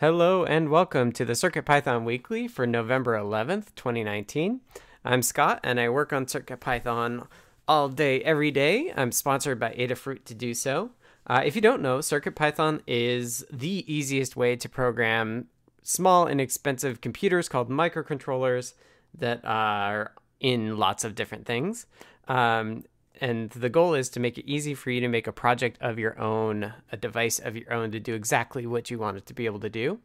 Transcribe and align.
Hello 0.00 0.44
and 0.44 0.68
welcome 0.68 1.10
to 1.12 1.24
the 1.24 1.32
CircuitPython 1.32 2.04
Weekly 2.04 2.46
for 2.48 2.66
November 2.66 3.16
11th, 3.16 3.74
2019. 3.76 4.60
I'm 5.06 5.22
Scott 5.22 5.58
and 5.64 5.80
I 5.80 5.88
work 5.88 6.12
on 6.12 6.26
CircuitPython 6.26 7.26
all 7.66 7.88
day, 7.88 8.20
every 8.20 8.50
day. 8.50 8.92
I'm 8.94 9.10
sponsored 9.10 9.58
by 9.58 9.70
Adafruit 9.72 10.26
to 10.26 10.34
do 10.34 10.52
so. 10.52 10.90
Uh, 11.26 11.40
if 11.46 11.54
you 11.56 11.62
don't 11.62 11.80
know, 11.80 12.00
CircuitPython 12.00 12.82
is 12.86 13.46
the 13.50 13.90
easiest 13.90 14.36
way 14.36 14.54
to 14.56 14.68
program 14.68 15.46
small, 15.82 16.26
inexpensive 16.26 17.00
computers 17.00 17.48
called 17.48 17.70
microcontrollers 17.70 18.74
that 19.16 19.40
are 19.44 20.12
in 20.40 20.76
lots 20.76 21.04
of 21.04 21.14
different 21.14 21.46
things. 21.46 21.86
Um, 22.28 22.84
and 23.20 23.50
the 23.50 23.68
goal 23.68 23.94
is 23.94 24.08
to 24.10 24.20
make 24.20 24.38
it 24.38 24.46
easy 24.46 24.74
for 24.74 24.90
you 24.90 25.00
to 25.00 25.08
make 25.08 25.26
a 25.26 25.32
project 25.32 25.78
of 25.80 25.98
your 25.98 26.18
own, 26.18 26.72
a 26.92 26.96
device 26.96 27.38
of 27.38 27.56
your 27.56 27.72
own 27.72 27.90
to 27.92 28.00
do 28.00 28.14
exactly 28.14 28.66
what 28.66 28.90
you 28.90 28.98
want 28.98 29.16
it 29.16 29.26
to 29.26 29.34
be 29.34 29.46
able 29.46 29.60
to 29.60 29.70
do. 29.70 29.98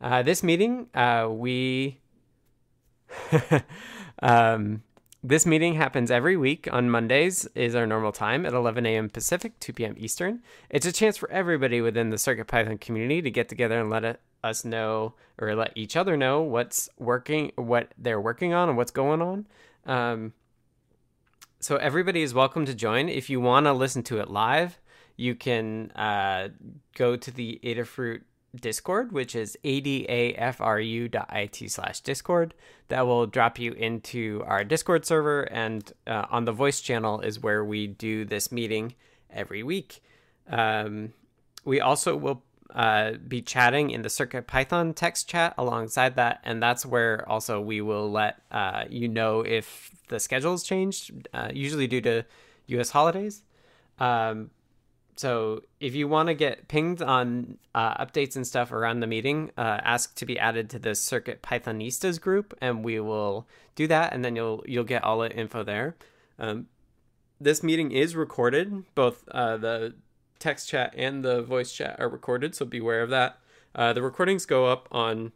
Uh, 0.00 0.22
this 0.22 0.42
meeting, 0.42 0.88
uh, 0.94 1.28
we. 1.30 1.98
um, 4.22 4.82
this 5.24 5.46
meeting 5.46 5.74
happens 5.74 6.10
every 6.10 6.36
week 6.36 6.68
on 6.72 6.90
Mondays 6.90 7.46
is 7.54 7.76
our 7.76 7.86
normal 7.86 8.10
time 8.10 8.44
at 8.44 8.54
11 8.54 8.84
a.m. 8.86 9.08
Pacific, 9.08 9.58
2 9.60 9.72
p.m. 9.72 9.94
Eastern. 9.96 10.42
It's 10.68 10.86
a 10.86 10.90
chance 10.90 11.16
for 11.16 11.30
everybody 11.30 11.80
within 11.80 12.10
the 12.10 12.16
CircuitPython 12.16 12.80
community 12.80 13.22
to 13.22 13.30
get 13.30 13.48
together 13.48 13.78
and 13.78 13.88
let 13.88 14.20
us 14.42 14.64
know 14.64 15.14
or 15.38 15.54
let 15.54 15.72
each 15.76 15.96
other 15.96 16.16
know 16.16 16.42
what's 16.42 16.88
working, 16.98 17.52
what 17.54 17.92
they're 17.96 18.20
working 18.20 18.52
on, 18.52 18.68
and 18.68 18.76
what's 18.76 18.90
going 18.90 19.22
on. 19.22 19.46
Um, 19.86 20.32
so 21.62 21.76
everybody 21.76 22.22
is 22.22 22.34
welcome 22.34 22.66
to 22.66 22.74
join. 22.74 23.08
If 23.08 23.30
you 23.30 23.40
want 23.40 23.66
to 23.66 23.72
listen 23.72 24.02
to 24.04 24.18
it 24.18 24.28
live, 24.28 24.80
you 25.16 25.36
can 25.36 25.92
uh, 25.92 26.48
go 26.96 27.14
to 27.14 27.30
the 27.30 27.60
Adafruit 27.62 28.22
Discord, 28.60 29.12
which 29.12 29.36
is 29.36 29.56
adafru.it 29.62 30.10
slash 31.70 32.00
Discord. 32.00 32.54
That 32.88 33.06
will 33.06 33.26
drop 33.28 33.60
you 33.60 33.74
into 33.74 34.42
our 34.44 34.64
Discord 34.64 35.06
server, 35.06 35.42
and 35.42 35.92
uh, 36.04 36.26
on 36.30 36.46
the 36.46 36.52
voice 36.52 36.80
channel 36.80 37.20
is 37.20 37.38
where 37.38 37.64
we 37.64 37.86
do 37.86 38.24
this 38.24 38.50
meeting 38.50 38.96
every 39.30 39.62
week. 39.62 40.02
Um, 40.50 41.12
we 41.64 41.80
also 41.80 42.16
will 42.16 42.42
uh, 42.74 43.12
be 43.28 43.42
chatting 43.42 43.90
in 43.90 44.02
the 44.02 44.10
Circuit 44.10 44.46
Python 44.46 44.94
text 44.94 45.28
chat 45.28 45.54
alongside 45.58 46.16
that, 46.16 46.40
and 46.44 46.62
that's 46.62 46.86
where 46.86 47.28
also 47.28 47.60
we 47.60 47.80
will 47.80 48.10
let 48.10 48.42
uh, 48.50 48.84
you 48.88 49.08
know 49.08 49.40
if 49.40 49.90
the 50.08 50.18
schedule's 50.18 50.62
changed, 50.62 51.28
uh, 51.34 51.50
usually 51.52 51.86
due 51.86 52.00
to 52.00 52.24
U.S. 52.68 52.90
holidays. 52.90 53.42
Um, 53.98 54.50
so 55.16 55.62
if 55.78 55.94
you 55.94 56.08
want 56.08 56.28
to 56.28 56.34
get 56.34 56.68
pinged 56.68 57.02
on 57.02 57.58
uh, 57.74 58.04
updates 58.04 58.34
and 58.34 58.46
stuff 58.46 58.72
around 58.72 59.00
the 59.00 59.06
meeting, 59.06 59.50
uh, 59.58 59.80
ask 59.84 60.14
to 60.16 60.26
be 60.26 60.38
added 60.38 60.70
to 60.70 60.78
the 60.78 60.94
Circuit 60.94 61.42
Pythonistas 61.42 62.20
group, 62.20 62.56
and 62.60 62.84
we 62.84 62.98
will 62.98 63.46
do 63.74 63.86
that, 63.86 64.12
and 64.12 64.24
then 64.24 64.36
you'll 64.36 64.64
you'll 64.66 64.84
get 64.84 65.04
all 65.04 65.20
the 65.20 65.30
info 65.30 65.62
there. 65.62 65.96
Um, 66.38 66.66
this 67.40 67.62
meeting 67.62 67.92
is 67.92 68.16
recorded. 68.16 68.84
Both 68.94 69.28
uh, 69.28 69.58
the 69.58 69.94
text 70.42 70.68
chat 70.68 70.92
and 70.96 71.24
the 71.24 71.42
voice 71.42 71.72
chat 71.72 71.96
are 71.98 72.08
recorded, 72.08 72.54
so 72.54 72.64
beware 72.64 73.02
of 73.02 73.10
that. 73.10 73.38
Uh, 73.74 73.92
the 73.92 74.02
recordings 74.02 74.44
go 74.44 74.66
up 74.66 74.88
on 74.90 75.32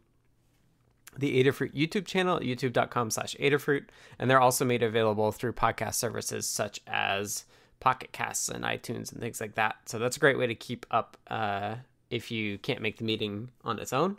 the 1.17 1.43
Adafruit 1.43 1.73
YouTube 1.73 2.05
channel 2.05 2.37
at 2.37 2.43
youtube.com 2.43 3.09
slash 3.09 3.35
Adafruit, 3.39 3.85
and 4.19 4.29
they're 4.29 4.41
also 4.41 4.65
made 4.65 4.83
available 4.83 5.31
through 5.31 5.53
podcast 5.53 5.95
services 5.95 6.45
such 6.45 6.81
as 6.85 7.45
Pocket 7.79 8.11
Casts 8.11 8.49
and 8.49 8.63
iTunes 8.63 9.11
and 9.11 9.21
things 9.21 9.39
like 9.39 9.55
that. 9.55 9.77
So 9.85 9.97
that's 9.97 10.17
a 10.17 10.19
great 10.19 10.37
way 10.37 10.47
to 10.47 10.55
keep 10.55 10.85
up 10.91 11.17
uh, 11.27 11.75
if 12.09 12.29
you 12.29 12.57
can't 12.57 12.81
make 12.81 12.97
the 12.97 13.03
meeting 13.03 13.49
on 13.63 13.79
its 13.79 13.93
own. 13.93 14.17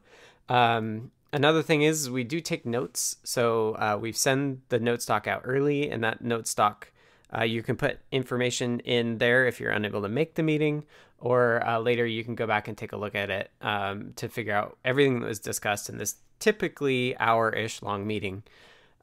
Um, 0.48 1.10
another 1.32 1.62
thing 1.62 1.82
is 1.82 2.10
we 2.10 2.24
do 2.24 2.40
take 2.40 2.64
notes. 2.64 3.16
So 3.24 3.74
uh, 3.74 3.98
we 4.00 4.12
send 4.12 4.62
the 4.70 4.80
note 4.80 5.02
stock 5.02 5.26
out 5.26 5.42
early, 5.44 5.90
and 5.90 6.02
that 6.02 6.22
note 6.22 6.48
stock 6.48 6.90
uh, 7.36 7.42
you 7.42 7.62
can 7.62 7.76
put 7.76 7.98
information 8.10 8.80
in 8.80 9.18
there 9.18 9.46
if 9.46 9.60
you're 9.60 9.70
unable 9.70 10.02
to 10.02 10.08
make 10.08 10.34
the 10.34 10.42
meeting, 10.42 10.84
or 11.18 11.66
uh, 11.66 11.78
later 11.78 12.06
you 12.06 12.24
can 12.24 12.34
go 12.34 12.46
back 12.46 12.68
and 12.68 12.76
take 12.76 12.92
a 12.92 12.96
look 12.96 13.14
at 13.14 13.30
it 13.30 13.50
um, 13.60 14.12
to 14.16 14.28
figure 14.28 14.54
out 14.54 14.78
everything 14.84 15.20
that 15.20 15.26
was 15.26 15.38
discussed 15.38 15.88
in 15.88 15.98
this 15.98 16.16
typically 16.38 17.16
hour 17.18 17.50
ish 17.50 17.82
long 17.82 18.06
meeting. 18.06 18.42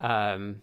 Um, 0.01 0.61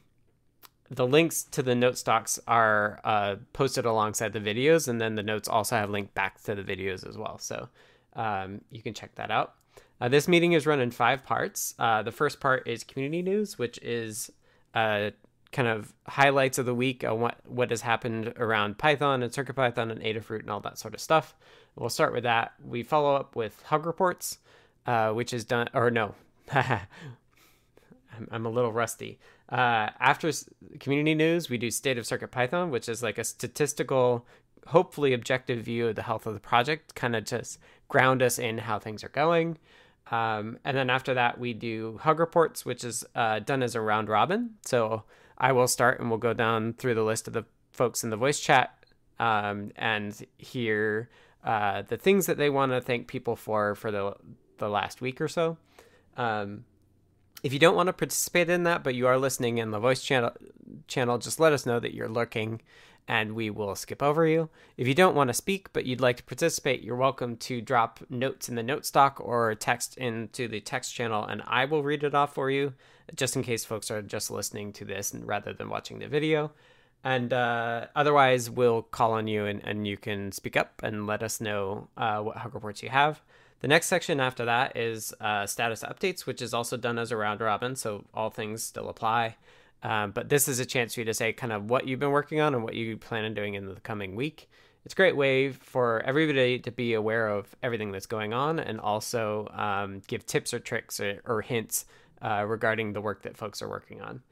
the 0.91 1.07
links 1.07 1.45
to 1.45 1.63
the 1.63 1.75
note 1.75 1.97
stocks 1.97 2.39
are 2.47 3.01
uh, 3.05 3.37
posted 3.53 3.87
alongside 3.87 4.33
the 4.33 4.41
videos, 4.41 4.89
and 4.89 5.01
then 5.01 5.15
the 5.15 5.23
notes 5.23 5.49
also 5.49 5.77
have 5.77 5.91
linked 5.91 6.15
back 6.15 6.43
to 6.43 6.55
the 6.55 6.63
videos 6.63 7.09
as 7.09 7.17
well. 7.17 7.39
So 7.39 7.69
um, 8.15 8.61
you 8.71 8.83
can 8.83 8.93
check 8.93 9.15
that 9.15 9.31
out. 9.31 9.55
Uh, 10.01 10.09
this 10.09 10.27
meeting 10.27 10.53
is 10.53 10.67
run 10.67 10.81
in 10.81 10.91
five 10.91 11.25
parts. 11.25 11.75
Uh, 11.79 12.03
the 12.03 12.11
first 12.11 12.41
part 12.41 12.67
is 12.67 12.85
community 12.85 13.23
news, 13.23 13.59
which 13.59 13.79
is 13.79 14.31
uh, 14.75 15.11
kind 15.53 15.69
of 15.69 15.93
highlights 16.09 16.59
of 16.59 16.67
the 16.67 16.75
week 16.75 17.05
on 17.05 17.21
what, 17.21 17.39
what 17.47 17.71
has 17.71 17.83
happened 17.83 18.33
around 18.37 18.79
Python 18.79 19.23
and 19.23 19.31
CircuitPython 19.31 19.91
and 19.91 20.01
Adafruit 20.01 20.41
and 20.41 20.51
all 20.51 20.61
that 20.61 20.79
sort 20.79 20.95
of 20.95 21.01
stuff. 21.01 21.37
We'll 21.77 21.91
start 21.91 22.13
with 22.13 22.25
that. 22.25 22.55
We 22.65 22.83
follow 22.83 23.15
up 23.15 23.37
with 23.37 23.63
Hug 23.65 23.87
Reports, 23.87 24.39
uh, 24.87 25.13
which 25.13 25.33
is 25.33 25.45
done, 25.45 25.69
or 25.75 25.91
no, 25.91 26.15
I'm, 26.53 26.81
I'm 28.31 28.47
a 28.47 28.51
little 28.51 28.73
rusty. 28.73 29.19
Uh, 29.49 29.91
after 30.01 30.31
community 30.81 31.15
news, 31.15 31.51
we 31.51 31.59
do 31.59 31.71
State 31.71 31.99
of 31.99 32.05
CircuitPython, 32.05 32.71
which 32.71 32.89
is 32.89 33.03
like 33.03 33.19
a 33.19 33.25
statistical, 33.25 34.27
hopefully 34.69 35.13
objective 35.13 35.63
view 35.63 35.89
of 35.89 35.97
the 35.97 36.03
health 36.03 36.27
of 36.27 36.33
the 36.33 36.41
project, 36.41 36.95
kind 36.95 37.15
of 37.15 37.25
just 37.25 37.59
ground 37.89 38.23
us 38.23 38.39
in 38.39 38.59
how 38.59 38.79
things 38.79 39.05
are 39.05 39.11
going. 39.11 39.59
Um, 40.11 40.59
and 40.65 40.77
then 40.77 40.91
after 40.91 41.15
that, 41.15 41.39
we 41.39 41.53
do 41.53 41.99
hug 42.03 42.19
reports, 42.19 42.65
which 42.65 42.85
is 42.85 43.05
uh, 43.15 43.41
done 43.41 43.63
as 43.63 43.75
a 43.75 43.81
round 43.81 44.09
robin. 44.09 44.55
So 44.65 45.05
I 45.43 45.51
will 45.53 45.67
start 45.67 45.99
and 45.99 46.09
we'll 46.09 46.21
go 46.21 46.33
down 46.33 46.73
through 46.75 46.95
the 46.95 47.03
list 47.03 47.27
of 47.27 47.35
the 47.35 47.45
folks 47.73 48.05
in 48.05 48.11
the 48.11 48.17
voice 48.17 48.39
chat 48.39 48.73
um, 49.19 49.73
and 49.75 50.15
hear 50.39 51.11
uh, 51.45 51.83
the 51.83 51.97
things 51.97 52.27
that 52.27 52.39
they 52.39 52.49
want 52.49 52.71
to 52.71 52.81
thank 52.81 53.09
people 53.09 53.35
for 53.35 53.75
for 53.75 53.91
the 53.91 54.15
the 54.59 54.69
last 54.69 55.01
week 55.01 55.21
or 55.21 55.27
so. 55.27 55.59
Um, 56.17 56.65
if 57.43 57.53
you 57.53 57.59
don't 57.59 57.75
want 57.75 57.89
to 57.89 57.93
participate 57.93 58.49
in 58.49 58.63
that, 58.63 58.85
but 58.85 58.95
you 58.95 59.09
are 59.09 59.19
listening 59.19 59.59
in 59.59 59.73
the 59.73 59.81
voice 59.81 60.01
channel, 60.01 60.31
channel, 60.87 61.19
just 61.19 61.41
let 61.41 61.53
us 61.53 61.67
know 61.67 61.81
that 61.81 61.93
you're 61.93 62.09
lurking, 62.09 62.61
and 63.09 63.35
we 63.35 63.51
will 63.51 63.75
skip 63.75 64.03
over 64.03 64.27
you. 64.27 64.49
If 64.77 64.87
you 64.87 64.95
don't 64.95 65.15
want 65.15 65.29
to 65.29 65.35
speak, 65.35 65.73
but 65.73 65.87
you'd 65.87 66.01
like 66.01 66.17
to 66.19 66.23
participate, 66.25 66.83
you're 66.83 66.97
welcome 66.97 67.37
to 67.39 67.61
drop 67.61 68.01
notes 68.09 68.49
in 68.49 68.55
the 68.55 68.63
note 68.63 68.87
stock 68.87 69.21
or 69.21 69.55
text 69.55 69.97
into 69.97 70.49
the 70.49 70.61
text 70.61 70.95
channel, 70.95 71.25
and 71.25 71.43
I 71.47 71.65
will 71.65 71.83
read 71.83 72.05
it 72.05 72.15
off 72.15 72.35
for 72.35 72.51
you, 72.51 72.75
just 73.15 73.37
in 73.37 73.43
case 73.43 73.65
folks 73.65 73.91
are 73.91 74.03
just 74.03 74.31
listening 74.31 74.73
to 74.75 74.85
this 74.85 75.15
rather 75.15 75.53
than 75.53 75.69
watching 75.69 75.99
the 75.99 76.09
video. 76.09 76.53
And 77.05 77.33
uh, 77.33 77.87
otherwise, 77.97 78.49
we'll 78.49 78.83
call 78.83 79.13
on 79.13 79.27
you, 79.27 79.47
and, 79.47 79.61
and 79.65 79.87
you 79.87 79.97
can 79.97 80.31
speak 80.31 80.57
up 80.57 80.81
and 80.85 81.07
let 81.07 81.23
us 81.23 81.41
know 81.41 81.89
uh, 81.97 82.21
what 82.21 82.37
hug 82.37 82.55
reports 82.55 82.83
you 82.83 82.91
have. 82.91 83.21
The 83.61 83.69
next 83.69 83.87
section 83.87 84.21
after 84.21 84.45
that 84.45 84.77
is 84.77 85.13
uh, 85.21 85.47
status 85.47 85.83
updates, 85.83 86.27
which 86.27 86.43
is 86.43 86.55
also 86.55 86.77
done 86.77 86.99
as 86.99 87.11
a 87.11 87.17
round 87.17 87.41
robin, 87.41 87.77
so 87.77 88.05
all 88.15 88.31
things 88.31 88.63
still 88.63 88.89
apply. 88.89 89.37
Um, 89.83 90.13
but 90.13 90.29
this 90.29 90.49
is 90.49 90.61
a 90.61 90.67
chance 90.67 90.95
for 90.95 91.01
you 91.01 91.07
to 91.07 91.15
say 91.15 91.33
kind 91.33 91.53
of 91.53 91.69
what 91.69 91.89
you've 91.89 92.01
been 92.01 92.11
working 92.11 92.41
on 92.41 92.55
and 92.55 92.63
what 92.63 92.75
you 92.75 92.97
plan 92.97 93.25
on 93.25 93.35
doing 93.35 93.55
in 93.55 93.67
the 93.67 93.81
coming 93.81 94.15
week. 94.15 94.49
It's 94.85 94.95
a 94.95 94.97
great 94.97 95.17
way 95.17 95.51
for 95.51 96.03
everybody 96.03 96.59
to 96.61 96.71
be 96.71 96.95
aware 96.95 97.29
of 97.29 97.55
everything 97.63 97.93
that's 97.93 98.07
going 98.07 98.33
on 98.33 98.59
and 98.59 98.81
also 98.81 99.49
um, 99.53 100.03
give 100.07 100.27
tips 100.27 100.53
or 100.53 100.59
tricks 100.59 100.99
or, 100.99 101.23
or 101.25 101.43
hints 101.43 101.87
uh, 102.21 102.45
regarding 102.47 102.93
the 102.93 103.01
work 103.01 103.23
that 103.23 103.37
folks 103.37 103.63
are 103.63 103.69
working 103.69 104.01
on. 104.01 104.23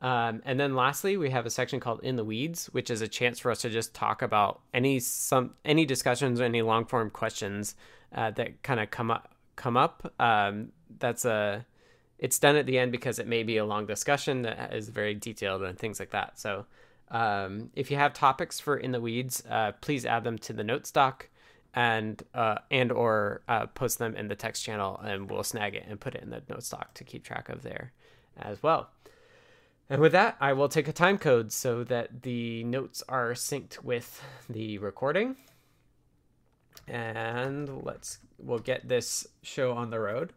Um, 0.00 0.42
and 0.44 0.60
then 0.60 0.74
lastly, 0.74 1.16
we 1.16 1.30
have 1.30 1.44
a 1.44 1.50
section 1.50 1.80
called 1.80 2.00
"In 2.04 2.16
the 2.16 2.24
Weeds," 2.24 2.66
which 2.66 2.88
is 2.88 3.02
a 3.02 3.08
chance 3.08 3.38
for 3.38 3.50
us 3.50 3.62
to 3.62 3.70
just 3.70 3.94
talk 3.94 4.22
about 4.22 4.60
any 4.72 5.00
some 5.00 5.54
any 5.64 5.84
discussions 5.84 6.40
or 6.40 6.44
any 6.44 6.62
long 6.62 6.84
form 6.84 7.10
questions 7.10 7.74
uh, 8.14 8.30
that 8.32 8.62
kind 8.62 8.78
of 8.78 8.90
come 8.90 9.10
up 9.10 9.34
come 9.56 9.76
up. 9.76 10.12
Um, 10.20 10.68
that's 11.00 11.24
a 11.24 11.66
it's 12.18 12.38
done 12.38 12.56
at 12.56 12.66
the 12.66 12.78
end 12.78 12.92
because 12.92 13.18
it 13.18 13.26
may 13.26 13.42
be 13.42 13.56
a 13.56 13.64
long 13.64 13.86
discussion 13.86 14.42
that 14.42 14.74
is 14.74 14.88
very 14.88 15.14
detailed 15.14 15.62
and 15.62 15.78
things 15.78 16.00
like 16.00 16.10
that. 16.10 16.38
So 16.38 16.66
um, 17.10 17.70
if 17.74 17.90
you 17.90 17.96
have 17.96 18.12
topics 18.12 18.60
for 18.60 18.76
in 18.76 18.92
the 18.92 19.00
weeds, 19.00 19.42
uh, 19.48 19.72
please 19.80 20.04
add 20.04 20.24
them 20.24 20.38
to 20.38 20.52
the 20.52 20.64
note 20.64 20.86
stock 20.86 21.28
and 21.74 22.22
uh, 22.34 22.56
and 22.70 22.90
or 22.90 23.42
uh, 23.48 23.66
post 23.66 23.98
them 23.98 24.16
in 24.16 24.28
the 24.28 24.34
text 24.34 24.64
channel, 24.64 24.98
and 25.04 25.30
we'll 25.30 25.44
snag 25.44 25.74
it 25.74 25.84
and 25.88 26.00
put 26.00 26.14
it 26.14 26.22
in 26.22 26.30
the 26.30 26.42
note 26.48 26.64
stock 26.64 26.94
to 26.94 27.04
keep 27.04 27.24
track 27.24 27.48
of 27.48 27.62
there 27.62 27.92
as 28.36 28.62
well. 28.62 28.90
And 29.90 30.00
with 30.00 30.12
that, 30.12 30.36
I 30.40 30.52
will 30.52 30.68
take 30.68 30.88
a 30.88 30.92
time 30.92 31.18
code 31.18 31.52
so 31.52 31.82
that 31.84 32.22
the 32.22 32.62
notes 32.64 33.02
are 33.08 33.32
synced 33.32 33.82
with 33.82 34.22
the 34.48 34.78
recording 34.78 35.36
and 36.88 37.82
let's 37.84 38.18
we'll 38.38 38.58
get 38.58 38.88
this 38.88 39.26
show 39.42 39.72
on 39.72 39.90
the 39.90 40.00
road. 40.00 40.32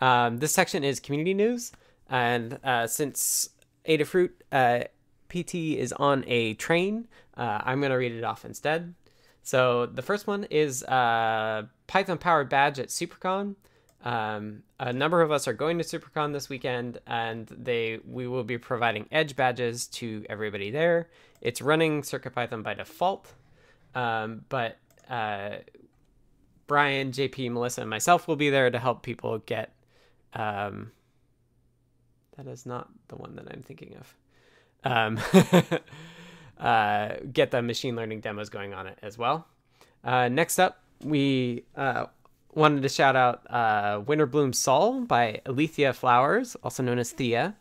Um, 0.00 0.38
this 0.38 0.52
section 0.52 0.84
is 0.84 1.00
community 1.00 1.34
news, 1.34 1.72
and 2.08 2.58
uh, 2.64 2.86
since 2.86 3.50
Adafruit 3.88 4.30
uh, 4.52 4.84
PT 5.28 5.54
is 5.78 5.92
on 5.92 6.24
a 6.26 6.54
train, 6.54 7.08
uh, 7.36 7.60
I'm 7.64 7.80
going 7.80 7.90
to 7.90 7.96
read 7.96 8.12
it 8.12 8.24
off 8.24 8.44
instead. 8.44 8.94
So 9.42 9.86
the 9.86 10.02
first 10.02 10.26
one 10.26 10.44
is 10.44 10.82
uh, 10.84 11.64
Python 11.86 12.18
powered 12.18 12.48
badge 12.48 12.78
at 12.78 12.88
SuperCon. 12.88 13.56
Um, 14.02 14.62
a 14.78 14.92
number 14.92 15.22
of 15.22 15.30
us 15.30 15.46
are 15.48 15.52
going 15.52 15.78
to 15.78 15.84
SuperCon 15.84 16.32
this 16.32 16.48
weekend, 16.48 16.98
and 17.06 17.46
they 17.48 18.00
we 18.06 18.26
will 18.26 18.44
be 18.44 18.58
providing 18.58 19.06
Edge 19.12 19.36
badges 19.36 19.86
to 19.88 20.24
everybody 20.28 20.70
there. 20.70 21.08
It's 21.40 21.60
running 21.60 22.02
CircuitPython 22.02 22.62
by 22.62 22.74
default, 22.74 23.32
um, 23.94 24.44
but 24.48 24.78
uh, 25.10 25.56
Brian, 26.66 27.12
JP, 27.12 27.52
Melissa, 27.52 27.82
and 27.82 27.90
myself 27.90 28.26
will 28.26 28.36
be 28.36 28.50
there 28.50 28.70
to 28.70 28.78
help 28.78 29.02
people 29.02 29.38
get. 29.38 29.73
Um, 30.34 30.92
that 32.36 32.46
is 32.46 32.66
not 32.66 32.88
the 33.08 33.16
one 33.16 33.36
that 33.36 33.46
I'm 33.52 33.62
thinking 33.62 33.96
of. 33.96 34.14
Um, 34.84 35.20
uh, 36.58 37.14
get 37.32 37.50
the 37.50 37.62
machine 37.62 37.96
learning 37.96 38.20
demos 38.20 38.48
going 38.48 38.74
on 38.74 38.86
it 38.86 38.98
as 39.02 39.16
well. 39.16 39.46
Uh, 40.02 40.28
next 40.28 40.58
up, 40.58 40.82
we 41.02 41.64
uh, 41.76 42.06
wanted 42.54 42.82
to 42.82 42.88
shout 42.88 43.16
out 43.16 43.50
uh, 43.50 44.00
Winter 44.04 44.26
Bloom 44.26 44.52
Sol 44.52 45.00
by 45.02 45.40
Alethea 45.46 45.92
Flowers, 45.92 46.56
also 46.62 46.82
known 46.82 46.98
as 46.98 47.12
Thea, 47.12 47.54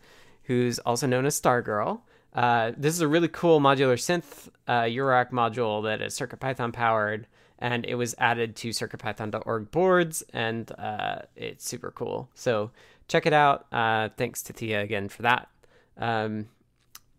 who's 0.44 0.80
also 0.80 1.08
known 1.08 1.26
as 1.26 1.40
Stargirl. 1.40 2.02
Uh, 2.34 2.72
this 2.76 2.94
is 2.94 3.02
a 3.02 3.08
really 3.08 3.28
cool 3.28 3.60
modular 3.60 3.96
synth 3.96 4.50
uh, 4.68 4.82
Eurorack 4.82 5.32
module 5.32 5.84
that 5.84 6.02
is 6.02 6.18
CircuitPython 6.18 6.74
powered, 6.74 7.28
and 7.64 7.84
it 7.86 7.96
was 7.96 8.14
added 8.20 8.56
to 8.58 8.70
CircuitPython.org 8.70 9.72
boards, 9.72 10.24
and 10.34 10.72
uh, 10.78 11.24
it's 11.36 11.68
super 11.68 11.90
cool. 11.90 12.30
So 12.36 12.70
check 13.08 13.26
it 13.26 13.34
out. 13.34 13.66
Uh, 13.72 14.10
thanks 14.18 14.44
to 14.44 14.54
Thea 14.54 14.82
again 14.82 15.10
for 15.10 15.24
that. 15.24 15.50
Um, 15.98 16.50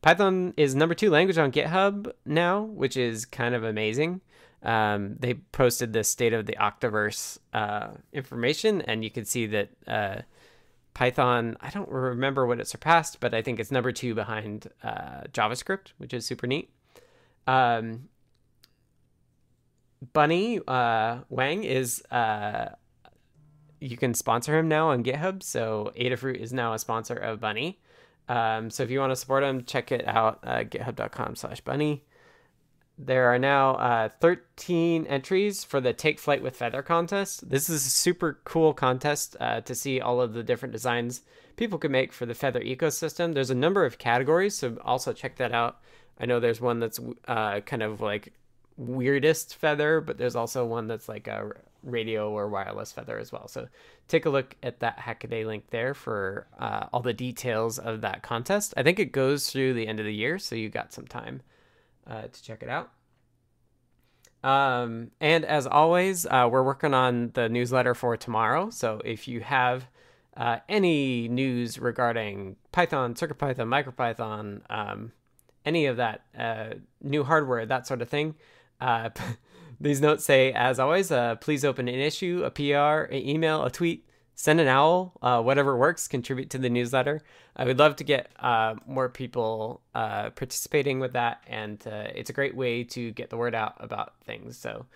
Python 0.03 0.55
is 0.57 0.77
number 0.77 0.95
two 0.95 1.11
language 1.11 1.39
on 1.39 1.51
GitHub 1.51 2.13
now, 2.25 2.61
which 2.63 2.97
is 2.97 3.25
kind 3.25 3.57
of 3.57 3.65
amazing 3.65 4.21
um, 4.65 5.17
they 5.21 5.35
posted 5.35 5.93
the 5.93 6.03
state 6.03 6.33
of 6.33 6.47
the 6.47 6.57
Octoverse 6.59 7.39
uh, 7.53 7.89
information, 8.13 8.81
and 8.81 9.05
you 9.05 9.11
can 9.11 9.27
see 9.27 9.47
that 9.47 9.69
uh, 9.87 10.23
Python, 10.95 11.57
I 11.61 11.69
don't 11.69 11.89
remember 11.89 12.47
what 12.47 12.61
it 12.61 12.67
surpassed, 12.67 13.21
but 13.21 13.35
I 13.35 13.43
think 13.43 13.61
it's 13.61 13.71
number 13.71 13.93
two 13.93 14.15
behind 14.15 14.69
uh, 14.83 15.25
JavaScript, 15.33 15.93
which 15.99 16.15
is 16.15 16.25
super 16.25 16.47
neat. 16.47 16.71
Um, 17.47 18.09
Bunnie 20.13 20.61
uh, 20.67 21.19
Huang 21.29 21.65
is, 21.65 22.03
uh, 22.11 22.71
you 23.81 23.97
can 23.97 24.15
sponsor 24.15 24.59
him 24.59 24.69
now 24.69 24.91
on 24.91 25.05
GitHub. 25.05 25.43
So 25.43 25.93
Adafruit 25.99 26.37
is 26.37 26.53
now 26.53 26.75
a 26.75 26.79
sponsor 26.79 27.15
of 27.15 27.41
Bunnie. 27.41 27.79
Um, 28.29 28.71
so 28.71 28.83
if 28.83 28.91
you 28.91 29.01
want 29.01 29.13
to 29.13 29.17
support 29.17 29.45
him, 29.45 29.65
check 29.65 29.93
it 29.93 30.07
out, 30.07 30.41
uh, 30.43 30.65
github.com 30.65 31.37
slash 31.37 31.61
bunnie. 31.61 32.05
There 32.97 33.27
are 33.27 33.39
now 33.39 33.75
uh, 33.75 34.09
13 34.21 35.07
entries 35.07 35.65
for 35.65 35.81
the 35.81 35.93
Take 35.93 36.19
Flight 36.19 36.43
with 36.43 36.57
Feather 36.57 36.83
contest. 36.83 37.51
This 37.51 37.69
is 37.69 37.85
a 37.85 37.91
super 37.91 38.41
cool 38.45 38.73
contest 38.73 39.37
uh, 39.41 39.61
to 39.63 39.75
see 39.75 40.01
all 40.01 40.21
of 40.21 40.33
the 40.33 40.45
different 40.45 40.73
designs 40.73 41.23
people 41.57 41.79
can 41.79 41.93
make 41.93 42.13
for 42.13 42.25
the 42.25 42.35
Feather 42.35 42.61
ecosystem. 42.61 43.35
There's 43.35 43.51
a 43.51 43.55
number 43.55 43.85
of 43.85 43.99
categories, 43.99 44.57
so 44.57 44.79
also 44.85 45.13
check 45.13 45.37
that 45.37 45.53
out. 45.53 45.81
I 46.19 46.27
know 46.27 46.39
there's 46.39 46.61
one 46.61 46.79
that's 46.79 47.01
uh, 47.27 47.61
kind 47.61 47.83
of 47.83 48.01
like 48.01 48.33
weirdest 48.77 49.57
feather, 49.57 50.01
but 50.01 50.19
there's 50.19 50.37
also 50.37 50.65
one 50.65 50.87
that's 50.87 51.09
like 51.09 51.27
a 51.29 51.53
radio 51.83 52.31
or 52.31 52.49
wireless 52.49 52.93
feather 52.93 53.19
as 53.19 53.31
well. 53.31 53.47
So 53.49 53.69
take 54.09 54.27
a 54.27 54.31
look 54.31 54.57
at 54.63 54.81
that 54.81 54.99
Hackaday 54.99 55.47
link 55.47 55.71
there 55.71 55.95
for 55.95 56.47
uh, 56.59 56.87
all 56.93 57.03
the 57.03 57.13
details 57.13 57.79
of 57.79 58.01
that 58.01 58.23
contest. 58.23 58.75
I 58.77 58.83
think 58.83 58.99
it 58.99 59.13
goes 59.13 59.49
through 59.49 59.75
the 59.75 59.87
end 59.87 60.01
of 60.01 60.07
the 60.07 60.15
year, 60.15 60.39
so 60.39 60.55
you 60.55 60.69
got 60.69 60.93
some 60.93 61.07
time 61.07 61.43
uh, 62.07 62.23
to 62.23 62.43
check 62.43 62.63
it 62.63 62.69
out. 62.69 62.91
Um, 64.43 65.11
and 65.21 65.45
as 65.45 65.67
always, 65.67 66.27
uh, 66.27 66.49
we're 66.51 66.63
working 66.63 66.93
on 66.93 67.31
the 67.33 67.49
newsletter 67.49 67.95
for 67.95 68.17
tomorrow. 68.17 68.69
So 68.71 69.01
if 69.05 69.27
you 69.27 69.41
have 69.41 69.87
uh, 70.37 70.59
any 70.69 71.29
news 71.29 71.79
regarding 71.79 72.57
Python, 72.73 73.15
CircuitPython, 73.15 73.69
MicroPython, 73.69 74.61
um, 74.69 75.13
any 75.65 75.87
of 75.87 75.97
that 75.97 76.25
uh, 76.39 76.75
new 77.01 77.25
hardware, 77.25 77.65
that 77.65 77.87
sort 77.87 78.03
of 78.03 78.11
thing, 78.11 78.35
uh, 78.81 79.11
these 79.81 80.01
notes 80.01 80.25
say, 80.25 80.53
as 80.53 80.79
always, 80.79 81.11
uh, 81.11 81.37
please 81.37 81.65
open 81.65 81.89
an 81.89 81.95
issue, 81.95 82.43
a 82.45 82.51
PR, 82.51 83.13
an 83.13 83.29
email, 83.29 83.65
a 83.65 83.71
tweet, 83.71 84.07
send 84.35 84.61
an 84.61 84.67
owl, 84.67 85.13
uh, 85.23 85.41
whatever 85.43 85.77
works, 85.77 86.09
contribute 86.09 86.51
to 86.51 86.59
the 86.59 86.71
newsletter. 86.71 87.23
I 87.57 87.65
would 87.65 87.79
love 87.79 87.97
to 87.97 88.05
get 88.05 88.31
uh, 88.41 88.75
more 88.87 89.09
people 89.09 89.81
uh, 89.95 90.31
participating 90.31 91.01
with 91.01 91.13
that, 91.13 91.43
and 91.47 91.85
uh, 91.87 92.09
it's 92.15 92.31
a 92.31 92.33
great 92.33 92.57
way 92.57 92.85
to 92.85 93.13
get 93.13 93.31
the 93.31 93.37
word 93.37 93.55
out 93.55 93.75
about 93.79 94.15
things. 94.25 94.59
So, 94.59 94.87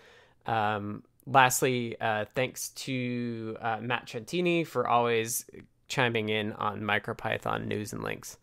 um, 0.47 1.05
lastly, 1.27 1.97
thanks 2.35 2.71
to 2.71 3.57
Matt 3.81 4.07
Trentini 4.07 4.67
for 4.67 4.89
always 4.89 5.45
chiming 5.87 6.29
in 6.29 6.53
on 6.55 6.81
MicroPython 6.81 7.67
news 7.67 7.93
and 7.93 8.03
links 8.03 8.39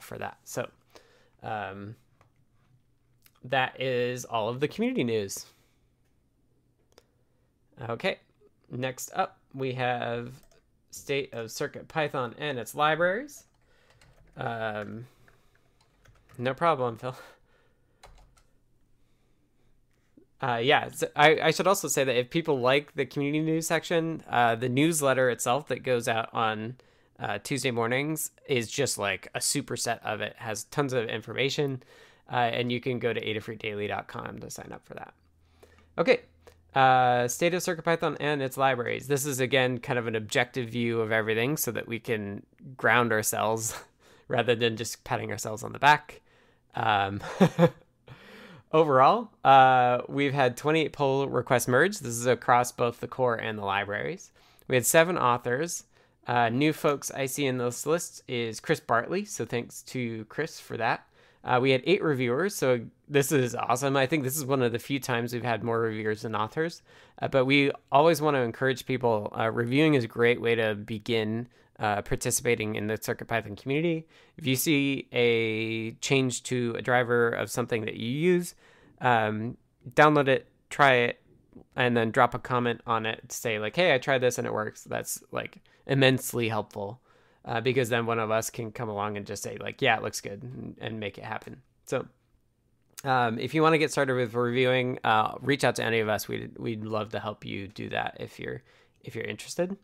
for 0.00 0.18
that. 0.18 0.38
So, 0.44 0.68
um, 1.42 1.94
that 3.44 3.80
is 3.80 4.24
all 4.24 4.48
of 4.48 4.60
the 4.60 4.68
community 4.68 5.04
news. 5.04 5.46
Okay, 7.88 8.18
next 8.70 9.10
up 9.14 9.38
we 9.54 9.72
have 9.72 10.32
state 10.90 11.32
of 11.32 11.50
Circuit 11.50 11.88
Python 11.88 12.34
and 12.38 12.58
its 12.58 12.74
libraries. 12.74 13.44
Um, 14.36 15.06
no 16.38 16.54
problem, 16.54 16.96
Phil. 16.98 17.16
Uh, 20.38 20.60
yeah, 20.62 20.90
so 20.90 21.08
I, 21.16 21.40
I 21.40 21.50
should 21.50 21.66
also 21.66 21.88
say 21.88 22.04
that 22.04 22.14
if 22.14 22.28
people 22.28 22.60
like 22.60 22.94
the 22.94 23.06
community 23.06 23.42
news 23.42 23.66
section, 23.66 24.22
uh, 24.28 24.54
the 24.54 24.68
newsletter 24.68 25.30
itself 25.30 25.68
that 25.68 25.82
goes 25.82 26.08
out 26.08 26.28
on 26.34 26.76
uh, 27.18 27.38
Tuesday 27.42 27.70
mornings 27.70 28.32
is 28.46 28.70
just 28.70 28.98
like 28.98 29.28
a 29.34 29.38
superset 29.38 29.98
of 30.04 30.20
it. 30.20 30.36
Has 30.36 30.64
tons 30.64 30.92
of 30.92 31.08
information, 31.08 31.82
uh, 32.30 32.36
and 32.36 32.72
you 32.72 32.80
can 32.80 32.98
go 32.98 33.12
to 33.12 33.20
adafruitdaily.com 33.20 34.40
to 34.40 34.50
sign 34.50 34.72
up 34.72 34.86
for 34.86 34.94
that. 34.94 35.14
Okay, 35.98 36.20
uh, 36.76 37.26
state 37.26 37.54
of 37.54 37.62
CircuitPython 37.62 38.18
and 38.20 38.42
its 38.42 38.58
libraries. 38.58 39.08
This 39.08 39.24
is 39.24 39.40
again 39.40 39.78
kind 39.78 39.98
of 39.98 40.06
an 40.06 40.14
objective 40.14 40.68
view 40.68 41.00
of 41.00 41.10
everything 41.10 41.56
so 41.56 41.70
that 41.72 41.88
we 41.88 41.98
can 41.98 42.44
ground 42.76 43.12
ourselves 43.12 43.74
rather 44.28 44.54
than 44.54 44.76
just 44.76 45.02
patting 45.02 45.30
ourselves 45.30 45.62
on 45.62 45.72
the 45.72 45.78
back. 45.78 46.20
Um, 46.74 47.22
overall, 48.72 49.30
uh, 49.42 50.02
we've 50.08 50.34
had 50.34 50.58
28 50.58 50.92
pull 50.92 51.28
requests 51.28 51.66
merged. 51.66 52.02
This 52.02 52.14
is 52.14 52.26
across 52.26 52.72
both 52.72 53.00
the 53.00 53.08
core 53.08 53.36
and 53.36 53.58
the 53.58 53.64
libraries. 53.64 54.32
We 54.68 54.76
had 54.76 54.84
seven 54.84 55.16
authors. 55.16 55.84
Uh, 56.26 56.50
new 56.50 56.72
folks 56.72 57.10
I 57.12 57.26
see 57.26 57.46
in 57.46 57.56
this 57.56 57.86
list 57.86 58.22
is 58.28 58.60
Chris 58.60 58.80
Bartley, 58.80 59.24
so 59.24 59.46
thanks 59.46 59.80
to 59.82 60.26
Chris 60.26 60.60
for 60.60 60.76
that. 60.76 61.06
Uh, 61.46 61.60
we 61.60 61.70
had 61.70 61.80
eight 61.86 62.02
reviewers, 62.02 62.56
so 62.56 62.80
this 63.08 63.30
is 63.30 63.54
awesome. 63.54 63.96
I 63.96 64.06
think 64.06 64.24
this 64.24 64.36
is 64.36 64.44
one 64.44 64.62
of 64.62 64.72
the 64.72 64.80
few 64.80 64.98
times 64.98 65.32
we've 65.32 65.44
had 65.44 65.62
more 65.62 65.80
reviewers 65.80 66.22
than 66.22 66.34
authors. 66.34 66.82
Uh, 67.22 67.28
but 67.28 67.44
we 67.44 67.70
always 67.92 68.20
want 68.20 68.34
to 68.34 68.40
encourage 68.40 68.84
people. 68.84 69.32
Uh, 69.38 69.50
reviewing 69.52 69.94
is 69.94 70.02
a 70.02 70.08
great 70.08 70.40
way 70.40 70.56
to 70.56 70.74
begin 70.74 71.46
uh, 71.78 72.02
participating 72.02 72.74
in 72.74 72.88
the 72.88 72.98
CircuitPython 72.98 73.56
community. 73.60 74.08
If 74.36 74.46
you 74.46 74.56
see 74.56 75.06
a 75.12 75.92
change 76.00 76.42
to 76.44 76.74
a 76.76 76.82
driver 76.82 77.28
of 77.28 77.48
something 77.48 77.84
that 77.84 77.94
you 77.94 78.10
use, 78.10 78.56
um, 79.00 79.56
download 79.94 80.26
it, 80.26 80.48
try 80.68 80.94
it, 80.94 81.20
and 81.76 81.96
then 81.96 82.10
drop 82.10 82.34
a 82.34 82.40
comment 82.40 82.80
on 82.88 83.06
it 83.06 83.28
to 83.28 83.36
say 83.36 83.60
like, 83.60 83.76
"Hey, 83.76 83.94
I 83.94 83.98
tried 83.98 84.18
this 84.18 84.38
and 84.38 84.46
it 84.46 84.52
works." 84.52 84.82
That's 84.82 85.22
like 85.30 85.58
immensely 85.86 86.48
helpful 86.48 87.00
uh, 87.46 87.60
because 87.60 87.88
then 87.88 88.06
one 88.06 88.18
of 88.18 88.30
us 88.30 88.50
can 88.50 88.72
come 88.72 88.88
along 88.88 89.16
and 89.16 89.26
just 89.26 89.42
say 89.42 89.56
like, 89.60 89.80
yeah, 89.80 89.96
it 89.96 90.02
looks 90.02 90.20
good 90.20 90.42
and, 90.42 90.76
and 90.80 91.00
make 91.00 91.16
it 91.16 91.24
happen. 91.24 91.62
So 91.86 92.06
um, 93.04 93.38
if 93.38 93.54
you 93.54 93.62
want 93.62 93.74
to 93.74 93.78
get 93.78 93.92
started 93.92 94.14
with 94.14 94.34
reviewing, 94.34 94.98
uh, 95.04 95.34
reach 95.40 95.64
out 95.64 95.76
to 95.76 95.84
any 95.84 96.00
of 96.00 96.08
us. 96.08 96.28
We'd 96.28 96.58
we'd 96.58 96.84
love 96.84 97.10
to 97.10 97.20
help 97.20 97.44
you 97.44 97.68
do 97.68 97.88
that 97.90 98.16
if 98.20 98.40
you're 98.40 98.62
if 99.02 99.14
you're 99.14 99.24
interested. 99.24 99.76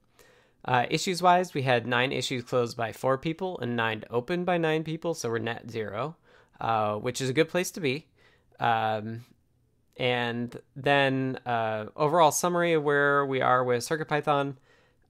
Uh, 0.65 0.87
issues 0.91 1.21
wise, 1.23 1.55
we 1.55 1.63
had 1.63 1.87
nine 1.87 2.13
issues 2.13 2.45
closed 2.45 2.77
by 2.77 2.93
four 2.93 3.19
people 3.19 3.59
and 3.59 3.77
nine 3.77 4.05
opened 4.11 4.47
by 4.47 4.59
nine 4.59 4.85
people, 4.85 5.13
so 5.13 5.29
we're 5.29 5.39
net 5.39 5.71
zero, 5.71 6.17
uh, 6.61 6.95
which 6.95 7.21
is 7.21 7.29
a 7.29 7.33
good 7.33 7.49
place 7.49 7.71
to 7.73 7.81
be. 7.81 8.07
Um, 8.61 9.25
and 9.97 10.57
then 10.77 11.39
uh, 11.45 11.87
overall 11.97 12.31
summary 12.31 12.75
of 12.75 12.83
where 12.85 13.27
we 13.27 13.41
are 13.41 13.65
with 13.65 13.83
CircuitPython 13.83 14.55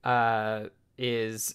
uh, 0.05 0.65
is 0.97 1.55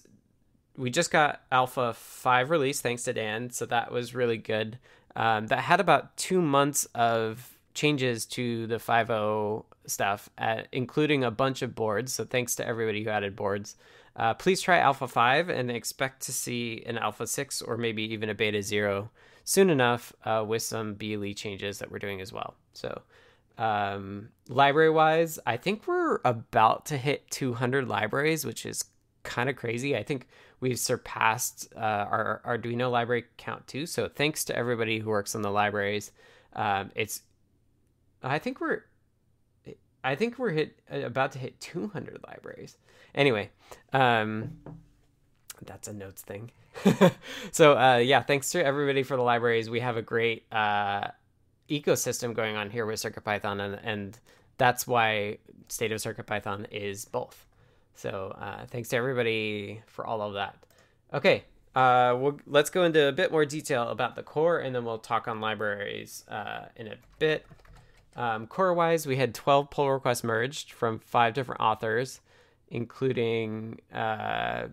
we 0.78 0.90
just 0.90 1.10
got 1.10 1.42
Alpha 1.50 1.92
5 1.94 2.50
release 2.50 2.80
thanks 2.80 3.02
to 3.04 3.12
Dan, 3.12 3.50
so 3.50 3.66
that 3.66 3.90
was 3.90 4.14
really 4.14 4.38
good. 4.38 4.78
Um, 5.16 5.48
that 5.48 5.60
had 5.60 5.80
about 5.80 6.16
two 6.16 6.40
months 6.40 6.86
of 6.94 7.58
changes 7.74 8.24
to 8.26 8.66
the 8.68 8.76
5.0 8.76 9.64
stuff, 9.86 10.30
including 10.72 11.24
a 11.24 11.30
bunch 11.30 11.62
of 11.62 11.74
boards. 11.74 12.12
So 12.12 12.24
thanks 12.24 12.54
to 12.56 12.66
everybody 12.66 13.02
who 13.02 13.10
added 13.10 13.34
boards. 13.34 13.76
Uh, 14.14 14.34
please 14.34 14.60
try 14.60 14.78
Alpha 14.78 15.08
5 15.08 15.48
and 15.48 15.70
expect 15.70 16.22
to 16.22 16.32
see 16.32 16.82
an 16.86 16.98
Alpha 16.98 17.26
6 17.26 17.62
or 17.62 17.76
maybe 17.76 18.02
even 18.12 18.28
a 18.28 18.34
Beta 18.34 18.62
0 18.62 19.10
soon 19.44 19.70
enough 19.70 20.12
uh, 20.24 20.44
with 20.46 20.62
some 20.62 20.94
BLE 20.94 21.32
changes 21.34 21.78
that 21.78 21.90
we're 21.90 21.98
doing 21.98 22.20
as 22.20 22.32
well. 22.32 22.54
So 22.72 23.02
Um, 23.58 24.28
library 24.48 24.90
wise, 24.90 25.40
I 25.44 25.56
think 25.56 25.86
we're 25.88 26.20
about 26.24 26.86
to 26.86 26.96
hit 26.96 27.28
200 27.30 27.88
libraries, 27.88 28.44
which 28.46 28.64
is 28.64 28.84
kind 29.28 29.50
of 29.50 29.56
crazy. 29.56 29.94
I 29.94 30.02
think 30.02 30.26
we've 30.60 30.78
surpassed 30.78 31.68
uh, 31.76 31.78
our 31.78 32.40
Arduino 32.46 32.90
library 32.90 33.24
count 33.36 33.66
too. 33.66 33.84
So 33.84 34.08
thanks 34.08 34.44
to 34.46 34.56
everybody 34.56 34.98
who 34.98 35.10
works 35.10 35.34
on 35.34 35.42
the 35.42 35.50
libraries. 35.50 36.10
Um, 36.54 36.90
it's, 36.94 37.20
I 38.22 38.38
think 38.38 38.60
we're, 38.60 38.82
I 40.02 40.14
think 40.14 40.38
we're 40.38 40.50
hit 40.50 40.80
about 40.90 41.32
to 41.32 41.38
hit 41.38 41.60
200 41.60 42.24
libraries. 42.26 42.78
Anyway, 43.14 43.50
um, 43.92 44.56
that's 45.64 45.88
a 45.88 45.92
notes 45.92 46.22
thing. 46.22 46.50
so 47.52 47.76
uh, 47.76 47.96
yeah, 47.98 48.22
thanks 48.22 48.50
to 48.50 48.64
everybody 48.64 49.02
for 49.02 49.16
the 49.16 49.22
libraries. 49.22 49.68
We 49.68 49.80
have 49.80 49.98
a 49.98 50.02
great 50.02 50.46
uh, 50.50 51.08
ecosystem 51.68 52.32
going 52.32 52.56
on 52.56 52.70
here 52.70 52.86
with 52.86 53.00
CircuitPython, 53.00 53.60
and 53.60 53.80
and 53.82 54.18
that's 54.56 54.86
why 54.86 55.38
State 55.68 55.92
of 55.92 56.00
CircuitPython 56.00 56.70
is 56.70 57.04
both. 57.04 57.47
So 57.98 58.36
uh, 58.40 58.64
thanks 58.66 58.90
to 58.90 58.96
everybody 58.96 59.82
for 59.86 60.06
all 60.06 60.22
of 60.22 60.34
that. 60.34 60.56
Okay, 61.12 61.42
uh, 61.74 62.16
we'll, 62.16 62.38
let's 62.46 62.70
go 62.70 62.84
into 62.84 63.08
a 63.08 63.12
bit 63.12 63.32
more 63.32 63.44
detail 63.44 63.88
about 63.88 64.14
the 64.14 64.22
core, 64.22 64.60
and 64.60 64.72
then 64.72 64.84
we'll 64.84 64.98
talk 64.98 65.26
on 65.26 65.40
libraries 65.40 66.24
uh, 66.28 66.66
in 66.76 66.86
a 66.86 66.94
bit. 67.18 67.44
Um, 68.14 68.46
core 68.46 68.72
wise, 68.72 69.04
we 69.04 69.16
had 69.16 69.34
12 69.34 69.70
pull 69.70 69.90
requests 69.90 70.22
merged 70.22 70.72
from 70.72 71.00
five 71.00 71.34
different 71.34 71.60
authors, 71.60 72.20
including 72.68 73.80
uh, 73.92 74.68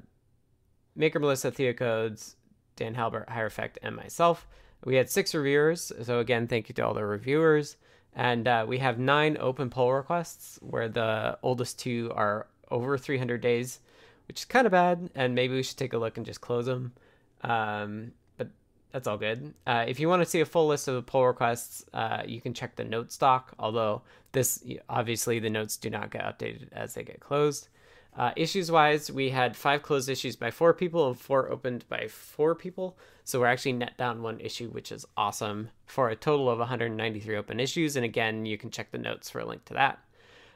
Maker 0.96 1.20
Melissa 1.20 1.50
Thea 1.50 1.74
Codes, 1.74 2.36
Dan 2.75 2.94
Halbert, 2.94 3.29
Hierophect, 3.29 3.79
and 3.82 3.96
myself. 3.96 4.48
We 4.84 4.98
had 4.98 5.10
six 5.10 5.34
reviewers, 5.34 5.91
so 6.03 6.20
again, 6.20 6.48
thank 6.48 6.70
you 6.70 6.75
to 6.75 6.86
all 6.86 6.94
the 6.94 7.05
reviewers. 7.05 7.77
And 8.15 8.48
uh, 8.48 8.65
we 8.67 8.77
have 8.77 8.98
nine 8.98 9.36
open 9.39 9.70
pull 9.70 9.91
requests, 9.91 10.58
where 10.62 10.88
the 10.88 11.38
oldest 11.44 11.79
two 11.79 12.12
are 12.15 12.48
over 12.72 12.98
300 12.98 13.41
days, 13.41 13.79
which 14.27 14.41
is 14.41 14.45
kind 14.45 14.65
of 14.65 14.72
bad. 14.72 15.10
And 15.15 15.36
maybe 15.36 15.55
we 15.55 15.63
should 15.63 15.77
take 15.77 15.93
a 15.93 15.98
look 15.98 16.17
and 16.17 16.25
just 16.25 16.41
close 16.41 16.65
them. 16.65 16.93
Um, 17.41 18.12
but 18.38 18.50
that's 18.91 19.07
all 19.07 19.17
good. 19.17 19.53
Uh, 19.65 19.86
if 19.88 20.00
you 20.00 20.10
want 20.10 20.22
to 20.22 20.29
see 20.29 20.41
a 20.41 20.45
full 20.45 20.67
list 20.67 20.88
of 20.88 20.95
the 20.95 21.01
pull 21.01 21.25
requests, 21.25 21.86
uh, 21.93 22.24
you 22.25 22.41
can 22.41 22.53
check 22.53 22.75
the 22.75 22.84
note 22.84 23.12
stock. 23.12 23.53
Although 23.60 24.01
this 24.31 24.63
obviously 24.89 25.39
the 25.39 25.50
notes 25.50 25.77
do 25.77 25.89
not 25.89 26.12
get 26.12 26.24
updated 26.24 26.67
as 26.72 26.93
they 26.93 27.03
get 27.03 27.19
closed. 27.19 27.69
Uh, 28.17 28.31
issues 28.38 28.72
wise, 28.72 29.12
we 29.12 29.29
had 29.29 29.57
five 29.57 29.81
closed 29.81 30.07
issues 30.07 30.38
by 30.38 30.50
four 30.50 30.74
people 30.74 31.07
and 31.07 31.19
four 31.19 31.51
opened 31.51 31.84
by 31.89 32.07
four 32.07 32.55
people. 32.55 32.98
So 33.25 33.41
we're 33.41 33.48
actually 33.48 33.74
net 33.74 33.98
down 33.98 34.22
one 34.22 34.39
issue, 34.39 34.69
which 34.69 34.91
is 34.91 35.05
awesome, 35.17 35.69
for 35.86 36.10
a 36.10 36.15
total 36.15 36.50
of 36.50 36.60
193 36.60 37.36
open 37.36 37.60
issues. 37.60 37.98
And 37.98 38.05
again, 38.05 38.45
you 38.45 38.57
can 38.57 38.72
check 38.72 38.91
the 38.91 38.98
notes 38.98 39.29
for 39.29 39.39
a 39.39 39.45
link 39.45 39.65
to 39.65 39.74
that. 39.74 40.00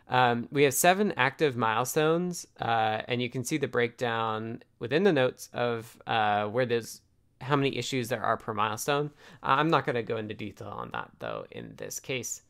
Um, 0.09 0.47
we 0.51 0.63
have 0.63 0.73
seven 0.73 1.13
active 1.17 1.55
milestones, 1.55 2.47
uh, 2.59 3.01
and 3.07 3.21
you 3.21 3.29
can 3.29 3.43
see 3.43 3.57
the 3.57 3.67
breakdown 3.67 4.63
within 4.79 5.03
the 5.03 5.13
notes 5.13 5.49
of 5.53 5.95
uh, 6.07 6.45
where 6.47 6.65
there's 6.65 7.01
how 7.41 7.55
many 7.55 7.77
issues 7.77 8.09
there 8.09 8.21
are 8.21 8.35
per 8.35 8.53
milestone. 8.53 9.11
I'm 9.41 9.69
not 9.69 9.85
going 9.85 9.95
to 9.95 10.03
go 10.03 10.17
into 10.17 10.33
detail 10.33 10.67
on 10.67 10.89
that 10.91 11.11
though 11.19 11.45
in 11.51 11.73
this 11.77 11.99
case. 11.99 12.41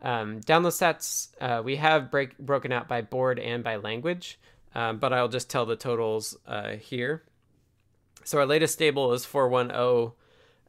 Um, 0.00 0.40
download 0.40 0.72
stats 0.72 1.28
uh, 1.40 1.62
we 1.62 1.76
have 1.76 2.10
break 2.10 2.36
broken 2.38 2.72
out 2.72 2.88
by 2.88 3.02
board 3.02 3.38
and 3.38 3.62
by 3.62 3.76
language, 3.76 4.40
um, 4.74 4.98
but 4.98 5.12
I'll 5.12 5.28
just 5.28 5.48
tell 5.48 5.66
the 5.66 5.76
totals 5.76 6.36
uh, 6.46 6.72
here. 6.72 7.22
So 8.24 8.38
our 8.38 8.46
latest 8.46 8.74
stable 8.74 9.12
is 9.12 9.24
410, 9.24 10.12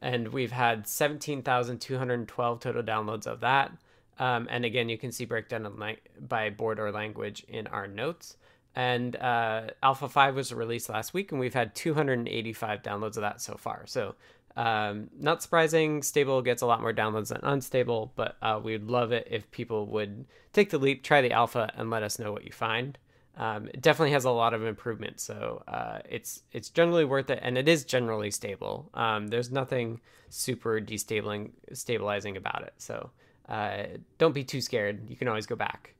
and 0.00 0.28
we've 0.28 0.52
had 0.52 0.86
17,212 0.86 2.60
total 2.60 2.82
downloads 2.82 3.26
of 3.26 3.40
that. 3.40 3.72
Um, 4.18 4.46
and 4.50 4.64
again, 4.64 4.88
you 4.88 4.98
can 4.98 5.12
see 5.12 5.24
breakdown 5.24 5.68
li- 5.78 5.98
by 6.20 6.50
board 6.50 6.78
or 6.78 6.92
language 6.92 7.44
in 7.48 7.66
our 7.68 7.86
notes. 7.86 8.36
And 8.76 9.14
uh, 9.16 9.68
Alpha 9.82 10.08
5 10.08 10.34
was 10.34 10.52
released 10.52 10.88
last 10.88 11.14
week, 11.14 11.30
and 11.30 11.40
we've 11.40 11.54
had 11.54 11.74
285 11.74 12.82
downloads 12.82 13.16
of 13.16 13.22
that 13.22 13.40
so 13.40 13.54
far. 13.56 13.84
So, 13.86 14.14
um, 14.56 15.10
not 15.18 15.42
surprising, 15.42 16.02
stable 16.02 16.42
gets 16.42 16.62
a 16.62 16.66
lot 16.66 16.80
more 16.80 16.92
downloads 16.92 17.28
than 17.28 17.40
unstable, 17.42 18.12
but 18.16 18.36
uh, 18.42 18.60
we'd 18.62 18.84
love 18.84 19.12
it 19.12 19.28
if 19.30 19.50
people 19.50 19.86
would 19.86 20.26
take 20.52 20.70
the 20.70 20.78
leap, 20.78 21.02
try 21.02 21.20
the 21.20 21.32
alpha, 21.32 21.72
and 21.76 21.90
let 21.90 22.02
us 22.02 22.18
know 22.18 22.32
what 22.32 22.44
you 22.44 22.52
find. 22.52 22.98
Um, 23.36 23.66
it 23.66 23.82
definitely 23.82 24.12
has 24.12 24.24
a 24.24 24.30
lot 24.30 24.54
of 24.54 24.64
improvement, 24.64 25.18
so 25.18 25.64
uh, 25.66 25.98
it's 26.08 26.42
it's 26.52 26.70
generally 26.70 27.04
worth 27.04 27.30
it, 27.30 27.40
and 27.42 27.58
it 27.58 27.68
is 27.68 27.84
generally 27.84 28.30
stable. 28.30 28.90
Um, 28.94 29.26
there's 29.26 29.50
nothing 29.50 30.00
super 30.28 30.80
destabilizing 30.80 31.50
stabilizing 31.72 32.36
about 32.36 32.62
it, 32.62 32.74
so 32.78 33.10
uh, 33.48 33.84
don't 34.18 34.34
be 34.34 34.44
too 34.44 34.60
scared. 34.60 35.08
You 35.08 35.16
can 35.16 35.28
always 35.28 35.46
go 35.46 35.56
back. 35.56 35.94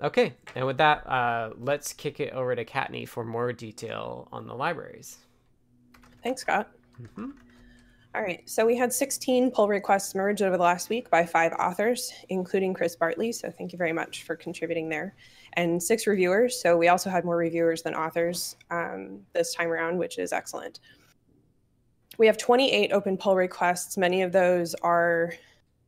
Okay, 0.00 0.34
and 0.54 0.64
with 0.64 0.78
that, 0.78 1.04
uh, 1.08 1.50
let's 1.58 1.92
kick 1.92 2.20
it 2.20 2.32
over 2.32 2.54
to 2.54 2.64
Kattni 2.64 3.06
for 3.06 3.24
more 3.24 3.52
detail 3.52 4.28
on 4.30 4.46
the 4.46 4.54
libraries. 4.54 5.18
Thanks, 6.22 6.42
Scott. 6.42 6.70
Mm-hmm. 7.02 7.30
All 8.14 8.22
right, 8.22 8.48
so 8.48 8.64
we 8.64 8.76
had 8.76 8.92
16 8.92 9.50
pull 9.50 9.68
requests 9.68 10.14
merged 10.14 10.42
over 10.42 10.56
the 10.56 10.62
last 10.62 10.88
week 10.88 11.10
by 11.10 11.26
five 11.26 11.52
authors, 11.52 12.12
including 12.30 12.74
Chris 12.74 12.96
Bartley. 12.96 13.32
So 13.32 13.50
thank 13.50 13.72
you 13.72 13.78
very 13.78 13.92
much 13.92 14.22
for 14.22 14.34
contributing 14.34 14.88
there. 14.88 15.14
And 15.54 15.82
six 15.82 16.06
reviewers. 16.06 16.60
So 16.60 16.76
we 16.76 16.88
also 16.88 17.10
had 17.10 17.24
more 17.24 17.36
reviewers 17.36 17.82
than 17.82 17.94
authors 17.94 18.56
um, 18.70 19.20
this 19.34 19.54
time 19.54 19.68
around, 19.68 19.98
which 19.98 20.18
is 20.18 20.32
excellent. 20.32 20.80
We 22.16 22.26
have 22.26 22.38
28 22.38 22.92
open 22.92 23.16
pull 23.18 23.36
requests. 23.36 23.96
Many 23.96 24.22
of 24.22 24.32
those 24.32 24.74
are 24.76 25.34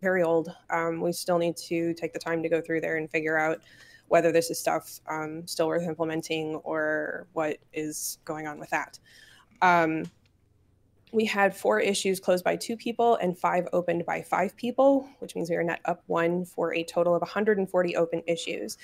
very 0.00 0.22
old. 0.22 0.54
Um, 0.70 1.00
we 1.00 1.12
still 1.12 1.38
need 1.38 1.56
to 1.68 1.94
take 1.94 2.12
the 2.12 2.18
time 2.18 2.42
to 2.42 2.48
go 2.48 2.60
through 2.60 2.80
there 2.80 2.96
and 2.96 3.10
figure 3.10 3.38
out 3.38 3.60
whether 4.08 4.32
this 4.32 4.50
is 4.50 4.58
stuff 4.58 5.00
um, 5.08 5.46
still 5.46 5.68
worth 5.68 5.82
implementing 5.82 6.56
or 6.56 7.26
what 7.32 7.58
is 7.72 8.18
going 8.24 8.46
on 8.46 8.58
with 8.58 8.70
that. 8.70 8.98
Um, 9.62 10.04
we 11.12 11.24
had 11.24 11.56
four 11.56 11.80
issues 11.80 12.20
closed 12.20 12.44
by 12.44 12.56
two 12.56 12.76
people 12.76 13.16
and 13.16 13.36
five 13.36 13.68
opened 13.72 14.04
by 14.06 14.22
five 14.22 14.56
people, 14.56 15.08
which 15.18 15.34
means 15.34 15.50
we 15.50 15.56
are 15.56 15.62
net 15.62 15.80
up 15.84 16.02
one 16.06 16.44
for 16.44 16.74
a 16.74 16.84
total 16.84 17.14
of 17.14 17.20
140 17.20 17.96
open 17.96 18.22
issues. 18.26 18.78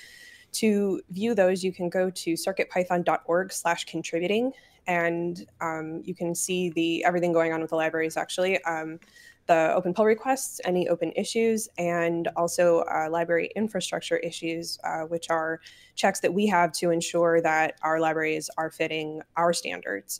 To 0.53 1.01
view 1.09 1.35
those, 1.35 1.63
you 1.63 1.71
can 1.71 1.89
go 1.89 2.09
to 2.09 2.33
circuitpython.org 2.33 3.51
slash 3.51 3.85
contributing 3.85 4.51
and 4.87 5.45
um, 5.59 6.01
you 6.05 6.15
can 6.15 6.33
see 6.33 6.69
the 6.69 7.03
everything 7.03 7.33
going 7.33 7.53
on 7.53 7.61
with 7.61 7.69
the 7.69 7.75
libraries 7.75 8.17
actually. 8.17 8.61
Um, 8.63 8.99
the 9.47 9.73
open 9.73 9.93
pull 9.93 10.05
requests, 10.05 10.61
any 10.65 10.87
open 10.87 11.11
issues, 11.15 11.67
and 11.77 12.27
also 12.35 12.79
uh, 12.81 13.07
library 13.09 13.49
infrastructure 13.55 14.17
issues, 14.17 14.77
uh, 14.83 15.01
which 15.01 15.29
are 15.29 15.59
checks 15.95 16.19
that 16.19 16.33
we 16.33 16.45
have 16.47 16.71
to 16.73 16.91
ensure 16.91 17.41
that 17.41 17.75
our 17.81 17.99
libraries 17.99 18.49
are 18.57 18.69
fitting 18.69 19.21
our 19.35 19.53
standards. 19.53 20.19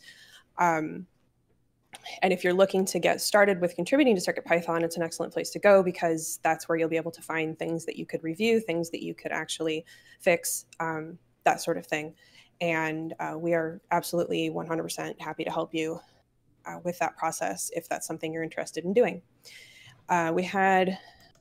Um, 0.57 1.05
and 2.21 2.31
if 2.31 2.43
you're 2.43 2.53
looking 2.53 2.85
to 2.85 2.99
get 2.99 3.21
started 3.21 3.59
with 3.59 3.75
contributing 3.75 4.15
to 4.15 4.21
CircuitPython, 4.21 4.83
it's 4.83 4.97
an 4.97 5.03
excellent 5.03 5.33
place 5.33 5.49
to 5.51 5.59
go 5.59 5.83
because 5.83 6.39
that's 6.43 6.67
where 6.67 6.77
you'll 6.77 6.89
be 6.89 6.97
able 6.97 7.11
to 7.11 7.21
find 7.21 7.57
things 7.57 7.85
that 7.85 7.97
you 7.97 8.05
could 8.05 8.23
review, 8.23 8.59
things 8.59 8.89
that 8.91 9.03
you 9.03 9.13
could 9.13 9.31
actually 9.31 9.85
fix, 10.19 10.65
um, 10.79 11.17
that 11.43 11.61
sort 11.61 11.77
of 11.77 11.85
thing. 11.85 12.13
And 12.61 13.13
uh, 13.19 13.35
we 13.37 13.53
are 13.53 13.81
absolutely 13.91 14.49
100% 14.49 15.19
happy 15.21 15.43
to 15.43 15.51
help 15.51 15.73
you 15.73 15.99
uh, 16.67 16.79
with 16.83 16.99
that 16.99 17.17
process 17.17 17.71
if 17.75 17.87
that's 17.87 18.05
something 18.05 18.33
you're 18.33 18.43
interested 18.43 18.85
in 18.85 18.93
doing. 18.93 19.21
Uh, 20.09 20.31
we 20.33 20.43
had 20.43 20.97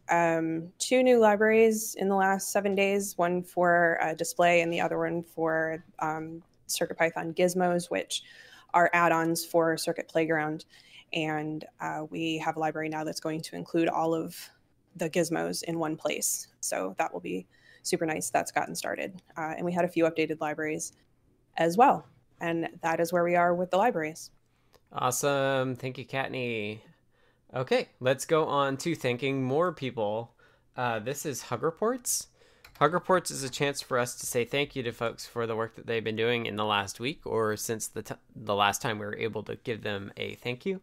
um, 0.08 0.68
two 0.78 1.02
new 1.02 1.18
libraries 1.18 1.96
in 1.98 2.08
the 2.08 2.14
last 2.14 2.52
seven 2.52 2.74
days 2.74 3.16
one 3.18 3.42
for 3.42 3.98
uh, 4.02 4.14
display 4.14 4.60
and 4.60 4.72
the 4.72 4.80
other 4.80 4.98
one 4.98 5.22
for 5.22 5.82
um, 5.98 6.42
CircuitPython 6.68 7.36
gizmos, 7.36 7.90
which 7.90 8.22
are 8.74 8.90
add 8.92 9.12
ons 9.12 9.44
for 9.44 9.76
Circuit 9.76 10.08
Playground. 10.08 10.64
And 11.12 11.64
uh, 11.80 12.04
we 12.10 12.38
have 12.38 12.56
a 12.56 12.60
library 12.60 12.88
now 12.88 13.04
that's 13.04 13.20
going 13.20 13.40
to 13.42 13.56
include 13.56 13.88
all 13.88 14.14
of 14.14 14.36
the 14.96 15.08
gizmos 15.08 15.62
in 15.64 15.78
one 15.78 15.96
place. 15.96 16.48
So 16.60 16.94
that 16.98 17.12
will 17.12 17.20
be 17.20 17.46
super 17.82 18.06
nice. 18.06 18.30
That's 18.30 18.50
gotten 18.50 18.74
started. 18.74 19.22
Uh, 19.36 19.54
and 19.56 19.64
we 19.64 19.72
had 19.72 19.84
a 19.84 19.88
few 19.88 20.04
updated 20.04 20.40
libraries 20.40 20.92
as 21.56 21.76
well. 21.76 22.06
And 22.40 22.68
that 22.82 23.00
is 23.00 23.12
where 23.12 23.24
we 23.24 23.36
are 23.36 23.54
with 23.54 23.70
the 23.70 23.76
libraries. 23.76 24.30
Awesome. 24.98 25.76
Thank 25.76 25.98
you, 25.98 26.06
Kattni. 26.06 26.78
Okay, 27.54 27.90
let's 28.00 28.24
go 28.24 28.46
on 28.46 28.78
to 28.78 28.94
thanking 28.94 29.44
more 29.44 29.70
people. 29.70 30.32
Uh, 30.74 31.00
this 31.00 31.26
is 31.26 31.42
Hug 31.42 31.62
Reports. 31.62 32.28
Hug 32.78 32.94
Reports 32.94 33.30
is 33.30 33.42
a 33.42 33.50
chance 33.50 33.82
for 33.82 33.98
us 33.98 34.14
to 34.14 34.24
say 34.24 34.46
thank 34.46 34.74
you 34.74 34.82
to 34.82 34.92
folks 34.92 35.26
for 35.26 35.46
the 35.46 35.54
work 35.54 35.76
that 35.76 35.86
they've 35.86 36.02
been 36.02 36.16
doing 36.16 36.46
in 36.46 36.56
the 36.56 36.64
last 36.64 36.98
week 36.98 37.20
or 37.26 37.58
since 37.58 37.88
the, 37.88 38.02
t- 38.02 38.14
the 38.34 38.54
last 38.54 38.80
time 38.80 38.98
we 38.98 39.04
were 39.04 39.16
able 39.18 39.42
to 39.42 39.56
give 39.56 39.82
them 39.82 40.12
a 40.16 40.34
thank 40.36 40.64
you. 40.64 40.80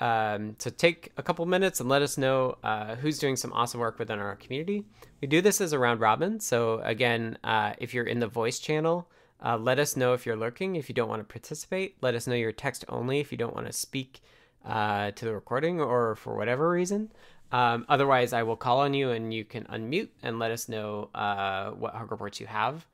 Um, 0.00 0.56
so 0.58 0.70
take 0.70 1.12
a 1.18 1.22
couple 1.22 1.44
minutes 1.44 1.78
and 1.78 1.90
let 1.90 2.00
us 2.00 2.16
know 2.16 2.56
uh, 2.64 2.96
who's 2.96 3.18
doing 3.18 3.36
some 3.36 3.52
awesome 3.52 3.80
work 3.80 3.98
within 3.98 4.18
our 4.18 4.34
community. 4.36 4.86
We 5.20 5.28
do 5.28 5.42
this 5.42 5.60
as 5.60 5.74
a 5.74 5.78
round 5.78 6.00
robin. 6.00 6.40
So 6.40 6.80
again, 6.80 7.36
uh, 7.44 7.74
if 7.76 7.92
you're 7.92 8.06
in 8.06 8.18
the 8.18 8.26
voice 8.28 8.58
channel, 8.58 9.10
uh, 9.44 9.58
let 9.58 9.78
us 9.78 9.96
know 9.96 10.12
if 10.12 10.24
you're 10.24 10.36
lurking, 10.36 10.76
if 10.76 10.88
you 10.88 10.94
don't 10.94 11.08
want 11.08 11.20
to 11.20 11.24
participate. 11.24 11.96
Let 12.00 12.14
us 12.14 12.26
know 12.26 12.34
you're 12.34 12.52
text 12.52 12.84
only 12.88 13.20
if 13.20 13.32
you 13.32 13.38
don't 13.38 13.54
want 13.54 13.66
to 13.66 13.72
speak 13.72 14.20
uh, 14.64 15.10
to 15.12 15.24
the 15.24 15.34
recording 15.34 15.80
or 15.80 16.14
for 16.16 16.36
whatever 16.36 16.70
reason. 16.70 17.10
Um, 17.50 17.84
otherwise, 17.88 18.32
I 18.32 18.44
will 18.44 18.56
call 18.56 18.80
on 18.80 18.94
you 18.94 19.10
and 19.10 19.32
you 19.32 19.44
can 19.44 19.64
unmute 19.64 20.08
and 20.22 20.38
let 20.38 20.50
us 20.50 20.68
know 20.68 21.10
uh, 21.14 21.70
what 21.70 21.94
hug 21.94 22.10
reports 22.10 22.40
you 22.40 22.46
have. 22.46 22.86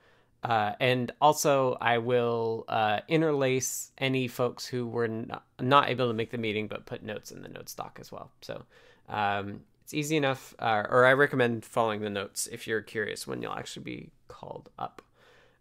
Uh, 0.42 0.72
and 0.80 1.12
also, 1.20 1.76
I 1.80 1.98
will 1.98 2.64
uh, 2.68 3.00
interlace 3.08 3.90
any 3.98 4.28
folks 4.28 4.66
who 4.66 4.86
were 4.86 5.08
not, 5.08 5.44
not, 5.60 5.88
able 5.88 6.08
to 6.08 6.14
make 6.14 6.30
the 6.30 6.38
meeting 6.38 6.68
but 6.68 6.86
put 6.86 7.02
notes 7.02 7.32
in 7.32 7.42
the 7.42 7.48
notes 7.48 7.74
doc 7.74 7.98
as 8.00 8.12
well. 8.12 8.30
So 8.40 8.62
um, 9.08 9.60
it's 9.82 9.94
easy 9.94 10.16
enough, 10.16 10.54
uh, 10.60 10.84
or 10.88 11.06
I 11.06 11.12
recommend 11.12 11.64
following 11.64 12.00
the 12.02 12.10
notes 12.10 12.46
if 12.50 12.66
you're 12.66 12.82
curious 12.82 13.26
when 13.26 13.42
you'll 13.42 13.54
actually 13.54 13.82
be 13.82 14.10
called 14.28 14.70
up. 14.78 15.02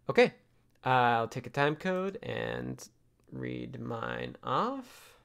Okay, 0.08 0.32
I'll 0.88 1.28
take 1.28 1.46
a 1.46 1.50
time 1.50 1.76
code 1.76 2.18
and 2.22 2.86
read 3.30 3.80
mine 3.80 4.36
off. 4.42 5.16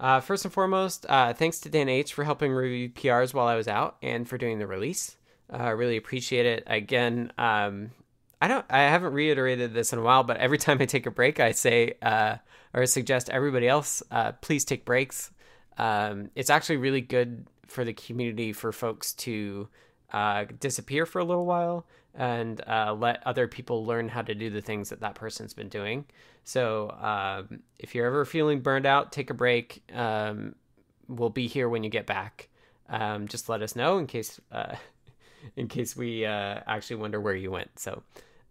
Uh, 0.00 0.20
first 0.20 0.44
and 0.44 0.54
foremost, 0.54 1.04
uh, 1.08 1.32
thanks 1.34 1.60
to 1.60 1.68
Dan 1.68 1.88
H 1.88 2.14
for 2.14 2.24
helping 2.24 2.52
review 2.52 2.88
PRs 2.88 3.34
while 3.34 3.46
I 3.46 3.56
was 3.56 3.68
out 3.68 3.96
and 4.02 4.28
for 4.28 4.38
doing 4.38 4.58
the 4.58 4.66
release. 4.66 5.16
I 5.50 5.70
uh, 5.70 5.72
really 5.72 5.96
appreciate 5.96 6.46
it. 6.46 6.62
Again, 6.66 7.32
um, 7.36 7.90
I 8.40 8.48
don't, 8.48 8.64
I 8.70 8.82
haven't 8.82 9.12
reiterated 9.12 9.74
this 9.74 9.92
in 9.92 9.98
a 9.98 10.02
while, 10.02 10.22
but 10.22 10.36
every 10.36 10.58
time 10.58 10.78
I 10.80 10.86
take 10.86 11.06
a 11.06 11.10
break, 11.10 11.40
I 11.40 11.52
say 11.52 11.94
uh, 12.00 12.36
or 12.72 12.86
suggest 12.86 13.28
everybody 13.28 13.66
else, 13.66 14.02
uh, 14.10 14.32
please 14.32 14.64
take 14.64 14.84
breaks. 14.84 15.30
Um, 15.76 16.30
it's 16.34 16.50
actually 16.50 16.76
really 16.76 17.00
good 17.00 17.46
for 17.66 17.84
the 17.84 17.92
community 17.92 18.52
for 18.52 18.72
folks 18.72 19.12
to 19.14 19.68
uh, 20.12 20.46
disappear 20.58 21.06
for 21.06 21.18
a 21.18 21.24
little 21.24 21.46
while 21.46 21.86
and 22.14 22.60
uh, 22.66 22.94
let 22.98 23.24
other 23.26 23.46
people 23.46 23.84
learn 23.84 24.08
how 24.08 24.22
to 24.22 24.34
do 24.34 24.50
the 24.50 24.60
things 24.60 24.90
that 24.90 25.00
that 25.00 25.14
person's 25.14 25.54
been 25.54 25.68
doing. 25.68 26.04
So 26.44 26.90
um, 26.90 27.60
if 27.78 27.94
you're 27.94 28.06
ever 28.06 28.24
feeling 28.24 28.60
burned 28.60 28.86
out, 28.86 29.12
take 29.12 29.30
a 29.30 29.34
break. 29.34 29.82
Um, 29.94 30.54
we'll 31.08 31.30
be 31.30 31.46
here 31.46 31.68
when 31.68 31.84
you 31.84 31.90
get 31.90 32.06
back. 32.06 32.48
Um, 32.88 33.28
just 33.28 33.48
let 33.48 33.62
us 33.62 33.76
know 33.76 33.98
in 33.98 34.06
case 34.06 34.40
uh, 34.50 34.74
in 35.56 35.68
case 35.68 35.94
we 35.94 36.24
uh, 36.24 36.60
actually 36.66 36.96
wonder 36.96 37.20
where 37.20 37.34
you 37.36 37.50
went. 37.50 37.78
So 37.78 38.02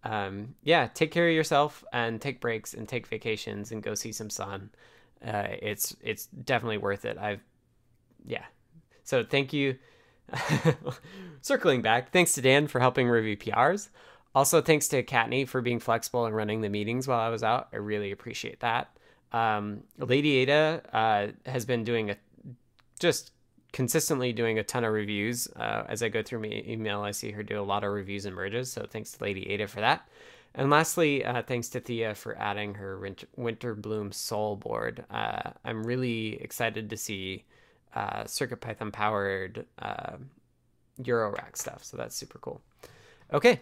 um, 0.04 0.56
yeah, 0.64 0.88
take 0.94 1.12
care 1.12 1.28
of 1.28 1.36
yourself 1.36 1.84
and 1.92 2.22
take 2.22 2.40
breaks 2.40 2.74
and 2.74 2.88
take 2.88 3.08
vacations 3.08 3.72
and 3.72 3.82
go 3.82 3.96
see 3.96 4.12
some 4.12 4.30
sun. 4.30 4.70
Uh, 5.26 5.48
it's 5.62 5.96
it's 6.02 6.28
definitely 6.28 6.78
worth 6.78 7.04
it. 7.04 7.18
I've 7.18 7.42
yeah. 8.26 8.46
So 9.04 9.24
thank 9.24 9.52
you 9.54 9.78
Circling 11.41 11.81
back, 11.81 12.12
thanks 12.12 12.34
to 12.34 12.41
Dan 12.41 12.67
for 12.67 12.79
helping 12.79 13.07
review 13.07 13.38
PRs. 13.38 13.89
Also, 14.36 14.62
thanks 14.62 14.88
to 14.89 15.03
Kattni 15.03 15.48
for 15.48 15.62
being 15.62 15.79
flexible 15.79 16.25
and 16.25 16.36
running 16.36 16.62
the 16.62 16.69
meetings 16.69 17.07
while 17.07 17.19
I 17.19 17.29
was 17.29 17.43
out. 17.43 17.69
I 17.74 17.77
really 17.77 18.12
appreciate 18.12 18.60
that. 18.60 18.96
Um, 19.31 19.84
Lady 19.98 20.38
Ada 20.38 20.81
uh, 20.93 21.50
has 21.50 21.65
been 21.65 21.84
doing 21.84 22.12
a 22.12 22.17
just 23.00 23.31
consistently 23.74 24.34
doing 24.34 24.60
a 24.60 24.63
ton 24.63 24.84
of 24.84 24.93
reviews. 24.93 25.48
Uh, 25.55 25.84
as 25.88 26.01
I 26.01 26.10
go 26.10 26.24
through 26.24 26.39
my 26.39 26.63
email, 26.65 27.01
I 27.01 27.12
see 27.12 27.31
her 27.31 27.43
do 27.43 27.60
a 27.60 27.63
lot 27.63 27.84
of 27.84 27.91
reviews 27.91 28.25
and 28.25 28.36
merges. 28.36 28.72
So 28.72 28.86
thanks 28.89 29.12
to 29.13 29.24
Lady 29.24 29.50
Ada 29.50 29.67
for 29.67 29.81
that. 29.81 30.07
And 30.55 30.69
lastly, 30.72 31.24
uh, 31.24 31.43
thanks 31.43 31.69
to 31.69 31.79
Thea 31.79 32.15
for 32.15 32.36
adding 32.38 32.74
her 32.75 32.98
Winter, 32.98 33.27
Winter 33.36 33.75
Bloom 33.75 34.12
Sol 34.12 34.55
board. 34.55 35.05
Uh, 35.12 35.51
I'm 35.63 35.84
really 35.86 36.41
excited 36.41 36.89
to 36.89 36.98
see 36.98 37.46
uh, 37.96 38.24
CircuitPython 38.24 38.91
powered 38.91 39.65
uh, 39.79 40.17
Eurorack 41.01 41.56
stuff. 41.58 41.84
So 41.84 41.98
that's 41.98 42.15
super 42.15 42.39
cool. 42.39 42.62
Okay. 43.34 43.62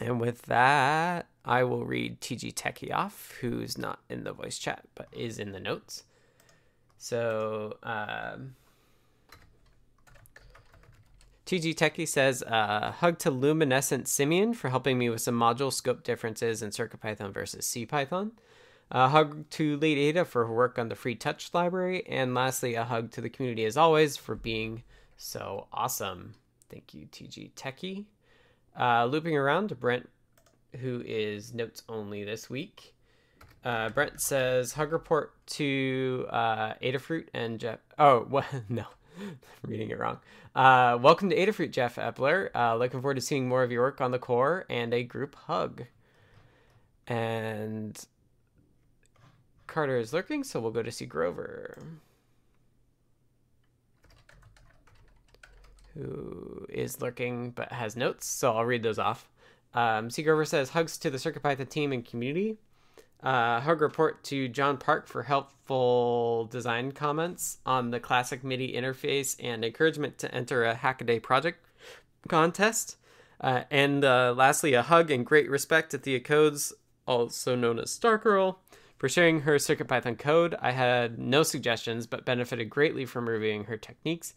And 0.00 0.20
with 0.20 0.42
that, 0.42 1.26
I 1.44 1.64
will 1.64 1.84
read 1.84 2.20
TG 2.20 2.54
Techie 2.54 2.94
off, 2.94 3.36
who's 3.40 3.76
not 3.76 4.00
in 4.08 4.24
the 4.24 4.32
voice 4.32 4.58
chat, 4.58 4.84
but 4.94 5.08
is 5.12 5.38
in 5.38 5.52
the 5.52 5.60
notes. 5.60 6.04
So, 6.98 7.78
um, 7.82 8.54
TG 11.46 11.74
Techie 11.74 12.06
says, 12.06 12.42
uh, 12.42 12.92
hug 12.98 13.18
to 13.20 13.30
Luminescent 13.30 14.06
Simian 14.06 14.52
for 14.52 14.68
helping 14.68 14.98
me 14.98 15.08
with 15.08 15.22
some 15.22 15.38
module 15.38 15.72
scope 15.72 16.04
differences 16.04 16.62
in 16.62 16.70
CircuitPython 16.70 17.32
versus 17.32 17.66
CPython. 17.66 18.32
A 18.90 19.08
hug 19.08 19.48
to 19.50 19.76
Lady 19.76 20.02
Ada 20.02 20.24
for 20.24 20.46
her 20.46 20.52
work 20.52 20.78
on 20.78 20.88
the 20.88 20.94
free 20.94 21.14
touch 21.14 21.52
library. 21.52 22.06
And 22.06 22.34
lastly, 22.34 22.74
a 22.74 22.84
hug 22.84 23.10
to 23.12 23.20
the 23.20 23.28
community 23.28 23.64
as 23.64 23.76
always 23.76 24.16
for 24.16 24.34
being 24.34 24.82
so 25.16 25.66
awesome. 25.72 26.34
Thank 26.70 26.94
you, 26.94 27.06
TG 27.06 27.52
Techie. 27.52 28.06
Uh, 28.78 29.04
looping 29.06 29.36
around 29.36 29.68
to 29.68 29.74
Brent, 29.74 30.08
who 30.80 31.02
is 31.04 31.52
notes 31.52 31.82
only 31.88 32.24
this 32.24 32.48
week. 32.48 32.94
Uh, 33.64 33.90
Brent 33.90 34.20
says 34.20 34.72
hug 34.72 34.92
report 34.92 35.34
to 35.46 36.26
uh, 36.30 36.74
Adafruit 36.82 37.26
and 37.34 37.58
Jeff. 37.58 37.80
Oh, 37.98 38.42
no, 38.68 38.84
reading 39.66 39.90
it 39.90 39.98
wrong. 39.98 40.18
Uh, 40.54 40.96
welcome 41.00 41.28
to 41.30 41.36
Adafruit, 41.36 41.72
Jeff 41.72 41.96
Epler. 41.96 42.50
Uh, 42.54 42.76
looking 42.76 43.00
forward 43.00 43.16
to 43.16 43.20
seeing 43.20 43.48
more 43.48 43.62
of 43.62 43.70
your 43.70 43.82
work 43.82 44.00
on 44.00 44.12
the 44.12 44.18
core 44.18 44.64
and 44.70 44.94
a 44.94 45.02
group 45.02 45.34
hug. 45.34 45.84
And 47.06 47.98
Carter 49.68 49.98
is 49.98 50.12
lurking, 50.12 50.42
so 50.42 50.58
we'll 50.58 50.72
go 50.72 50.82
to 50.82 50.90
C. 50.90 51.06
Grover. 51.06 51.78
Who 55.94 56.66
is 56.68 57.00
lurking 57.00 57.50
but 57.50 57.70
has 57.70 57.96
notes, 57.96 58.26
so 58.26 58.52
I'll 58.52 58.64
read 58.64 58.82
those 58.82 58.98
off. 58.98 59.28
Um, 59.74 60.10
C. 60.10 60.22
Grover 60.22 60.44
says, 60.44 60.70
Hugs 60.70 60.98
to 60.98 61.10
the 61.10 61.18
CircuitPython 61.18 61.68
team 61.68 61.92
and 61.92 62.04
community. 62.04 62.56
Uh, 63.22 63.60
hug 63.60 63.80
report 63.80 64.22
to 64.22 64.48
John 64.48 64.76
Park 64.76 65.08
for 65.08 65.24
helpful 65.24 66.46
design 66.46 66.92
comments 66.92 67.58
on 67.66 67.90
the 67.90 67.98
classic 67.98 68.44
MIDI 68.44 68.72
interface 68.72 69.36
and 69.42 69.64
encouragement 69.64 70.18
to 70.18 70.32
enter 70.32 70.64
a 70.64 70.74
Hackaday 70.74 71.20
project 71.20 71.64
contest. 72.28 72.96
Uh, 73.40 73.64
and 73.70 74.04
uh, 74.04 74.34
lastly, 74.36 74.74
a 74.74 74.82
hug 74.82 75.10
and 75.10 75.26
great 75.26 75.50
respect 75.50 75.90
to 75.90 75.98
Thea 75.98 76.20
Codes, 76.20 76.72
also 77.06 77.56
known 77.56 77.80
as 77.80 77.96
Stargirl, 77.96 78.56
for 78.98 79.08
sharing 79.08 79.42
her 79.42 79.54
CircuitPython 79.54 80.18
code, 80.18 80.56
I 80.60 80.72
had 80.72 81.18
no 81.18 81.42
suggestions 81.44 82.06
but 82.06 82.24
benefited 82.24 82.68
greatly 82.68 83.06
from 83.06 83.28
reviewing 83.28 83.64
her 83.64 83.76
techniques. 83.76 84.34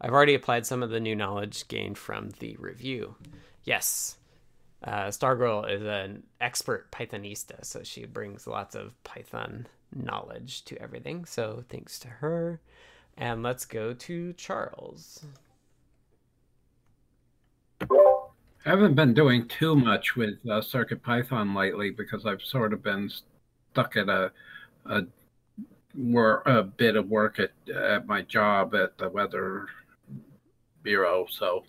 I've 0.00 0.12
already 0.12 0.34
applied 0.34 0.66
some 0.66 0.82
of 0.82 0.90
the 0.90 1.00
new 1.00 1.16
knowledge 1.16 1.66
gained 1.68 1.98
from 1.98 2.30
the 2.38 2.56
review. 2.58 3.16
Yes, 3.64 4.16
uh, 4.84 5.06
Stargirl 5.06 5.70
is 5.70 5.82
an 5.82 6.22
expert 6.40 6.90
Pythonista, 6.92 7.64
so 7.64 7.82
she 7.82 8.04
brings 8.04 8.46
lots 8.46 8.74
of 8.74 9.02
Python 9.02 9.66
knowledge 9.94 10.64
to 10.66 10.80
everything. 10.80 11.24
So 11.24 11.64
thanks 11.68 11.98
to 12.00 12.08
her. 12.08 12.60
And 13.16 13.42
let's 13.42 13.64
go 13.64 13.94
to 13.94 14.32
Charles. 14.34 15.24
I 17.80 18.70
haven't 18.70 18.94
been 18.94 19.14
doing 19.14 19.46
too 19.48 19.74
much 19.74 20.16
with 20.16 20.38
uh, 20.44 20.60
CircuitPython 20.60 21.56
lately 21.56 21.90
because 21.90 22.26
I've 22.26 22.42
sort 22.42 22.72
of 22.72 22.82
been 22.82 23.10
stuck 23.74 23.96
at 23.96 24.08
a 24.08 24.30
a 24.86 25.02
were 25.96 26.42
a 26.46 26.62
bit 26.62 26.96
of 26.96 27.08
work 27.08 27.40
at 27.40 27.52
at 27.74 28.06
my 28.06 28.22
job 28.22 28.74
at 28.74 28.96
the 28.98 29.08
weather 29.08 29.66
bureau. 30.82 31.26
So 31.28 31.64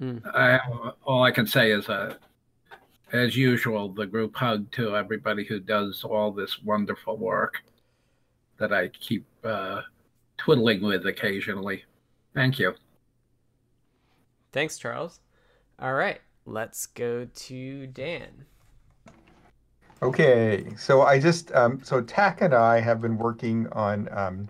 mm. 0.00 0.20
I, 0.34 0.60
all 1.04 1.22
I 1.22 1.30
can 1.30 1.46
say 1.46 1.72
is, 1.72 1.88
uh, 1.88 2.14
as 3.12 3.36
usual, 3.36 3.88
the 3.88 4.06
group 4.06 4.36
hug 4.36 4.70
to 4.72 4.96
everybody 4.96 5.44
who 5.44 5.60
does 5.60 6.04
all 6.04 6.32
this 6.32 6.62
wonderful 6.62 7.16
work 7.16 7.62
that 8.58 8.72
I 8.72 8.88
keep 8.88 9.26
uh, 9.44 9.82
twiddling 10.36 10.82
with 10.82 11.06
occasionally. 11.06 11.84
Thank 12.34 12.58
you. 12.58 12.74
Thanks, 14.52 14.78
Charles. 14.78 15.20
All 15.78 15.94
right, 15.94 16.20
let's 16.44 16.86
go 16.86 17.24
to 17.24 17.86
Dan. 17.86 18.46
Okay, 20.02 20.66
so 20.76 21.02
I 21.02 21.20
just 21.20 21.52
um, 21.52 21.80
so 21.84 22.00
TAC 22.00 22.40
and 22.40 22.52
I 22.52 22.80
have 22.80 23.00
been 23.00 23.16
working 23.16 23.68
on 23.70 24.08
um, 24.10 24.48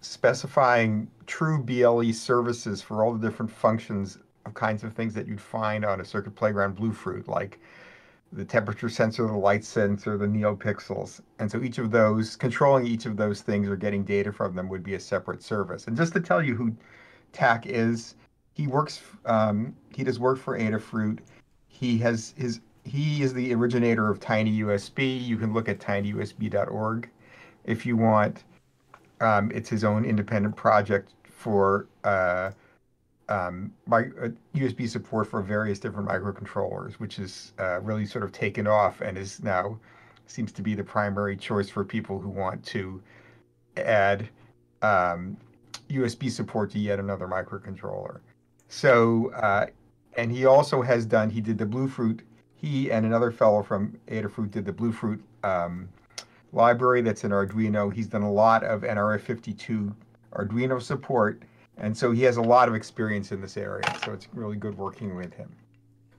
specifying 0.00 1.10
true 1.26 1.60
BLE 1.60 2.12
services 2.12 2.80
for 2.80 3.02
all 3.02 3.12
the 3.12 3.28
different 3.28 3.50
functions 3.50 4.16
of 4.46 4.54
kinds 4.54 4.84
of 4.84 4.92
things 4.92 5.12
that 5.14 5.26
you'd 5.26 5.40
find 5.40 5.84
on 5.84 6.00
a 6.00 6.04
Circuit 6.04 6.36
Playground 6.36 6.76
Bluefruit, 6.76 7.26
like 7.26 7.58
the 8.32 8.44
temperature 8.44 8.88
sensor, 8.88 9.26
the 9.26 9.32
light 9.32 9.64
sensor, 9.64 10.16
the 10.16 10.26
NeoPixels. 10.26 11.20
And 11.40 11.50
so 11.50 11.60
each 11.60 11.78
of 11.78 11.90
those, 11.90 12.36
controlling 12.36 12.86
each 12.86 13.06
of 13.06 13.16
those 13.16 13.40
things 13.40 13.68
or 13.68 13.74
getting 13.74 14.04
data 14.04 14.32
from 14.32 14.54
them 14.54 14.68
would 14.68 14.84
be 14.84 14.94
a 14.94 15.00
separate 15.00 15.42
service. 15.42 15.88
And 15.88 15.96
just 15.96 16.12
to 16.12 16.20
tell 16.20 16.40
you 16.40 16.54
who 16.54 16.76
TAC 17.32 17.66
is, 17.66 18.14
he 18.52 18.68
works, 18.68 19.02
um, 19.24 19.74
he 19.92 20.04
does 20.04 20.20
work 20.20 20.38
for 20.38 20.56
Adafruit. 20.56 21.18
He 21.66 21.98
has 21.98 22.34
his 22.36 22.60
he 22.84 23.22
is 23.22 23.32
the 23.32 23.52
originator 23.54 24.10
of 24.10 24.20
TinyUSB. 24.20 25.24
You 25.24 25.36
can 25.36 25.52
look 25.52 25.68
at 25.68 25.78
tinyusb.org 25.78 27.08
if 27.64 27.86
you 27.86 27.96
want. 27.96 28.44
Um, 29.20 29.50
it's 29.54 29.68
his 29.68 29.84
own 29.84 30.04
independent 30.04 30.54
project 30.54 31.12
for 31.30 31.86
uh, 32.04 32.50
um, 33.28 33.72
my, 33.86 34.00
uh, 34.22 34.28
USB 34.54 34.88
support 34.88 35.26
for 35.28 35.40
various 35.40 35.78
different 35.78 36.08
microcontrollers, 36.08 36.94
which 36.94 37.18
is 37.18 37.52
uh, 37.58 37.80
really 37.80 38.04
sort 38.04 38.24
of 38.24 38.32
taken 38.32 38.66
off 38.66 39.00
and 39.00 39.16
is 39.16 39.42
now 39.42 39.78
seems 40.26 40.52
to 40.52 40.62
be 40.62 40.74
the 40.74 40.84
primary 40.84 41.36
choice 41.36 41.68
for 41.68 41.84
people 41.84 42.18
who 42.18 42.28
want 42.28 42.64
to 42.64 43.02
add 43.76 44.28
um, 44.82 45.36
USB 45.90 46.30
support 46.30 46.70
to 46.70 46.78
yet 46.78 46.98
another 46.98 47.26
microcontroller. 47.26 48.20
So, 48.68 49.30
uh, 49.34 49.66
and 50.16 50.30
he 50.30 50.46
also 50.46 50.82
has 50.82 51.04
done, 51.04 51.30
he 51.30 51.40
did 51.40 51.58
the 51.58 51.66
Bluefruit, 51.66 52.22
he 52.64 52.90
and 52.90 53.04
another 53.04 53.30
fellow 53.30 53.62
from 53.62 53.98
Adafruit 54.08 54.50
did 54.50 54.64
the 54.64 54.72
Bluefruit 54.72 55.20
um, 55.42 55.88
library 56.52 57.02
that's 57.02 57.24
in 57.24 57.30
Arduino. 57.30 57.92
He's 57.92 58.06
done 58.06 58.22
a 58.22 58.32
lot 58.32 58.64
of 58.64 58.82
NRF52 58.82 59.94
Arduino 60.32 60.80
support. 60.80 61.42
And 61.76 61.96
so 61.96 62.12
he 62.12 62.22
has 62.22 62.36
a 62.36 62.42
lot 62.42 62.68
of 62.68 62.74
experience 62.74 63.32
in 63.32 63.40
this 63.40 63.56
area. 63.56 63.84
So 64.04 64.12
it's 64.12 64.28
really 64.32 64.56
good 64.56 64.78
working 64.78 65.14
with 65.14 65.34
him. 65.34 65.50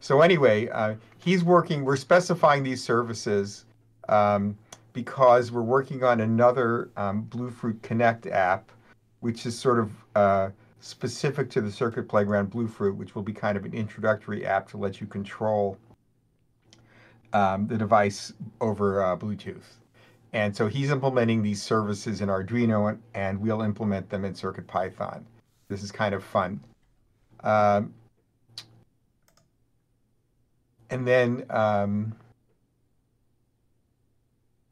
So 0.01 0.21
anyway, 0.21 0.67
uh, 0.69 0.95
he's 1.17 1.43
working, 1.43 1.83
we're 1.83 1.95
specifying 1.95 2.61
these 2.61 2.83
services 2.83 3.65
um, 4.09 4.55
because 4.93 5.51
we're 5.51 5.61
working 5.61 6.03
on 6.03 6.21
another 6.21 6.89
um, 6.95 7.23
Bluefruit 7.23 7.81
Connect 7.81 8.27
app, 8.27 8.71
which 9.21 9.45
is 9.45 9.57
sort 9.57 9.79
of 9.79 9.91
uh, 10.15 10.49
specific 10.79 11.49
to 11.51 11.61
the 11.61 11.71
Circuit 11.71 12.07
Playground 12.07 12.51
Bluefruit, 12.51 12.95
which 12.95 13.15
will 13.15 13.23
be 13.23 13.33
kind 13.33 13.57
of 13.57 13.65
an 13.65 13.73
introductory 13.73 14.45
app 14.45 14.69
to 14.69 14.77
let 14.77 15.01
you 15.01 15.07
control 15.07 15.77
um, 17.35 17.67
the 17.67 17.77
device 17.77 18.33
over 18.61 19.03
uh, 19.03 19.17
Bluetooth. 19.17 19.65
And 20.31 20.55
so 20.55 20.67
he's 20.67 20.89
implementing 20.89 21.43
these 21.43 21.61
services 21.61 22.21
in 22.21 22.29
Arduino, 22.29 22.97
and, 23.13 23.39
we'll 23.39 23.61
implement 23.61 24.09
them 24.09 24.25
in 24.25 24.33
CircuitPython. 24.33 25.21
This 25.67 25.83
is 25.83 25.91
kind 25.91 26.15
of 26.15 26.23
fun. 26.23 26.61
Um, 27.41 27.93
and 30.89 31.05
then 31.05 31.45
um, 31.49 32.15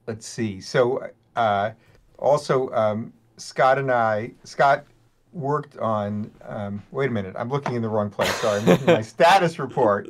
let's 0.07 0.25
see. 0.25 0.61
So 0.61 1.09
uh, 1.35 1.71
also 2.17 2.69
um, 2.71 3.11
Scott 3.37 3.77
and 3.77 3.91
I, 3.91 4.31
Scott 4.43 4.85
worked 5.33 5.77
on. 5.77 6.31
Um, 6.45 6.81
wait 6.91 7.09
a 7.09 7.11
minute, 7.11 7.35
I'm 7.37 7.49
looking 7.49 7.75
in 7.75 7.81
the 7.81 7.89
wrong 7.89 8.09
place. 8.09 8.33
Sorry, 8.35 8.59
I'm 8.59 8.65
looking 8.65 8.89
at 8.89 8.95
my 8.95 9.01
status 9.01 9.59
report, 9.59 10.07